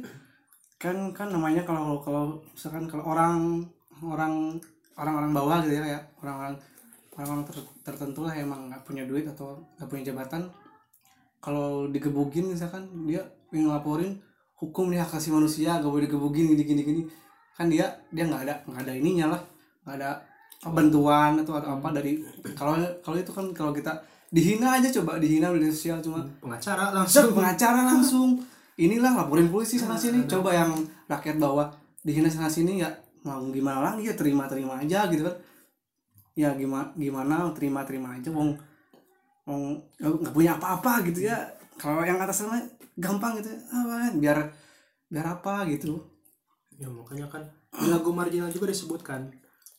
kan 0.78 1.10
kan 1.16 1.28
namanya 1.34 1.66
kalau 1.66 1.98
kalau 2.04 2.38
misalkan 2.54 2.86
kalau 2.86 3.08
orang 3.08 3.66
orang 4.04 4.60
orang-orang 4.94 5.32
bawah 5.34 5.58
gitu 5.66 5.80
ya 5.80 5.82
kayak 5.82 6.04
orang-orang 6.22 6.56
orang-orang 7.18 7.44
ter- 7.50 7.74
tertentu 7.82 8.20
lah 8.26 8.34
emang 8.38 8.70
nggak 8.70 8.84
punya 8.86 9.04
duit 9.10 9.26
atau 9.26 9.58
nggak 9.80 9.90
punya 9.90 10.14
jabatan 10.14 10.50
kalau 11.42 11.90
digebugin 11.90 12.54
misalkan 12.54 12.86
dia 13.10 13.26
ingin 13.50 13.70
ngelaporin 13.70 14.22
hukum 14.64 14.88
nih 14.88 15.04
hak 15.04 15.12
asasi 15.12 15.36
manusia 15.36 15.76
gak 15.84 15.92
boleh 15.92 16.08
digebugin 16.08 16.56
gini 16.56 16.64
gini 16.64 16.82
gini. 16.88 17.02
Kan 17.54 17.68
dia 17.68 17.92
dia 18.16 18.24
nggak 18.24 18.48
ada 18.48 18.56
nggak 18.64 18.82
ada 18.88 18.94
ininya 18.96 19.26
lah. 19.36 19.42
Nggak 19.84 19.96
ada 20.00 20.10
bantuan 20.72 21.36
atau 21.44 21.60
atau 21.60 21.76
apa 21.76 21.92
dari 21.92 22.24
kalau 22.56 22.80
kalau 23.04 23.20
itu 23.20 23.36
kan 23.36 23.52
kalau 23.52 23.76
kita 23.76 23.92
dihina 24.32 24.80
aja 24.80 24.88
coba 24.90 25.20
dihina 25.20 25.52
di 25.52 25.60
media 25.60 25.70
sosial 25.76 26.00
cuma 26.00 26.24
pengacara 26.40 26.96
langsung. 26.96 27.34
Pengacara 27.38 27.82
langsung. 27.84 28.30
Inilah 28.80 29.14
laporin 29.14 29.52
polisi 29.52 29.76
sana 29.76 30.00
sini. 30.00 30.24
Coba 30.26 30.56
yang 30.56 30.72
rakyat 31.12 31.38
bawah 31.38 31.68
dihina 32.02 32.32
sana 32.32 32.48
sini 32.48 32.82
ya 32.82 32.90
mau 33.24 33.40
gimana 33.52 33.94
lagi 33.94 34.08
ya 34.08 34.16
terima 34.16 34.48
terima 34.48 34.80
aja 34.80 35.06
gitu 35.12 35.28
kan. 35.28 35.36
Ya 36.34 36.50
gimana 36.58 36.90
gimana 36.98 37.52
terima 37.54 37.86
terima 37.86 38.16
aja 38.16 38.34
wong 38.34 38.58
wong 39.46 39.78
nggak 40.00 40.34
punya 40.34 40.56
apa-apa 40.56 41.04
gitu 41.12 41.28
ya. 41.28 41.38
Kalau 41.78 42.02
yang 42.02 42.18
atas 42.18 42.46
sana 42.46 42.58
gampang 42.96 43.38
gitu. 43.38 43.50
Ya. 43.50 43.60
apa 43.72 44.14
biar 44.14 44.38
biar 45.08 45.26
apa 45.32 45.66
gitu. 45.68 46.02
Ya 46.74 46.88
makanya 46.88 47.28
kan 47.28 47.44
di 47.74 47.88
lagu 47.88 48.10
marginal 48.10 48.50
juga 48.50 48.68
disebutkan 48.68 49.30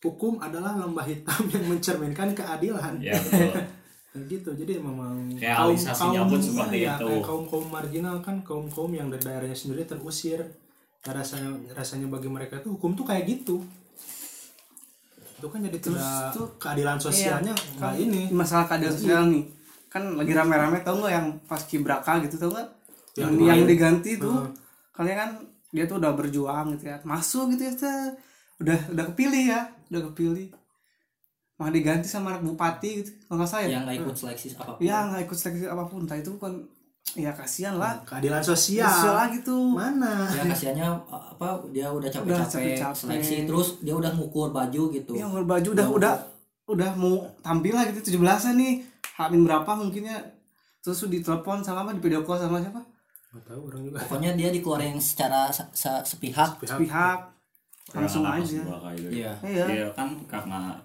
hukum 0.00 0.36
adalah 0.38 0.76
lembah 0.76 1.02
hitam 1.02 1.42
yang 1.48 1.64
mencerminkan 1.66 2.32
keadilan. 2.32 2.98
Ya 2.98 3.14
betul. 3.14 3.54
Kayak 4.14 4.24
gitu. 4.30 4.50
Jadi 4.54 4.72
memang 4.78 5.26
Realisasinya 5.34 6.22
pun 6.24 6.38
seperti 6.38 6.86
ya, 6.86 6.94
itu. 6.94 7.18
kaum 7.18 7.44
kaum 7.44 7.66
marginal 7.66 8.20
kan 8.20 8.38
kaum 8.40 8.70
kaum 8.70 8.90
yang 8.90 9.10
dari 9.10 9.22
daerahnya 9.22 9.54
sendiri 9.54 9.82
terusir. 9.82 10.38
Ya, 11.02 11.10
rasanya 11.12 11.50
rasanya 11.74 12.06
bagi 12.06 12.30
mereka 12.30 12.62
tuh 12.62 12.78
hukum 12.78 12.94
tuh 12.94 13.02
kayak 13.02 13.26
gitu. 13.26 13.58
Itu 15.34 15.46
kan 15.50 15.60
jadi 15.60 15.76
Terus 15.76 15.98
tidak 15.98 16.30
tuh- 16.32 16.50
keadilan 16.56 16.96
sosialnya 16.96 17.52
nggak 17.76 17.94
ini. 17.98 18.22
masalah 18.30 18.64
keadilan 18.64 18.94
sosial 18.94 19.22
nih. 19.28 19.44
Kan 19.90 20.14
lagi 20.14 20.30
rame-rame 20.30 20.78
tau 20.80 20.96
nggak 20.96 21.12
yang 21.12 21.26
pas 21.44 21.60
kibraka 21.60 22.22
gitu 22.22 22.38
tau 22.38 22.50
nggak 22.50 22.68
yang, 23.14 23.32
Yang 23.38 23.60
diganti 23.70 24.10
tuh 24.18 24.50
kalian 24.94 25.16
kan 25.18 25.30
dia 25.74 25.84
tuh 25.90 25.98
udah 25.98 26.12
berjuang 26.14 26.74
gitu 26.78 26.90
ya. 26.90 26.98
Masuk 27.02 27.54
gitu 27.54 27.66
ya 27.66 27.72
udah 28.62 28.78
udah 28.94 29.04
kepilih 29.10 29.44
ya 29.50 29.60
udah 29.90 30.02
kepilih. 30.10 30.48
Malah 31.54 31.70
diganti 31.70 32.10
sama 32.10 32.34
anak 32.34 32.42
bupati 32.46 32.90
gitu 33.02 33.10
kalau 33.26 33.42
nggak 33.42 33.50
salah 33.50 33.62
ya. 33.66 33.70
Yang 33.78 33.82
nggak 33.86 33.96
ikut 34.02 34.14
seleksi 34.18 34.46
apa 34.58 34.72
pun. 34.74 34.80
Ya 34.82 34.96
nggak 35.06 35.22
ikut 35.26 35.38
seleksi 35.38 35.64
apa 35.66 35.84
pun. 35.86 35.98
Entah 36.06 36.18
itu 36.18 36.32
kan 36.38 36.52
ya 37.14 37.30
kasihan 37.30 37.74
lah. 37.78 38.02
Keadilan 38.06 38.42
sosial. 38.42 38.90
Sosial 38.90 39.14
lagi 39.14 39.38
tuh. 39.42 39.62
Mana? 39.74 40.26
Ya 40.30 40.42
kasihannya 40.46 40.88
apa 41.10 41.46
dia 41.70 41.86
udah 41.90 42.10
Udah 42.10 42.46
capek-capek. 42.46 42.94
seleksi 42.94 43.36
terus 43.46 43.78
dia 43.82 43.94
udah 43.94 44.10
ngukur 44.14 44.50
baju 44.54 44.82
gitu. 44.94 45.12
Yang 45.14 45.42
berbaju 45.42 45.68
udah 45.74 45.88
udah 45.90 46.14
udah 46.64 46.90
mau 46.98 47.22
tampil 47.42 47.74
lah 47.74 47.86
gitu 47.90 48.14
17-an 48.14 48.54
nih. 48.58 48.74
Hamin 49.14 49.46
berapa 49.46 49.70
mungkinnya 49.78 50.18
terus 50.82 51.06
ditelepon 51.06 51.62
sama 51.62 51.86
apa 51.86 51.94
di 51.94 52.02
video 52.02 52.26
call 52.26 52.42
sama 52.42 52.58
siapa 52.58 52.93
tahu 53.43 53.61
orang 53.66 53.82
juga 53.82 53.99
pokoknya 54.01 54.30
dia 54.35 54.49
dikeluarin 54.51 54.99
secara 55.01 55.51
se- 55.51 55.66
se- 55.72 56.05
sepihak 56.07 56.61
Pihak- 56.62 56.78
pihak 56.78 57.18
langsung 57.93 58.24
aja 58.24 58.41
gitu. 58.41 58.62
iya 59.11 59.32
iya 59.43 59.64
Dia 59.66 59.87
kan 59.93 60.09
karena 60.24 60.78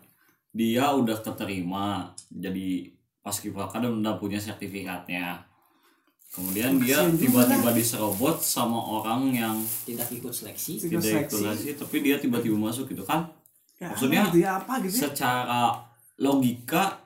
dia 0.49 0.85
udah 0.91 1.17
keterima 1.21 2.09
jadi 2.27 2.89
paskibraka 3.21 3.77
dan 3.77 4.01
udah 4.01 4.17
punya 4.17 4.41
sertifikatnya. 4.41 5.45
Kemudian 6.29 6.77
dia 6.77 7.01
tiba-tiba 7.09 7.73
diserobot 7.73 8.37
sama 8.37 8.77
orang 8.77 9.33
yang 9.33 9.55
tidak 9.81 10.05
ikut 10.09 10.29
seleksi 10.29 10.77
tidak 10.77 11.01
ikut 11.01 11.01
seleksi. 11.01 11.37
seleksi, 11.41 11.69
tapi 11.77 12.05
dia 12.05 12.21
tiba-tiba 12.21 12.53
masuk 12.53 12.85
gitu 12.89 13.01
kan. 13.01 13.25
Ya, 13.81 13.89
Maksudnya 13.89 14.29
ya, 14.29 14.61
apa 14.61 14.77
gitu 14.81 14.93
ya? 14.93 15.01
Secara 15.09 15.73
logika 16.21 17.01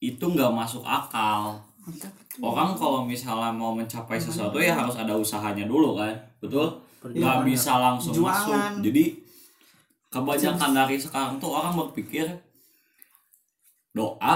itu 0.00 0.24
nggak 0.24 0.52
masuk 0.52 0.80
akal. 0.84 1.60
Orang 2.36 2.76
kalau 2.76 3.00
misalnya 3.04 3.48
mau 3.48 3.72
mencapai 3.72 4.20
sesuatu 4.20 4.60
ya 4.60 4.76
harus 4.76 4.92
ada 4.92 5.16
usahanya 5.16 5.64
dulu 5.64 5.96
kan, 5.96 6.12
betul? 6.36 6.68
Nggak 7.00 7.16
Perjuangan. 7.16 7.44
bisa 7.48 7.72
langsung 7.80 8.12
Jualan. 8.12 8.34
masuk. 8.34 8.60
Jadi 8.84 9.04
kebanyakan 10.12 10.70
dari 10.72 10.96
sekarang 11.00 11.40
tuh 11.40 11.50
orang 11.52 11.72
berpikir 11.76 12.26
doa, 13.96 14.34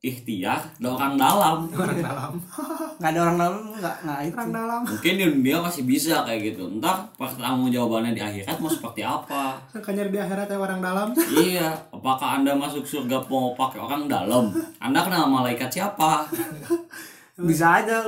ikhtiar, 0.00 0.60
dan 0.80 0.96
orang 0.96 1.14
dalam. 1.20 1.56
orang 1.76 2.00
dalam 2.00 2.32
nggak 2.96 3.10
ada 3.12 3.20
orang 3.28 3.36
dalam 3.36 3.60
nggak 3.76 3.96
nggak 4.08 4.18
itu 4.24 4.36
orang 4.40 4.52
dalam 4.56 4.80
Mungkin 4.88 5.12
di 5.20 5.24
dunia 5.28 5.56
masih 5.60 5.82
bisa 5.84 6.24
kayak 6.24 6.40
gitu. 6.52 6.64
Entar 6.72 7.04
pertanggung 7.20 7.68
jawabannya 7.68 8.16
di 8.16 8.22
akhirat 8.24 8.56
mau 8.56 8.72
seperti 8.72 9.04
apa? 9.04 9.60
kan 9.76 9.92
di 9.92 10.16
akhirat 10.16 10.48
ya 10.48 10.56
orang 10.56 10.80
dalam 10.80 11.08
iya, 11.44 11.68
apakah 11.92 12.40
anda 12.40 12.56
masuk 12.56 12.88
surga 12.88 13.20
mau 13.28 13.52
pakai 13.52 13.76
orang 13.76 14.08
dalam? 14.08 14.48
Anda 14.80 15.04
kenal 15.04 15.28
malaikat 15.28 15.68
siapa? 15.68 16.24
bisa 17.36 17.84
aja 17.84 18.04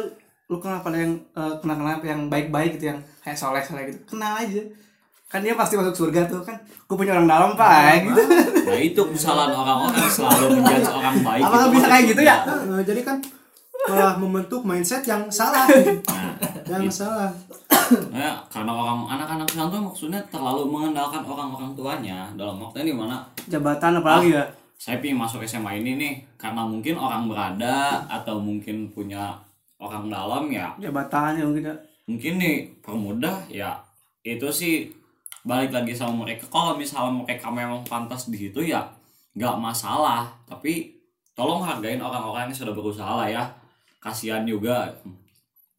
lu 0.49 0.57
kenal 0.57 0.81
pada 0.81 0.97
yang 0.97 1.13
eh, 1.37 1.55
kenal 1.61 1.77
kenal 1.77 2.01
yang 2.01 2.33
baik-baik 2.33 2.81
gitu 2.81 2.97
yang 2.97 2.99
kayak 3.21 3.37
soleh 3.37 3.61
soleh 3.61 3.93
gitu. 3.93 4.01
Kenal 4.17 4.41
aja. 4.41 4.65
Kan 5.29 5.45
dia 5.45 5.53
pasti 5.53 5.77
masuk 5.77 5.93
surga 5.93 6.25
tuh 6.25 6.41
kan. 6.41 6.57
Gue 6.89 6.97
punya 6.97 7.13
orang 7.13 7.29
dalam 7.29 7.53
pak. 7.53 8.01
Gitu. 8.01 8.23
Nah 8.65 8.81
itu 8.81 9.03
kesalahan 9.13 9.53
orang-orang 9.53 10.09
selalu 10.09 10.57
menjudge 10.57 10.89
orang 10.89 11.17
baik. 11.21 11.43
Apakah 11.45 11.65
itu 11.69 11.73
bisa 11.77 11.87
kayak 11.93 12.05
gitu 12.09 12.23
ya? 12.25 12.37
Nah, 12.49 12.81
jadi 12.81 13.01
kan 13.05 13.17
malah 13.93 14.17
membentuk 14.17 14.65
mindset 14.65 15.05
yang 15.05 15.29
salah. 15.29 15.69
Yang 16.65 17.05
salah. 17.05 17.29
Nah, 18.13 18.45
karena 18.49 18.73
orang 18.73 19.05
anak-anak 19.05 19.49
sekarang 19.49 19.69
tuh 19.73 19.81
maksudnya 19.85 20.21
terlalu 20.33 20.65
mengandalkan 20.69 21.21
orang-orang 21.25 21.77
tuanya. 21.77 22.33
Dalam 22.33 22.57
waktu 22.61 22.89
di 22.89 22.97
mana 22.97 23.25
jabatan 23.53 24.01
apalagi 24.01 24.33
ya 24.33 24.45
saya 24.79 25.03
pengen 25.03 25.19
masuk 25.19 25.43
SMA 25.43 25.83
ini 25.83 25.99
nih 25.99 26.15
karena 26.39 26.63
mungkin 26.63 26.95
orang 26.95 27.27
berada 27.27 28.07
atau 28.07 28.39
mungkin 28.39 28.95
punya 28.95 29.35
orang 29.83 30.07
dalam 30.07 30.47
ya. 30.55 30.71
Jabatannya 30.79 31.43
mungkin 31.43 31.67
ya. 31.67 31.77
Mungkin 32.07 32.33
nih 32.39 32.57
permudah 32.79 33.43
ya 33.51 33.75
itu 34.23 34.47
sih 34.55 34.87
balik 35.43 35.75
lagi 35.75 35.99
sama 35.99 36.23
mereka. 36.23 36.47
Kalau 36.47 36.79
misalnya 36.79 37.11
mereka 37.11 37.51
memang 37.51 37.83
pantas 37.83 38.31
di 38.31 38.39
situ 38.39 38.63
ya 38.63 38.87
nggak 39.35 39.59
masalah. 39.59 40.31
Tapi 40.47 40.95
tolong 41.35 41.67
hargain 41.67 41.99
orang-orang 41.99 42.55
yang 42.55 42.59
sudah 42.63 42.75
berusaha 42.75 43.13
lah 43.19 43.27
ya. 43.27 43.45
Kasihan 43.99 44.47
juga. 44.47 44.95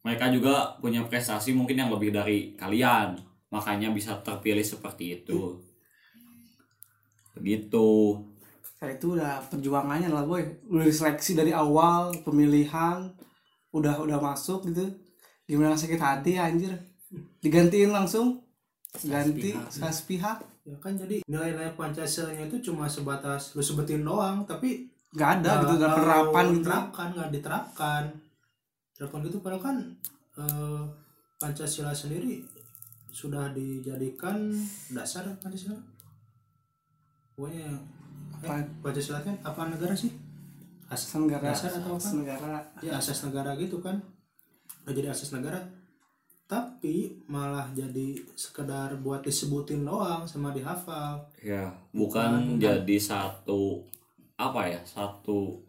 Mereka 0.04 0.28
juga 0.28 0.76
punya 0.76 1.00
prestasi 1.08 1.56
mungkin 1.56 1.80
yang 1.80 1.88
lebih 1.88 2.12
dari 2.12 2.52
kalian. 2.52 3.16
Makanya 3.48 3.96
bisa 3.96 4.20
terpilih 4.20 4.64
seperti 4.64 5.24
itu. 5.24 5.56
Begitu 7.32 7.88
Nah, 8.80 8.88
itu 8.88 9.06
udah 9.12 9.44
perjuangannya 9.52 10.08
lah 10.08 10.24
boy. 10.24 10.40
Udah 10.72 10.88
diseleksi 10.88 11.36
dari 11.36 11.52
awal 11.52 12.16
pemilihan 12.24 13.12
udah 13.76 14.00
udah 14.00 14.18
masuk 14.18 14.66
gitu. 14.72 14.88
Gimana 15.44 15.76
sakit 15.76 16.00
hati 16.00 16.40
anjir. 16.40 16.72
Digantiin 17.44 17.92
langsung. 17.92 18.40
Ganti 18.90 19.54
Sepihak. 19.54 19.70
saya 19.70 19.92
sepihak 19.94 20.38
ya 20.66 20.76
kan 20.82 20.92
jadi 20.98 21.22
nilai-nilai 21.24 21.72
pancasilanya 21.78 22.50
itu 22.50 22.70
cuma 22.70 22.84
sebatas 22.90 23.54
lu 23.56 23.62
sebutin 23.62 24.04
doang 24.04 24.44
tapi 24.44 24.90
nggak 25.14 25.30
ada 25.40 25.62
gitu 25.64 25.74
nggak 25.78 25.94
penerapan 25.94 26.46
gitu. 26.50 26.64
terapkan 26.66 27.08
nggak 27.14 27.30
diterapkan. 27.34 28.02
Terapkan 28.94 29.20
gitu 29.26 29.38
padahal 29.42 29.62
kan 29.62 29.76
eh, 30.38 30.82
pancasila 31.40 31.90
sendiri 31.94 32.42
sudah 33.10 33.50
dijadikan 33.50 34.54
dasar 34.94 35.26
pancasila. 35.42 35.74
Pokoknya 37.34 37.74
Apa? 38.38 38.62
pancasila 38.80 39.20
kan 39.20 39.34
apa 39.42 39.60
negara 39.66 39.94
sih? 39.94 40.12
As 40.90 41.06
asas 41.06 41.22
negara. 41.22 41.42
dasar 41.50 41.70
atau 41.74 41.94
apa? 41.94 42.02
Asas 42.02 42.14
negara. 42.18 42.58
Ya 42.82 42.92
asas 42.98 43.18
negara 43.26 43.50
gitu 43.58 43.78
kan. 43.82 43.98
Udah 44.86 44.94
jadi 44.94 45.08
asas 45.10 45.30
negara. 45.34 45.58
Tapi 46.50 47.14
malah 47.30 47.70
jadi 47.70 48.18
sekedar 48.34 48.98
buat 48.98 49.22
disebutin 49.22 49.86
doang 49.86 50.26
sama 50.26 50.50
dihafal. 50.50 51.22
Ya 51.38 51.70
Bukan, 51.94 52.58
jadi 52.58 52.98
satu 52.98 53.86
apa 54.34 54.66
ya 54.66 54.80
satu 54.82 55.62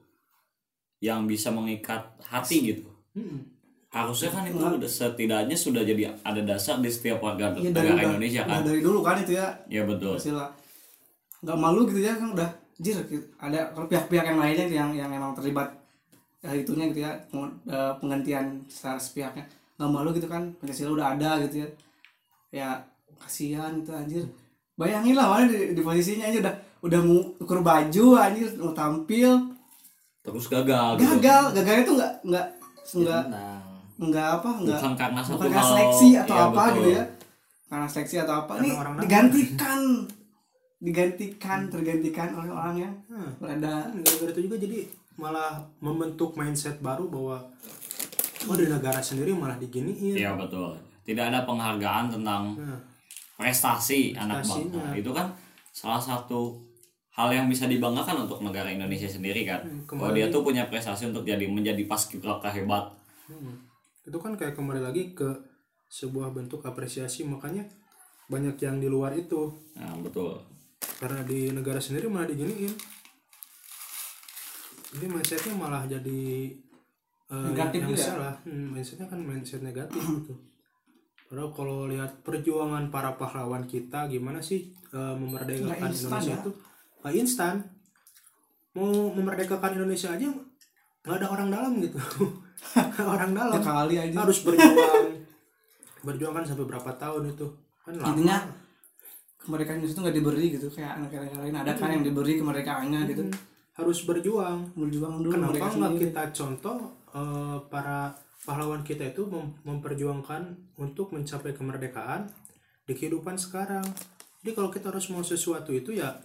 yang 1.03 1.30
bisa 1.30 1.53
mengikat 1.53 2.01
hati 2.24 2.74
gitu. 2.74 2.88
Mm-mm. 3.12 3.43
harusnya 3.91 4.32
kan 4.32 4.47
itu 4.47 4.55
udah 4.55 4.88
setidaknya 4.88 5.51
sudah 5.51 5.84
jadi 5.84 6.16
ada 6.24 6.39
dasar 6.47 6.80
di 6.80 6.88
setiap 6.88 7.20
warga 7.20 7.51
dari 7.51 7.76
negara 7.76 8.16
Indonesia 8.16 8.47
kan. 8.47 8.64
dari 8.64 8.80
dulu 8.80 9.03
kan 9.03 9.20
itu 9.20 9.36
ya. 9.36 9.51
Ya 9.68 9.84
betul. 9.84 10.16
Pancasila 10.16 10.47
nggak 11.42 11.58
malu 11.58 11.84
gitu 11.84 12.00
ya 12.00 12.14
kan 12.14 12.30
udah 12.30 12.50
anjir 12.78 12.98
ada 13.36 13.60
kalau 13.70 13.86
pihak-pihak 13.86 14.26
yang 14.26 14.38
lainnya 14.38 14.66
yang 14.68 14.89
yang 14.92 15.10
emang 15.10 15.34
terlibat 15.34 15.70
ya, 16.39 16.50
itunya 16.52 16.86
gitu 16.88 17.02
ya 17.02 17.12
peng- 17.28 17.58
eh, 17.66 17.94
penggantian 17.96 18.46
secara 18.66 18.98
sepihaknya. 18.98 19.46
Nggak 19.76 19.89
malu 19.89 20.10
gitu 20.12 20.26
kan 20.26 20.50
pancasila 20.56 20.92
udah 20.92 21.08
ada 21.12 21.30
gitu 21.44 21.62
ya. 21.62 21.70
Ya 22.52 22.68
kasihan 23.16 23.74
gitu 23.76 23.92
anjir. 23.92 24.26
Bayangin 24.74 25.14
lah 25.14 25.30
mana 25.30 25.46
di, 25.46 25.74
di 25.74 25.82
posisinya 25.82 26.26
aja 26.26 26.42
udah 26.42 26.56
udah 26.82 27.00
mau 27.00 27.22
ukur 27.38 27.62
baju 27.62 28.06
anjir 28.16 28.50
mau 28.58 28.72
tampil. 28.72 29.30
Terus 30.22 30.46
gagal 30.48 30.98
gitu. 30.98 31.06
gagal 31.18 31.44
gagalnya 31.54 31.84
tuh 31.84 31.96
nggak 31.96 32.14
nggak 32.24 32.46
nggak 32.92 33.22
Tentang 33.22 33.54
nggak 34.02 34.28
apa 34.36 34.50
nggak 34.58 34.80
bukan 34.80 34.94
karena 34.96 35.20
satu 35.22 35.34
bukan 35.38 35.50
karena 35.52 35.66
seleksi 35.68 36.08
atau 36.16 36.34
Iya, 36.34 36.44
apa 36.44 36.62
betul. 36.64 36.76
gitu 36.76 36.89
ya. 36.92 37.04
Karena 37.66 37.88
seleksi 37.88 38.16
atau 38.18 38.34
apa 38.36 38.52
Karena 38.52 38.64
nih 38.64 38.72
orang 38.76 38.92
namanya. 38.92 39.04
digantikan 39.06 39.82
digantikan 40.82 41.70
tergantikan 41.70 42.34
oleh 42.34 42.50
orang 42.50 42.76
yang 42.82 42.94
Nah, 43.06 43.30
berada. 43.38 43.86
Gara-gara 43.94 44.34
itu 44.34 44.42
juga 44.50 44.58
jadi 44.58 44.80
malah 45.16 45.62
membentuk 45.78 46.34
mindset 46.34 46.82
baru 46.82 47.06
bahwa 47.06 47.38
oh 48.50 48.56
di 48.58 48.66
negara 48.66 48.98
sendiri 48.98 49.38
malah 49.38 49.62
diginiin. 49.62 50.18
Iya 50.18 50.34
betul. 50.34 50.74
Tidak 51.06 51.22
ada 51.22 51.46
penghargaan 51.46 52.10
tentang 52.10 52.58
Nah, 52.58 52.82
prestasi 53.38 54.18
anak 54.18 54.42
bangsa. 54.42 54.98
Itu 54.98 55.14
kan 55.14 55.30
salah 55.70 56.02
satu 56.02 56.58
hal 57.14 57.30
yang 57.30 57.46
bisa 57.46 57.70
dibanggakan 57.70 58.26
untuk 58.26 58.42
negara 58.42 58.74
Indonesia 58.74 59.06
sendiri 59.06 59.46
kan? 59.46 59.62
Hmm, 59.62 59.86
bahwa 60.02 60.18
dia 60.18 60.34
tuh 60.34 60.42
punya 60.42 60.66
prestasi 60.66 61.14
untuk 61.14 61.22
jadi 61.22 61.46
menjadi 61.46 61.86
paskibraka 61.86 62.50
hebat. 62.50 62.90
Hmm, 63.30 63.54
itu 64.02 64.18
kan 64.18 64.34
kayak 64.34 64.58
kembali 64.58 64.82
lagi 64.82 65.14
ke 65.14 65.30
sebuah 65.94 66.34
bentuk 66.34 66.66
apresiasi. 66.66 67.22
Makanya 67.22 67.70
banyak 68.34 68.58
yang 68.58 68.82
di 68.82 68.90
luar 68.90 69.14
itu. 69.14 69.54
Nah 69.78 69.94
betul 70.02 70.51
karena 71.02 71.26
di 71.26 71.49
negara 71.49 71.82
sendiri 71.82 72.06
malah 72.06 72.30
diginiin. 72.30 72.70
Jadi 74.91 75.06
mindsetnya 75.10 75.54
malah 75.58 75.84
jadi 75.89 76.22
eh, 77.32 77.45
Negatif 77.49 77.80
yang 77.82 77.91
juga. 77.97 78.04
salah. 78.06 78.36
Hmm, 78.45 78.76
mindsetnya 78.76 79.08
kan 79.10 79.18
mindset 79.18 79.66
negatif 79.66 79.97
gitu. 79.97 80.38
Padahal 81.26 81.49
kalau 81.56 81.89
lihat 81.89 82.22
perjuangan 82.22 82.91
para 82.93 83.16
pahlawan 83.18 83.66
kita 83.66 84.06
gimana 84.06 84.38
sih 84.38 84.70
eh, 84.93 85.16
memerdekakan 85.18 85.89
Nggak 85.89 85.97
Indonesia 85.97 86.30
ya. 86.30 86.41
itu? 86.45 86.52
Nggak 87.02 87.14
instan. 87.18 87.56
Mau 88.78 89.10
memerdekakan 89.12 89.72
Indonesia 89.76 90.14
aja 90.14 90.30
nggak 91.02 91.18
ada 91.18 91.28
orang 91.34 91.49
dalam 91.49 91.74
gitu. 91.82 91.97
Orang 93.02 93.34
dalam. 93.34 93.58
Ya 93.58 93.62
kali 93.66 93.95
aja. 93.97 94.22
Harus 94.22 94.45
berjuang. 94.45 95.18
Berjuang 96.06 96.34
kan 96.38 96.45
sampai 96.45 96.70
berapa 96.70 96.93
tahun 96.93 97.34
itu? 97.34 97.49
Kan 97.82 97.97
lama. 97.97 98.14
Intinya 98.14 98.38
kemerdekaan 99.42 99.82
Indonesia 99.82 99.96
itu 99.98 100.02
nggak 100.06 100.18
diberi 100.18 100.46
gitu 100.54 100.68
kayak 100.70 100.94
negara-negara 101.02 101.42
lain 101.50 101.56
ada 101.58 101.74
kan 101.74 101.89
yang 101.89 102.06
diberi 102.06 102.34
kemerdekaannya 102.38 103.00
gitu 103.10 103.24
harus 103.72 104.00
berjuang 104.06 104.60
berjuang 104.78 105.26
dulu 105.26 105.34
Kenapa 105.34 105.66
nggak 105.74 105.94
kita 105.98 106.24
contoh 106.36 106.78
eh, 107.16 107.58
para 107.72 108.14
pahlawan 108.42 108.82
kita 108.82 109.14
itu 109.14 109.26
mem- 109.30 109.54
memperjuangkan 109.66 110.74
untuk 110.82 111.14
mencapai 111.14 111.54
kemerdekaan 111.54 112.26
di 112.89 112.94
kehidupan 112.98 113.38
sekarang. 113.38 113.86
Jadi 114.42 114.52
kalau 114.58 114.74
kita 114.74 114.89
harus 114.89 115.06
mau 115.14 115.22
sesuatu 115.22 115.70
itu 115.70 115.94
ya 115.94 116.18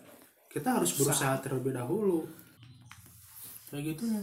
kita 0.48 0.80
harus 0.80 0.96
berusaha 0.96 1.36
terlebih 1.44 1.76
dahulu. 1.76 2.24
Kayak 3.68 3.92
gitu 3.92 4.04
ya. 4.08 4.22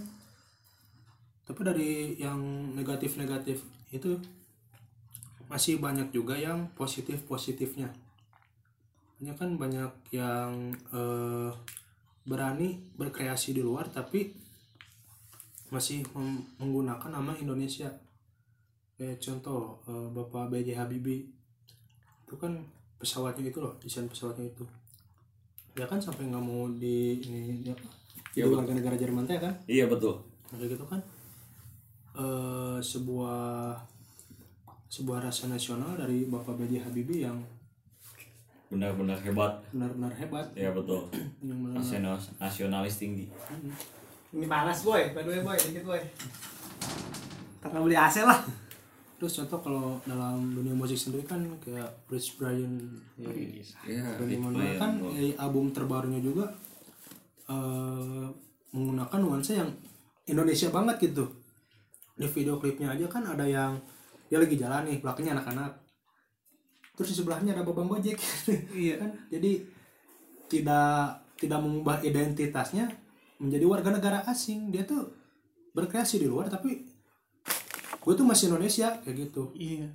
Tapi 1.46 1.62
dari 1.62 1.91
yang 2.18 2.39
negatif-negatif 2.74 3.62
itu 3.94 4.18
masih 5.46 5.78
banyak 5.78 6.10
juga 6.10 6.34
yang 6.34 6.66
positif-positifnya. 6.74 7.94
Banyak 9.24 9.36
kan 9.40 9.50
banyak 9.56 9.92
yang 10.12 10.76
eh, 10.92 11.52
berani 12.28 12.84
berkreasi 13.00 13.56
di 13.56 13.64
luar 13.64 13.88
tapi 13.88 14.36
masih 15.72 16.04
menggunakan 16.60 17.08
nama 17.08 17.32
Indonesia 17.40 17.88
kayak 19.00 19.24
contoh 19.24 19.80
eh, 19.88 20.08
Bapak 20.12 20.52
B.J. 20.52 20.76
Habibie 20.76 21.32
itu 22.28 22.36
kan 22.36 22.60
pesawatnya 23.00 23.48
itu 23.48 23.64
loh 23.64 23.80
desain 23.80 24.12
pesawatnya 24.12 24.52
itu 24.52 24.68
dia 25.72 25.88
kan 25.88 26.04
sampai 26.04 26.28
nggak 26.28 26.44
mau 26.44 26.68
di 26.68 27.24
ini 27.24 27.64
jadi 27.64 27.80
betul. 28.44 28.60
warga 28.60 28.76
negara 28.76 28.96
Jerman 29.00 29.24
teh 29.24 29.40
kan 29.40 29.56
iya 29.72 29.88
betul 29.88 30.20
Nah, 30.54 30.62
kayak 30.62 30.78
gitu 30.78 30.86
kan 30.86 31.02
eh 32.14 32.78
sebuah 32.78 33.74
sebuah 34.86 35.18
rasa 35.26 35.50
nasional 35.50 35.98
dari 35.98 36.30
Bapak 36.30 36.60
B.J. 36.62 36.86
Habibie 36.86 37.26
yang 37.26 37.42
benar-benar 38.74 39.18
hebat. 39.22 39.54
Benar-benar 39.70 40.12
hebat. 40.18 40.48
Iya 40.58 40.74
betul. 40.74 41.06
Yang 41.48 41.60
benar 41.62 41.76
Nasional, 41.78 42.16
nasionalis 42.42 42.96
tinggi. 42.98 43.30
Ini 44.34 44.46
panas 44.50 44.82
boy. 44.82 45.14
By 45.14 45.22
the 45.22 45.32
way 45.38 45.42
boy 45.46 45.58
dikit 45.58 45.86
boy. 45.86 46.02
Karena 47.62 47.78
beli 47.86 47.96
AC 47.96 48.26
lah. 48.26 48.42
Terus 49.22 49.40
contoh 49.40 49.60
kalau 49.64 49.86
dalam 50.04 50.52
dunia 50.52 50.76
musik 50.76 51.00
sendiri 51.00 51.24
kan 51.24 51.40
kayak 51.64 51.88
Chris 52.10 52.36
Brian, 52.36 52.76
ya, 53.16 53.32
iya 53.88 54.20
Benny 54.20 54.36
Manuel 54.36 54.76
kan 54.76 55.00
eh, 55.16 55.32
album 55.40 55.72
terbarunya 55.72 56.20
juga 56.20 56.44
eh, 57.48 58.28
menggunakan 58.76 59.20
nuansa 59.24 59.64
yang 59.64 59.72
Indonesia 60.28 60.68
banget 60.74 61.08
gitu. 61.08 61.24
Di 62.20 62.28
video 62.28 62.60
klipnya 62.60 62.92
aja 62.92 63.08
kan 63.08 63.24
ada 63.24 63.48
yang 63.48 63.80
dia 64.28 64.42
lagi 64.42 64.58
jalan 64.60 64.90
nih, 64.90 64.98
belakangnya 65.00 65.40
anak-anak. 65.40 65.72
Terus 66.94 67.10
di 67.12 67.16
sebelahnya 67.18 67.58
ada 67.58 67.66
babang 67.66 67.89
gojek. 67.89 68.18
iya 68.84 69.02
kan 69.02 69.10
jadi 69.30 69.66
tidak 70.48 71.26
tidak 71.38 71.60
mengubah 71.60 72.00
identitasnya 72.06 72.89
menjadi 73.41 73.66
warga 73.66 73.89
negara 73.89 74.20
asing. 74.30 74.70
Dia 74.70 74.86
tuh 74.86 75.10
berkreasi 75.74 76.22
di 76.22 76.28
luar 76.30 76.48
tapi 76.54 76.86
gue 78.04 78.14
tuh 78.14 78.28
masih 78.28 78.52
Indonesia 78.52 79.00
kayak 79.02 79.16
gitu. 79.32 79.50
iya 79.58 79.89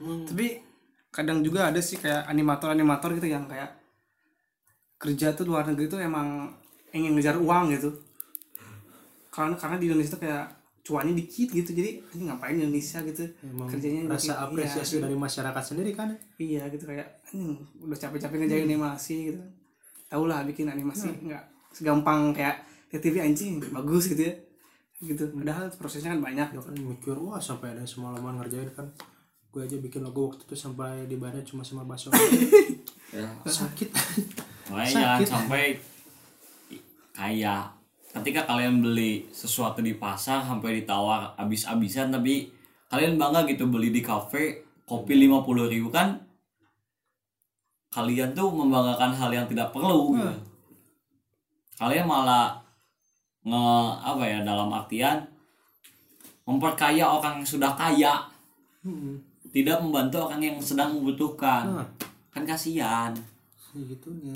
Hmm. 0.00 0.24
tapi 0.24 0.64
kadang 1.12 1.44
juga 1.44 1.68
ada 1.68 1.76
sih 1.84 2.00
kayak 2.00 2.24
animator-animator 2.24 3.12
gitu 3.20 3.28
yang 3.28 3.44
kayak 3.44 3.76
kerja 4.96 5.36
tuh 5.36 5.44
luar 5.44 5.68
negeri 5.68 5.92
tuh 5.92 6.00
emang 6.00 6.56
ingin 6.96 7.12
ngejar 7.12 7.36
uang 7.36 7.68
gitu 7.76 8.00
karena 9.28 9.60
karena 9.60 9.76
di 9.76 9.92
Indonesia 9.92 10.16
tuh 10.16 10.24
kayak 10.24 10.46
cuannya 10.80 11.14
dikit 11.14 11.48
gitu. 11.52 11.70
Jadi 11.76 11.90
ini 12.16 12.22
ngapain 12.28 12.56
di 12.56 12.64
Indonesia? 12.64 12.98
gitu. 13.04 13.24
Emang 13.44 13.68
kerjanya 13.68 14.00
rasa 14.08 14.32
dikit. 14.32 14.44
apresiasi 14.48 14.94
iya, 14.96 15.02
dari 15.06 15.16
masyarakat 15.16 15.62
sendiri 15.64 15.90
kan 15.92 16.08
iya 16.40 16.62
gitu. 16.72 16.84
Kayak 16.88 17.08
"Hmm, 17.30 17.54
udah 17.84 17.98
capek-capek 17.98 18.36
ngejain 18.44 18.64
animasi 18.66 19.16
gitu. 19.32 19.40
Tau 20.10 20.24
lah 20.26 20.42
bikin 20.42 20.66
animasi 20.66 21.08
nggak 21.26 21.44
segampang 21.70 22.34
kayak 22.34 22.66
di 22.90 22.98
TV 22.98 23.22
anjing 23.22 23.62
bagus 23.70 24.10
gitu 24.10 24.26
ya. 24.26 24.34
Gitu. 25.00 25.32
Padahal 25.32 25.70
prosesnya 25.72 26.12
kan 26.16 26.20
banyak. 26.20 26.48
Ya 26.52 26.60
kan 26.60 26.74
mikir 26.76 27.16
wah 27.16 27.40
sampai 27.40 27.72
ada 27.76 27.84
semalaman 27.86 28.40
ngerjain 28.42 28.68
kan. 28.74 28.88
Gue 29.50 29.66
aja 29.66 29.74
bikin 29.82 30.06
logo 30.06 30.30
waktu 30.30 30.46
itu 30.46 30.54
sampai 30.54 31.10
dibayar 31.10 31.42
cuma 31.42 31.62
sama 31.66 31.84
bakso. 31.84 32.10
Ya. 33.10 33.26
Sakit. 33.42 33.90
Sakit. 34.70 35.26
sampai 35.26 35.74
kayak 37.10 37.79
ketika 38.10 38.42
kalian 38.42 38.82
beli 38.82 39.30
sesuatu 39.30 39.78
di 39.78 39.94
pasar 39.94 40.42
sampai 40.42 40.82
ditawar 40.82 41.38
abis-abisan 41.38 42.10
tapi 42.10 42.50
kalian 42.90 43.14
bangga 43.14 43.46
gitu 43.46 43.70
beli 43.70 43.94
di 43.94 44.02
kafe 44.02 44.66
kopi 44.82 45.14
lima 45.14 45.46
puluh 45.46 45.70
ribu 45.70 45.94
kan 45.94 46.18
kalian 47.94 48.34
tuh 48.34 48.50
membanggakan 48.50 49.14
hal 49.14 49.30
yang 49.30 49.46
tidak 49.46 49.70
perlu 49.70 50.14
gitu. 50.18 50.30
kalian 51.78 52.06
malah 52.06 52.58
nge 53.46 53.66
apa 54.04 54.22
ya 54.26 54.38
dalam 54.42 54.68
artian 54.74 55.22
memperkaya 56.44 57.06
orang 57.06 57.40
yang 57.40 57.46
sudah 57.46 57.72
kaya 57.78 58.26
hmm. 58.82 59.16
tidak 59.54 59.78
membantu 59.78 60.26
orang 60.26 60.42
yang 60.42 60.56
sedang 60.58 60.98
membutuhkan 60.98 61.78
Nah. 61.78 61.88
kan 62.34 62.42
kasihan 62.42 63.14
segitunya 63.56 64.34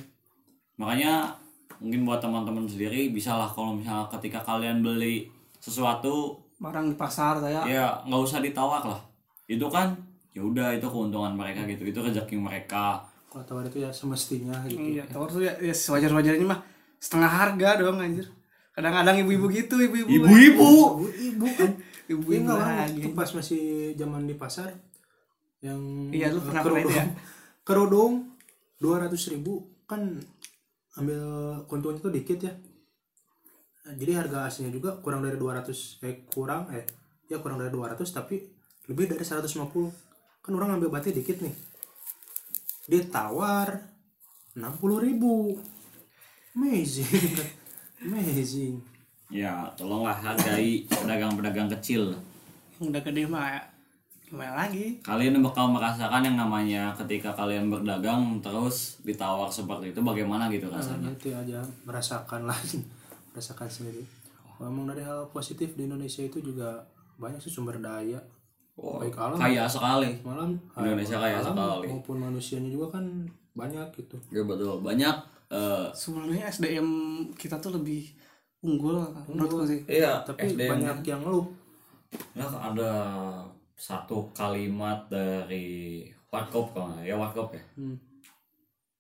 makanya 0.78 1.34
mungkin 1.82 2.06
buat 2.06 2.20
teman-teman 2.20 2.66
sendiri 2.66 3.10
bisa 3.10 3.34
lah 3.34 3.48
kalau 3.48 3.74
misalnya 3.74 4.06
ketika 4.12 4.42
kalian 4.42 4.82
beli 4.82 5.26
sesuatu 5.58 6.38
barang 6.58 6.92
di 6.92 6.96
pasar 6.96 7.40
saya 7.42 7.60
ya 7.66 7.86
nggak 8.04 8.22
usah 8.22 8.38
ditawar 8.38 8.82
lah 8.84 9.00
itu 9.46 9.66
kan 9.68 9.92
ya 10.30 10.42
udah 10.42 10.74
itu 10.74 10.86
keuntungan 10.86 11.34
mereka 11.34 11.62
gitu 11.66 11.82
itu 11.86 11.98
rezeki 11.98 12.36
mereka 12.38 13.02
kalau 13.28 13.42
tawar 13.42 13.66
itu 13.66 13.82
ya 13.82 13.90
semestinya 13.90 14.54
gitu 14.70 14.78
Iya, 14.78 15.02
tawar 15.10 15.26
tuh 15.26 15.42
ya, 15.42 15.50
ya 15.58 15.74
sewajar-wajarnya 15.74 16.46
mah 16.46 16.62
setengah 17.02 17.26
harga 17.26 17.82
doang 17.82 17.98
anjir. 17.98 18.30
Kadang-kadang 18.70 19.26
ibu-ibu 19.26 19.50
gitu, 19.50 19.74
ibu-ibu. 19.82 20.06
ibu-ibu 20.06 20.70
ibu 21.02 21.06
ibu 21.10 21.46
kan 21.58 21.70
Ibu-ibu 22.14 22.54
lagi. 22.54 23.00
Itu 23.02 23.10
pas 23.10 23.26
masih 23.34 23.90
zaman 23.98 24.30
di 24.30 24.38
pasar 24.38 24.70
yang 25.58 25.80
Iya, 26.14 26.30
lu 26.30 26.46
pernah 26.46 26.62
itu 26.62 26.94
ya? 26.94 27.04
kerudung 27.66 28.38
dua 28.78 29.02
ratus 29.02 29.34
ribu 29.34 29.66
kan 29.90 30.14
ambil 31.00 31.22
keuntungannya 31.66 32.02
tuh 32.02 32.14
dikit 32.14 32.38
ya. 32.44 32.54
Jadi 33.84 34.12
harga 34.16 34.48
aslinya 34.48 34.72
juga 34.72 34.96
kurang 34.98 35.20
dari 35.20 35.36
200 35.36 36.00
eh 36.06 36.24
kurang 36.32 36.72
eh 36.72 36.88
ya 37.28 37.40
kurang 37.40 37.60
dari 37.60 37.68
200 37.68 38.00
tapi 38.08 38.40
lebih 38.88 39.12
dari 39.12 39.24
150 39.24 40.44
kan 40.44 40.52
orang 40.52 40.80
ambil 40.80 40.92
batik 40.92 41.16
dikit 41.16 41.40
nih. 41.40 41.54
Dia 42.88 43.02
tawar 43.08 43.80
60 44.54 45.04
ribu. 45.04 45.56
Amazing. 46.54 47.34
Amazing. 48.04 48.78
Ya, 49.32 49.72
tolonglah 49.74 50.14
hargai 50.14 50.86
pedagang-pedagang 50.86 51.72
kecil. 51.80 52.14
yang 52.78 52.90
udah 52.90 53.02
gede 53.02 53.24
mah 53.26 53.73
gimana 54.34 54.52
lagi. 54.60 54.98
Kalian 55.00 55.38
bakal 55.40 55.70
merasakan 55.70 56.22
yang 56.22 56.36
namanya 56.36 56.90
ketika 56.94 57.30
kalian 57.30 57.70
berdagang 57.70 58.42
terus 58.42 58.98
ditawar 59.00 59.46
seperti 59.46 59.90
itu 59.90 60.00
bagaimana 60.00 60.50
gitu 60.50 60.66
Nah, 60.66 60.76
rasanya. 60.76 61.08
nanti 61.08 61.30
aja. 61.30 61.62
Merasakan 61.82 62.44
lagi 62.44 62.82
merasakan 63.30 63.70
sendiri. 63.70 64.02
Ngomong 64.58 64.86
dari 64.86 65.00
hal 65.00 65.30
positif 65.30 65.74
di 65.74 65.86
Indonesia 65.86 66.20
itu 66.20 66.38
juga 66.38 66.82
banyak 67.14 67.38
sih 67.38 67.48
sumber 67.48 67.78
daya. 67.78 68.18
Oh, 68.74 68.98
baik 68.98 69.14
alam. 69.14 69.38
kaya 69.38 69.64
sekali. 69.64 70.18
malam 70.20 70.58
Indonesia 70.74 71.14
kaya 71.16 71.38
alam 71.38 71.54
sekali. 71.54 71.86
maupun 71.88 72.16
manusianya 72.18 72.68
juga 72.68 72.98
kan 72.98 73.06
banyak 73.54 73.86
gitu. 73.94 74.18
Ya 74.28 74.42
betul. 74.42 74.82
Banyak 74.82 75.14
eh, 75.48 75.86
sebenarnya 75.94 76.50
SDM 76.50 76.88
kita 77.38 77.54
tuh 77.56 77.70
lebih 77.72 78.10
unggul 78.60 78.98
menurutku 79.24 79.62
sih. 79.62 79.78
Iya, 79.86 80.26
tapi 80.26 80.50
SDM 80.50 80.70
banyak 80.74 80.96
yang 81.04 81.22
ngeluh. 81.22 81.46
Ya, 82.34 82.46
ada 82.46 82.90
satu 83.74 84.30
kalimat 84.32 85.06
dari 85.10 86.06
Warkop 86.30 86.74
kalau 86.74 86.94
nggak 86.94 87.06
ya 87.06 87.14
Warkop 87.18 87.54
ya. 87.54 87.62
Hmm. 87.78 87.96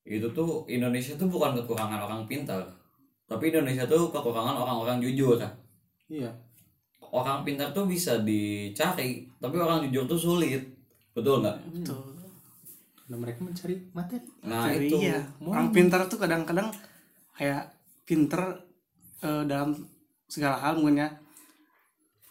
Itu 0.04 0.28
tuh 0.36 0.68
Indonesia 0.68 1.16
tuh 1.16 1.30
bukan 1.30 1.56
kekurangan 1.58 1.98
orang 2.04 2.28
pintar, 2.28 2.60
tapi 3.24 3.48
Indonesia 3.48 3.88
tuh 3.88 4.12
kekurangan 4.12 4.54
orang-orang 4.54 5.00
jujur 5.00 5.40
kan. 5.40 5.50
iya 6.10 6.28
Orang 7.14 7.46
pintar 7.46 7.70
tuh 7.70 7.86
bisa 7.86 8.18
dicari, 8.26 9.24
tapi 9.38 9.56
orang 9.56 9.86
jujur 9.86 10.04
tuh 10.04 10.18
sulit. 10.18 10.62
Betul 11.14 11.46
nggak? 11.46 11.56
betul 11.70 12.14
karena 13.04 13.16
mereka 13.20 13.40
mencari 13.44 13.76
materi 13.92 14.24
Nah 14.48 14.64
Jadi 14.72 14.88
itu. 14.88 14.96
iya 15.04 15.20
orang 15.44 15.68
pintar 15.76 16.00
tuh 16.08 16.16
kadang-kadang 16.16 16.72
kayak 17.36 17.68
pinter 18.08 18.64
eh, 19.20 19.44
dalam 19.44 19.76
segala 20.24 20.56
hal 20.56 20.80
mungkin 20.80 21.04
ya 21.04 21.08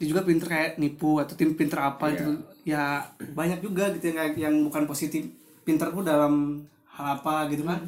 dia 0.02 0.08
juga 0.10 0.26
pinter 0.26 0.48
kayak 0.50 0.82
nipu 0.82 1.22
atau 1.22 1.38
tim 1.38 1.54
pinter 1.54 1.78
apa 1.80 2.12
itu 2.12 2.32
ya 2.66 3.06
banyak 3.38 3.62
juga 3.62 3.94
gitu 3.94 4.10
yang 4.12 4.34
yang 4.36 4.56
bukan 4.68 4.84
positif. 4.90 5.24
Pinter 5.64 5.96
tuh 5.96 6.04
dalam 6.04 6.60
hal 6.92 7.06
apa 7.22 7.48
gitu 7.48 7.64
kan. 7.64 7.80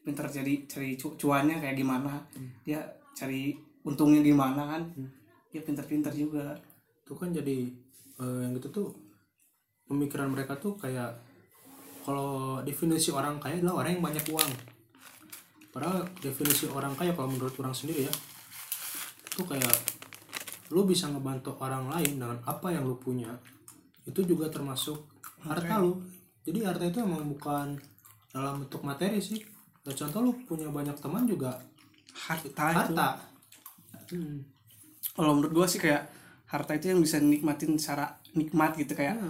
Pinter 0.00 0.24
jadi 0.30 0.64
cari 0.64 0.96
cu- 0.96 1.18
cuannya 1.20 1.60
kayak 1.60 1.76
gimana. 1.76 2.16
Dia 2.64 2.80
cari 3.12 3.52
untungnya 3.84 4.24
gimana 4.24 4.62
kan. 4.76 4.82
Dia 5.52 5.60
pinter-pinter 5.60 6.14
juga. 6.16 6.56
Itu 7.04 7.12
kan 7.18 7.34
jadi 7.34 7.68
eh, 8.22 8.38
yang 8.46 8.56
gitu 8.56 8.72
tuh 8.72 8.88
pemikiran 9.90 10.30
mereka 10.32 10.56
tuh 10.56 10.78
kayak 10.78 11.12
kalau 12.06 12.62
definisi 12.64 13.12
orang 13.12 13.36
kaya 13.36 13.60
adalah 13.60 13.84
orang 13.84 14.00
yang 14.00 14.04
banyak 14.06 14.24
uang. 14.32 14.50
Padahal 15.70 16.08
definisi 16.24 16.66
orang 16.72 16.96
kaya 16.96 17.12
kalau 17.12 17.28
menurut 17.30 17.52
orang 17.60 17.76
sendiri 17.76 18.08
ya 18.08 18.12
itu 19.30 19.46
kayak 19.46 19.76
lu 20.70 20.86
bisa 20.86 21.10
ngebantu 21.10 21.58
orang 21.58 21.90
lain 21.90 22.22
dengan 22.22 22.38
apa 22.46 22.70
yang 22.70 22.86
lu 22.86 22.94
punya 22.98 23.34
itu 24.06 24.22
juga 24.22 24.46
termasuk 24.48 24.96
harta 25.42 25.82
lu. 25.82 25.98
Jadi 26.46 26.64
harta 26.64 26.86
itu 26.86 26.98
emang 27.02 27.26
bukan 27.26 27.76
dalam 28.30 28.64
bentuk 28.64 28.82
materi 28.86 29.20
sih. 29.20 29.42
Ya, 29.84 29.92
contoh 29.96 30.20
lu 30.22 30.32
punya 30.46 30.70
banyak 30.70 30.94
teman 30.98 31.26
juga 31.26 31.58
harta 32.14 32.46
itu. 32.46 32.78
harta. 32.78 33.08
Hmm. 34.10 34.42
kalau 35.14 35.38
menurut 35.38 35.54
gua 35.54 35.66
sih 35.70 35.78
kayak 35.78 36.10
harta 36.50 36.74
itu 36.74 36.90
yang 36.90 36.98
bisa 36.98 37.22
nikmatin 37.22 37.78
secara 37.78 38.18
nikmat 38.34 38.74
gitu 38.74 38.98
kayak 38.98 39.22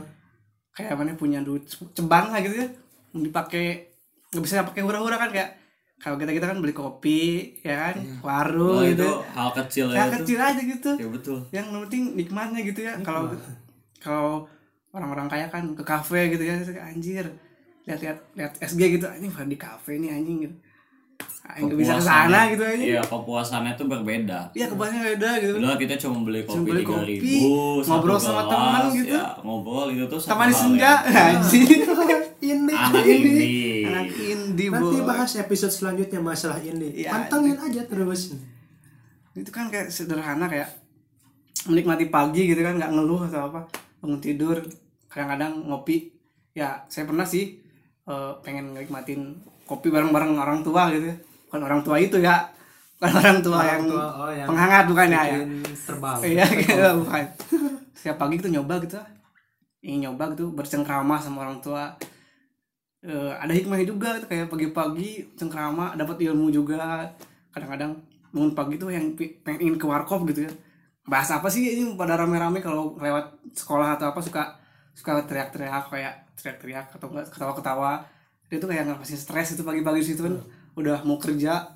kayak 0.73 0.97
mana 0.97 1.13
punya 1.21 1.45
duit 1.45 1.69
cebang 1.69 2.33
lah 2.33 2.41
gitu 2.41 2.65
ya. 2.65 2.69
Dipakai 3.13 3.93
nggak 4.33 4.43
bisa 4.45 4.65
pakai 4.65 4.83
hura-hura 4.85 5.21
kan 5.21 5.29
kayak 5.29 5.60
kalau 6.01 6.17
kita 6.17 6.33
kita 6.33 6.47
kan 6.47 6.59
beli 6.59 6.73
kopi 6.73 7.21
ya 7.61 7.77
kan? 7.87 7.95
Warung 8.21 8.73
Oh, 8.75 8.83
gitu. 8.83 9.01
itu 9.01 9.11
hal 9.31 9.51
kecil 9.55 9.87
ya 9.87 9.95
kayak 9.95 10.09
itu. 10.09 10.17
kecil 10.19 10.39
aja 10.41 10.63
gitu. 10.67 10.91
Ya 10.97 11.09
betul. 11.09 11.39
yang 11.51 11.67
penting 11.79 12.03
nikmatnya 12.15 12.61
gitu 12.63 12.81
ya. 12.81 12.97
Kalau 12.99 13.29
kalau 13.99 14.49
orang-orang 14.91 15.29
kaya 15.29 15.47
kan 15.47 15.71
ke 15.71 15.83
kafe 15.83 16.31
gitu 16.31 16.41
ya 16.41 16.57
anjir 16.83 17.29
lihat-lihat 17.83 18.19
lihat 18.33 18.53
SG 18.59 18.81
gitu 18.93 19.07
anjing 19.07 19.29
di 19.29 19.57
kafe 19.57 19.97
nih 19.97 20.11
anjing 20.11 20.39
gitu. 20.43 20.57
Aing 21.43 21.67
nggak 21.67 21.79
bisa 21.79 21.93
ke 21.93 22.01
sana 22.01 22.09
Kepuasannya- 22.09 22.49
gitu 22.49 22.63
anjing 22.65 22.89
Iya, 22.89 23.03
kepuasannya 23.03 23.73
tuh 23.75 23.87
berbeda. 23.87 24.39
iya 24.53 24.67
kebanyakan 24.67 25.03
beda 25.11 25.31
gitu. 25.37 25.53
Udah 25.59 25.75
kita 25.77 25.95
cuma 25.99 26.17
beli 26.23 26.41
kopi 26.43 26.69
tiga 26.71 26.83
kopi, 26.87 27.05
ribu, 27.19 27.49
ngobrol 27.83 28.17
sama 28.17 28.43
teman 28.47 28.83
gitu. 28.95 29.13
ya, 29.13 29.25
ngobrol 29.39 29.87
itu 29.91 30.05
tuh 30.07 30.19
teman 30.23 30.47
di 30.47 30.55
hal 30.55 30.63
senja 30.63 30.93
yang- 31.11 31.45
ini 32.51 32.75
Anak 32.75 33.07
ini. 33.15 33.39
anak 33.87 34.11
indie 34.17 34.69
nanti 34.69 34.99
boy. 34.99 35.07
bahas 35.07 35.33
episode 35.37 35.71
selanjutnya 35.71 36.19
masalah 36.19 36.59
ini 36.59 36.91
Iya. 36.97 37.11
pantengin 37.11 37.57
aja 37.57 37.83
terus 37.85 38.35
itu 39.33 39.51
kan 39.51 39.69
kayak 39.69 39.89
sederhana 39.89 40.47
kayak 40.47 40.69
menikmati 41.65 42.09
pagi 42.09 42.47
gitu 42.47 42.61
kan 42.61 42.75
nggak 42.75 42.91
ngeluh 42.91 43.25
atau 43.25 43.49
apa 43.49 43.61
bangun 44.01 44.19
tidur 44.19 44.57
kadang-kadang 45.07 45.61
ngopi 45.65 46.11
ya 46.51 46.83
saya 46.87 47.05
pernah 47.05 47.25
sih 47.25 47.61
eh, 48.05 48.33
pengen 48.41 48.73
nikmatin 48.73 49.39
kopi 49.65 49.87
bareng-bareng 49.89 50.35
orang 50.35 50.61
tua 50.61 50.91
gitu 50.91 51.07
ya. 51.07 51.17
bukan 51.47 51.61
orang 51.63 51.81
tua 51.81 51.97
itu 51.97 52.17
ya 52.19 52.49
bukan 52.97 53.13
orang 53.17 53.39
tua 53.41 53.57
Orang 53.57 53.71
yang 53.71 53.83
tua, 53.87 54.05
oh, 54.13 54.31
yang 54.31 54.47
penghangat 54.47 54.85
bukan 54.87 55.07
ya, 55.09 55.23
ya. 55.25 55.39
terbang 55.79 56.19
iya 56.31 56.45
gitu 56.49 56.89
bukan 57.01 57.25
setiap 57.93 58.17
pagi 58.17 58.35
kita 58.37 58.49
nyoba 58.51 58.75
gitu 58.81 58.97
ingin 59.81 60.01
nyoba 60.07 60.25
gitu 60.33 60.51
bercengkrama 60.51 61.17
sama 61.17 61.45
orang 61.45 61.61
tua 61.61 61.95
Eh, 63.01 63.33
ada 63.33 63.53
hikmahnya 63.57 63.89
juga 63.89 64.21
gitu, 64.21 64.29
kayak 64.29 64.53
pagi-pagi 64.53 65.33
cengkrama 65.33 65.97
dapat 65.97 66.21
ilmu 66.21 66.53
juga. 66.53 67.09
Kadang-kadang 67.49 67.97
bangun 68.29 68.53
pagi 68.53 68.77
tuh 68.77 68.93
yang 68.93 69.17
pengen 69.17 69.61
ingin 69.65 69.77
ke 69.81 69.87
warkop 69.89 70.29
gitu 70.29 70.45
ya. 70.45 70.53
Bahas 71.09 71.33
apa 71.33 71.49
sih 71.49 71.65
ini 71.65 71.97
pada 71.97 72.21
rame-rame 72.21 72.61
kalau 72.61 73.01
lewat 73.01 73.41
sekolah 73.57 73.97
atau 73.97 74.13
apa 74.13 74.21
suka 74.21 74.43
suka 74.93 75.25
teriak-teriak 75.25 75.89
kayak 75.89 76.15
teriak-teriak 76.37 76.87
atau 76.93 77.09
enggak 77.09 77.27
ketawa-ketawa. 77.33 78.05
Dia 78.53 78.59
tuh 78.61 78.69
kayak 78.69 78.85
ngelepasin 78.85 79.17
stres 79.17 79.49
itu 79.57 79.63
pagi-pagi 79.65 80.03
situ 80.05 80.21
kan. 80.21 80.37
Udah 80.77 81.01
mau 81.09 81.17
kerja 81.17 81.73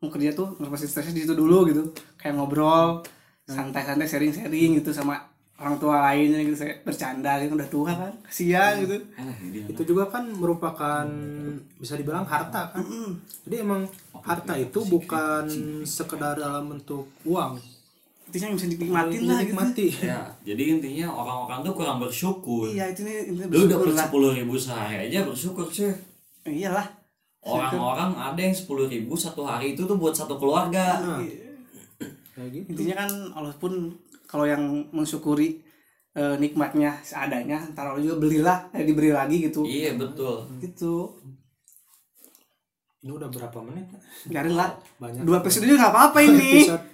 mau 0.00 0.08
kerja 0.12 0.32
tuh 0.32 0.56
ngelepasin 0.56 0.88
stresnya 0.88 1.14
di 1.20 1.22
situ 1.28 1.36
dulu 1.36 1.68
gitu. 1.68 1.92
Kayak 2.16 2.40
ngobrol 2.40 3.04
santai-santai 3.44 4.08
sharing-sharing 4.08 4.80
gitu 4.80 4.96
sama 4.96 5.20
orang 5.54 5.78
tua 5.78 5.96
lainnya 6.02 6.42
gitu 6.42 6.56
saya 6.58 6.74
bercanda 6.82 7.38
gitu 7.38 7.54
udah 7.54 7.70
tua 7.70 7.90
kan 7.90 8.12
kasihan 8.22 8.74
gitu. 8.82 8.98
Ah, 9.14 9.30
ini 9.38 9.62
itu 9.70 9.82
juga 9.86 10.10
kan 10.10 10.26
merupakan 10.28 11.06
bisa 11.78 11.94
dibilang 11.94 12.26
harta 12.26 12.74
kan? 12.74 12.82
Jadi 13.46 13.62
emang 13.62 13.86
harta 14.18 14.58
itu 14.58 14.82
bukan 14.82 15.46
sekedar 15.86 16.34
dalam 16.34 16.74
bentuk 16.74 17.06
uang. 17.22 17.54
Intinya 18.26 18.50
yang 18.50 18.56
bisa 18.58 18.66
dinikmatin 18.66 19.20
lah 19.22 19.38
gitu. 19.38 19.54
Dinikmati. 19.54 19.86
Ya, 20.10 20.20
jadi 20.42 20.62
intinya 20.74 21.06
orang-orang 21.12 21.62
tuh 21.62 21.72
kurang 21.72 22.02
bersyukur. 22.02 22.66
iya 22.66 22.90
itu 22.90 23.06
nih 23.06 23.30
Lu 23.46 23.70
dapat 23.70 23.94
sepuluh 23.94 24.34
ribu 24.34 24.58
sehari 24.58 25.06
aja 25.06 25.22
bersyukur 25.22 25.70
sih. 25.70 25.94
iyalah. 26.42 26.90
Orang-orang 27.46 28.10
ada 28.16 28.40
yang 28.40 28.56
sepuluh 28.56 28.90
ribu 28.90 29.14
satu 29.14 29.46
hari 29.46 29.78
itu 29.78 29.86
tuh 29.86 29.94
buat 29.94 30.16
satu 30.16 30.34
keluarga. 30.34 30.98
kayak 32.34 32.50
gitu. 32.50 32.66
Intinya 32.74 33.06
kan 33.06 33.10
walaupun 33.30 33.94
kalau 34.34 34.50
yang 34.50 34.90
mensyukuri 34.90 35.62
eh, 36.18 36.34
nikmatnya 36.42 36.98
seadanya 37.06 37.62
ntar 37.70 37.94
juga 38.02 38.18
belilah 38.18 38.66
eh, 38.74 38.82
diberi 38.82 39.14
lagi 39.14 39.46
gitu. 39.46 39.62
Iya 39.62 39.94
betul. 39.94 40.50
gitu. 40.58 41.22
Ini 43.06 43.14
udah 43.14 43.30
berapa 43.30 43.62
menit? 43.62 43.94
Biarin 44.26 44.58
lah 44.58 44.74
banyak. 44.98 45.22
Dua 45.22 45.38
episode 45.38 45.70
juga 45.70 45.86
nggak 45.86 45.94
apa-apa 45.94 46.18
ini. 46.26 46.66
Episode. 46.66 46.84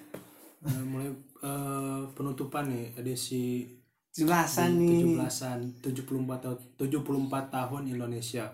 Eh, 0.68 0.84
mulai 0.84 1.08
eh, 1.40 2.02
penutupan 2.12 2.68
nih 2.68 2.92
edisi 3.00 3.64
jelasan 4.12 4.76
nih. 4.76 5.16
17-an 5.16 5.80
74 5.80 6.44
tahun 6.44 6.58
74 6.76 7.56
tahun 7.56 7.82
Indonesia. 7.88 8.52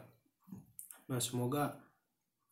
Nah 1.11 1.19
semoga 1.19 1.75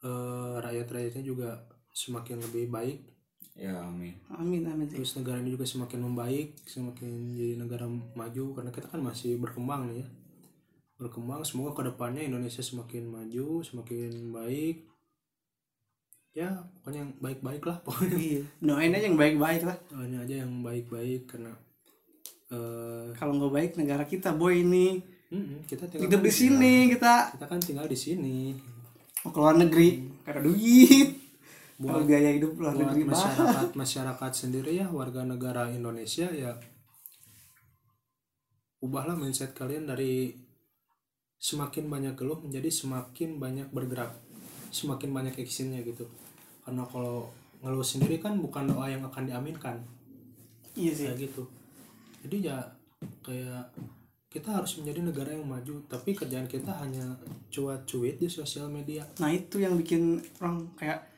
eh, 0.03 0.55
rakyat-rakyatnya 0.59 1.23
juga 1.23 1.63
semakin 1.95 2.43
lebih 2.43 2.75
baik 2.75 3.14
Ya 3.55 3.71
amin. 3.87 4.19
amin 4.35 4.67
amin 4.67 4.91
terus 4.91 5.15
negara 5.15 5.39
ini 5.39 5.55
juga 5.55 5.63
semakin 5.63 6.03
membaik 6.03 6.59
semakin 6.67 7.39
jadi 7.39 7.55
negara 7.55 7.87
maju 7.87 8.45
karena 8.59 8.75
kita 8.75 8.91
kan 8.91 8.99
masih 8.99 9.39
berkembang 9.39 9.95
nih 9.95 10.03
ya. 10.03 10.07
Berkembang 10.99 11.47
semoga 11.47 11.71
ke 11.79 11.87
depannya 11.87 12.27
Indonesia 12.27 12.59
semakin 12.67 13.07
maju 13.07 13.63
semakin 13.63 14.35
baik. 14.35 14.91
Ya 16.35 16.67
pokoknya 16.83 17.07
yang 17.07 17.13
baik-baik 17.23 17.63
lah 17.63 17.79
pokoknya. 17.87 18.19
Iya. 18.19 18.43
Doain 18.59 18.91
aja 18.91 19.07
yang 19.07 19.19
baik-baik 19.23 19.63
lah. 19.63 19.79
Hanya 19.95 20.19
aja 20.27 20.35
yang 20.43 20.53
baik-baik 20.67 21.23
karena 21.31 21.55
eh 22.51 23.15
kalau 23.15 23.39
nggak 23.39 23.55
baik 23.55 23.71
negara 23.79 24.03
kita 24.03 24.35
boy 24.35 24.67
ini. 24.67 24.99
Kita 25.71 25.87
tinggal 25.87 26.11
hidup 26.11 26.21
di 26.27 26.33
sini. 26.35 26.91
kita. 26.91 27.39
Kita 27.39 27.47
kan 27.47 27.63
tinggal 27.63 27.87
di 27.87 27.95
sini. 27.95 28.59
Mau 29.23 29.31
ke 29.31 29.39
luar 29.39 29.55
negeri 29.55 30.11
karena 30.27 30.43
duit 30.43 31.24
kalau 31.85 32.05
biaya 32.09 32.31
hidup 32.33 32.57
luar 32.57 32.75
buat 32.75 32.83
negeri 32.89 33.03
masyarakat 33.13 33.69
masyarakat 33.83 34.33
sendiri 34.33 34.71
ya 34.81 34.87
warga 34.89 35.23
negara 35.23 35.69
Indonesia 35.69 36.29
ya 36.33 36.57
ubahlah 38.81 39.17
mindset 39.17 39.53
kalian 39.57 39.89
dari 39.89 40.37
semakin 41.41 41.93
banyak 41.93 42.15
geluh 42.17 42.41
menjadi 42.41 42.69
semakin 42.73 43.37
banyak 43.37 43.69
bergerak 43.69 44.13
semakin 44.75 45.15
banyak 45.15 45.39
actionnya 45.39 45.79
gitu. 45.87 46.03
Karena 46.67 46.83
kalau 46.91 47.31
ngeluh 47.63 47.87
sendiri 47.87 48.19
kan 48.19 48.35
bukan 48.43 48.67
doa 48.67 48.91
yang 48.91 49.07
akan 49.07 49.31
diaminkan. 49.31 49.79
Iya 50.75 50.91
sih. 50.91 51.07
Kayak 51.07 51.31
gitu. 51.31 51.43
Jadi 52.27 52.51
ya 52.51 52.59
kayak 53.23 53.71
kita 54.35 54.51
harus 54.51 54.75
menjadi 54.83 55.01
negara 55.07 55.31
yang 55.31 55.47
maju 55.47 55.79
tapi 55.87 56.11
kerjaan 56.11 56.51
kita 56.51 56.75
hanya 56.83 57.15
cuat-cuit 57.55 58.19
di 58.19 58.27
sosial 58.27 58.67
media. 58.67 59.07
Nah 59.23 59.31
itu 59.31 59.63
yang 59.63 59.79
bikin 59.79 60.19
orang 60.43 60.67
kayak 60.75 61.14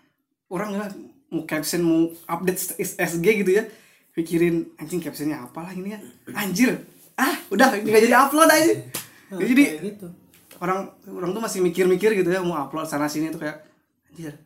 orang 0.50 0.70
ya 0.74 0.86
mau 1.32 1.42
caption 1.42 1.82
mau 1.82 2.00
update 2.30 2.78
SG 2.80 3.26
gitu 3.44 3.50
ya. 3.50 3.64
Pikirin 4.16 4.72
anjing 4.80 5.02
captionnya 5.02 5.44
apalah 5.44 5.72
ini 5.76 5.92
ya. 5.92 6.00
Anjir. 6.32 6.80
Ah 7.16 7.36
udah 7.52 7.80
nggak 7.80 8.02
jadi 8.08 8.16
upload 8.16 8.48
aja. 8.48 8.72
Nah, 9.26 9.42
jadi 9.42 9.64
gitu. 9.82 10.06
orang 10.62 10.86
orang 11.10 11.30
tuh 11.34 11.42
masih 11.42 11.58
mikir-mikir 11.64 12.14
gitu 12.14 12.30
ya 12.30 12.40
mau 12.40 12.54
upload 12.62 12.86
sana 12.86 13.10
sini 13.10 13.34
tuh 13.34 13.42
kayak 13.42 13.66
anjir 14.06 14.38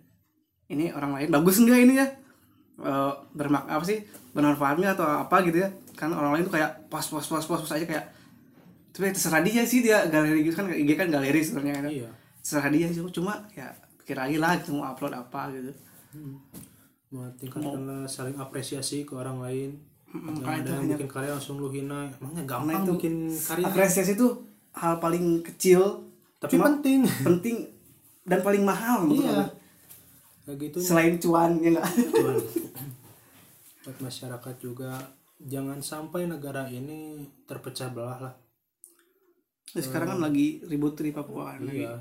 ini 0.72 0.88
orang 0.94 1.12
lain 1.18 1.28
bagus 1.28 1.60
enggak 1.60 1.84
ini 1.84 2.00
ya? 2.00 2.06
Eh, 2.80 3.12
bermak 3.36 3.68
apa 3.68 3.84
sih 3.84 4.00
bermanfaat 4.32 4.80
nggak 4.80 4.94
atau 4.96 5.06
apa 5.06 5.36
gitu 5.44 5.60
ya? 5.66 5.68
Kan 5.98 6.16
orang 6.16 6.38
lain 6.38 6.48
tuh 6.48 6.54
kayak 6.56 6.88
pas 6.88 7.04
pas 7.04 7.20
pas 7.20 7.44
pas 7.44 7.60
pas 7.60 7.72
aja 7.76 7.84
kayak 7.84 8.06
tapi 8.90 9.14
terserah 9.14 9.42
dia 9.44 9.62
sih 9.62 9.86
dia 9.86 10.02
galeri 10.10 10.42
gitu 10.42 10.56
kan 10.58 10.66
IG 10.66 10.90
kan 10.96 11.12
galeri 11.12 11.40
sebenarnya 11.44 11.74
kan. 11.78 11.84
Iya. 11.92 12.10
Terserah 12.40 12.70
dia 12.72 12.86
sih 12.88 13.02
cuma 13.12 13.44
ya 13.52 13.68
pikir 14.00 14.16
lagi 14.16 14.36
lah 14.40 14.56
gitu 14.58 14.74
mau 14.74 14.88
upload 14.88 15.12
apa 15.12 15.52
gitu 15.52 15.70
Tingkatkanlah 17.10 18.06
saling 18.06 18.38
apresiasi 18.38 19.02
ke 19.02 19.18
orang 19.18 19.42
lain. 19.42 19.70
Mm, 20.10 20.26
jangan 20.26 20.34
makanya 20.42 20.58
ada 20.58 20.70
yang 20.74 20.86
bikin 20.98 21.10
karya 21.10 21.30
langsung 21.34 21.56
lu 21.62 21.70
hina. 21.70 22.10
Emangnya 22.18 22.44
gampang 22.46 22.82
itu 22.82 22.92
bikin 22.98 23.14
karya? 23.30 23.66
apresiasi 23.66 24.18
itu 24.18 24.28
hal 24.74 24.98
paling 24.98 25.42
kecil 25.42 26.06
tapi 26.42 26.58
penting. 26.58 27.06
penting 27.26 27.56
dan 28.26 28.40
paling 28.42 28.62
mahal 28.62 29.10
iya. 29.10 29.46
gitu. 30.50 30.78
Selain 30.82 31.18
cuan 31.18 31.58
ya 31.62 31.74
enggak 31.74 31.86
buat 33.86 33.96
masyarakat 33.96 34.54
juga 34.60 34.92
jangan 35.40 35.80
sampai 35.80 36.28
negara 36.28 36.68
ini 36.68 37.26
terpecah 37.48 37.90
belah 37.90 38.18
lah. 38.28 38.34
Sekarang 39.70 40.18
kan 40.18 40.20
lagi 40.30 40.60
ribut 40.66 40.98
di 40.98 41.14
Papua 41.14 41.56
lagi. 41.56 41.86
iya 41.86 41.96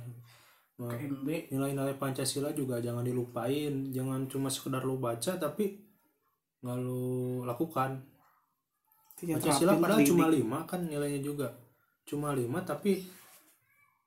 Nah, 0.80 0.96
KMB 0.96 1.52
nilai-nilai 1.52 2.00
Pancasila 2.00 2.56
juga 2.56 2.80
jangan 2.80 3.04
dilupain. 3.04 3.92
Jangan 3.92 4.32
cuma 4.32 4.48
sekedar 4.48 4.88
lu 4.88 4.96
baca 4.96 5.36
tapi 5.36 5.76
nggak 6.64 6.78
lu 6.80 7.44
lakukan. 7.44 8.00
Pancasila 9.20 9.76
padahal 9.76 10.08
cuma 10.08 10.32
lima 10.32 10.64
kan 10.64 10.88
nilainya 10.88 11.20
juga. 11.20 11.52
Cuma 12.08 12.32
lima 12.32 12.64
tapi 12.64 13.04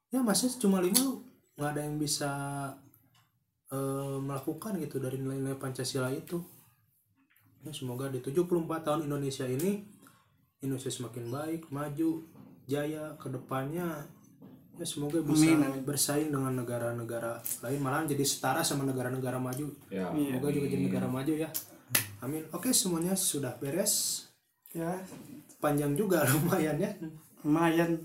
ya 0.08 0.24
masa 0.24 0.48
cuma 0.56 0.80
lima 0.80 1.20
nggak 1.60 1.70
ada 1.76 1.80
yang 1.84 2.00
bisa 2.00 2.32
eh, 3.68 4.16
melakukan 4.16 4.80
gitu 4.80 4.96
dari 4.96 5.20
nilai-nilai 5.20 5.60
Pancasila 5.60 6.08
itu. 6.08 6.40
Ya 7.62 7.70
semoga 7.76 8.08
di 8.08 8.24
74 8.24 8.64
tahun 8.80 9.06
Indonesia 9.12 9.44
ini 9.44 9.84
Indonesia 10.64 10.88
semakin 10.88 11.28
baik 11.28 11.62
maju 11.68 12.24
jaya 12.64 13.12
ke 13.20 13.28
depannya 13.28 14.08
ya 14.80 14.86
semoga 14.88 15.20
bisa 15.20 15.52
Amin, 15.52 15.60
amin. 15.62 15.82
bersaing 15.84 16.30
dengan 16.32 16.52
negara-negara 16.56 17.38
lain 17.62 17.80
malah 17.84 18.02
jadi 18.08 18.24
setara 18.24 18.64
sama 18.64 18.88
negara-negara 18.88 19.36
maju. 19.36 19.68
Ya. 19.92 20.08
semoga 20.10 20.48
juga 20.48 20.66
jadi 20.68 20.82
negara 20.88 21.06
maju 21.06 21.32
ya. 21.36 21.50
Amin. 22.24 22.42
Oke 22.54 22.72
semuanya 22.72 23.12
sudah 23.12 23.54
beres. 23.60 24.26
Ya 24.72 25.04
panjang 25.60 25.92
juga 25.94 26.24
lumayan 26.32 26.80
ya. 26.80 26.90
Lumayan 27.44 28.00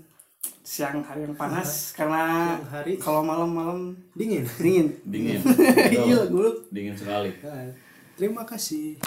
siang 0.62 1.00
hari 1.00 1.24
yang 1.24 1.34
panas 1.34 1.96
karena 1.96 2.54
Siang 2.60 2.68
hari. 2.70 2.92
kalau 3.00 3.24
malam-malam 3.24 3.96
dingin. 4.12 4.44
Dingin. 4.60 4.88
Dingin. 5.02 5.40
iya 6.06 6.28
Dingin 6.68 6.94
sekali. 6.94 7.32
Ya, 7.40 7.72
terima 8.14 8.44
kasih 8.44 9.00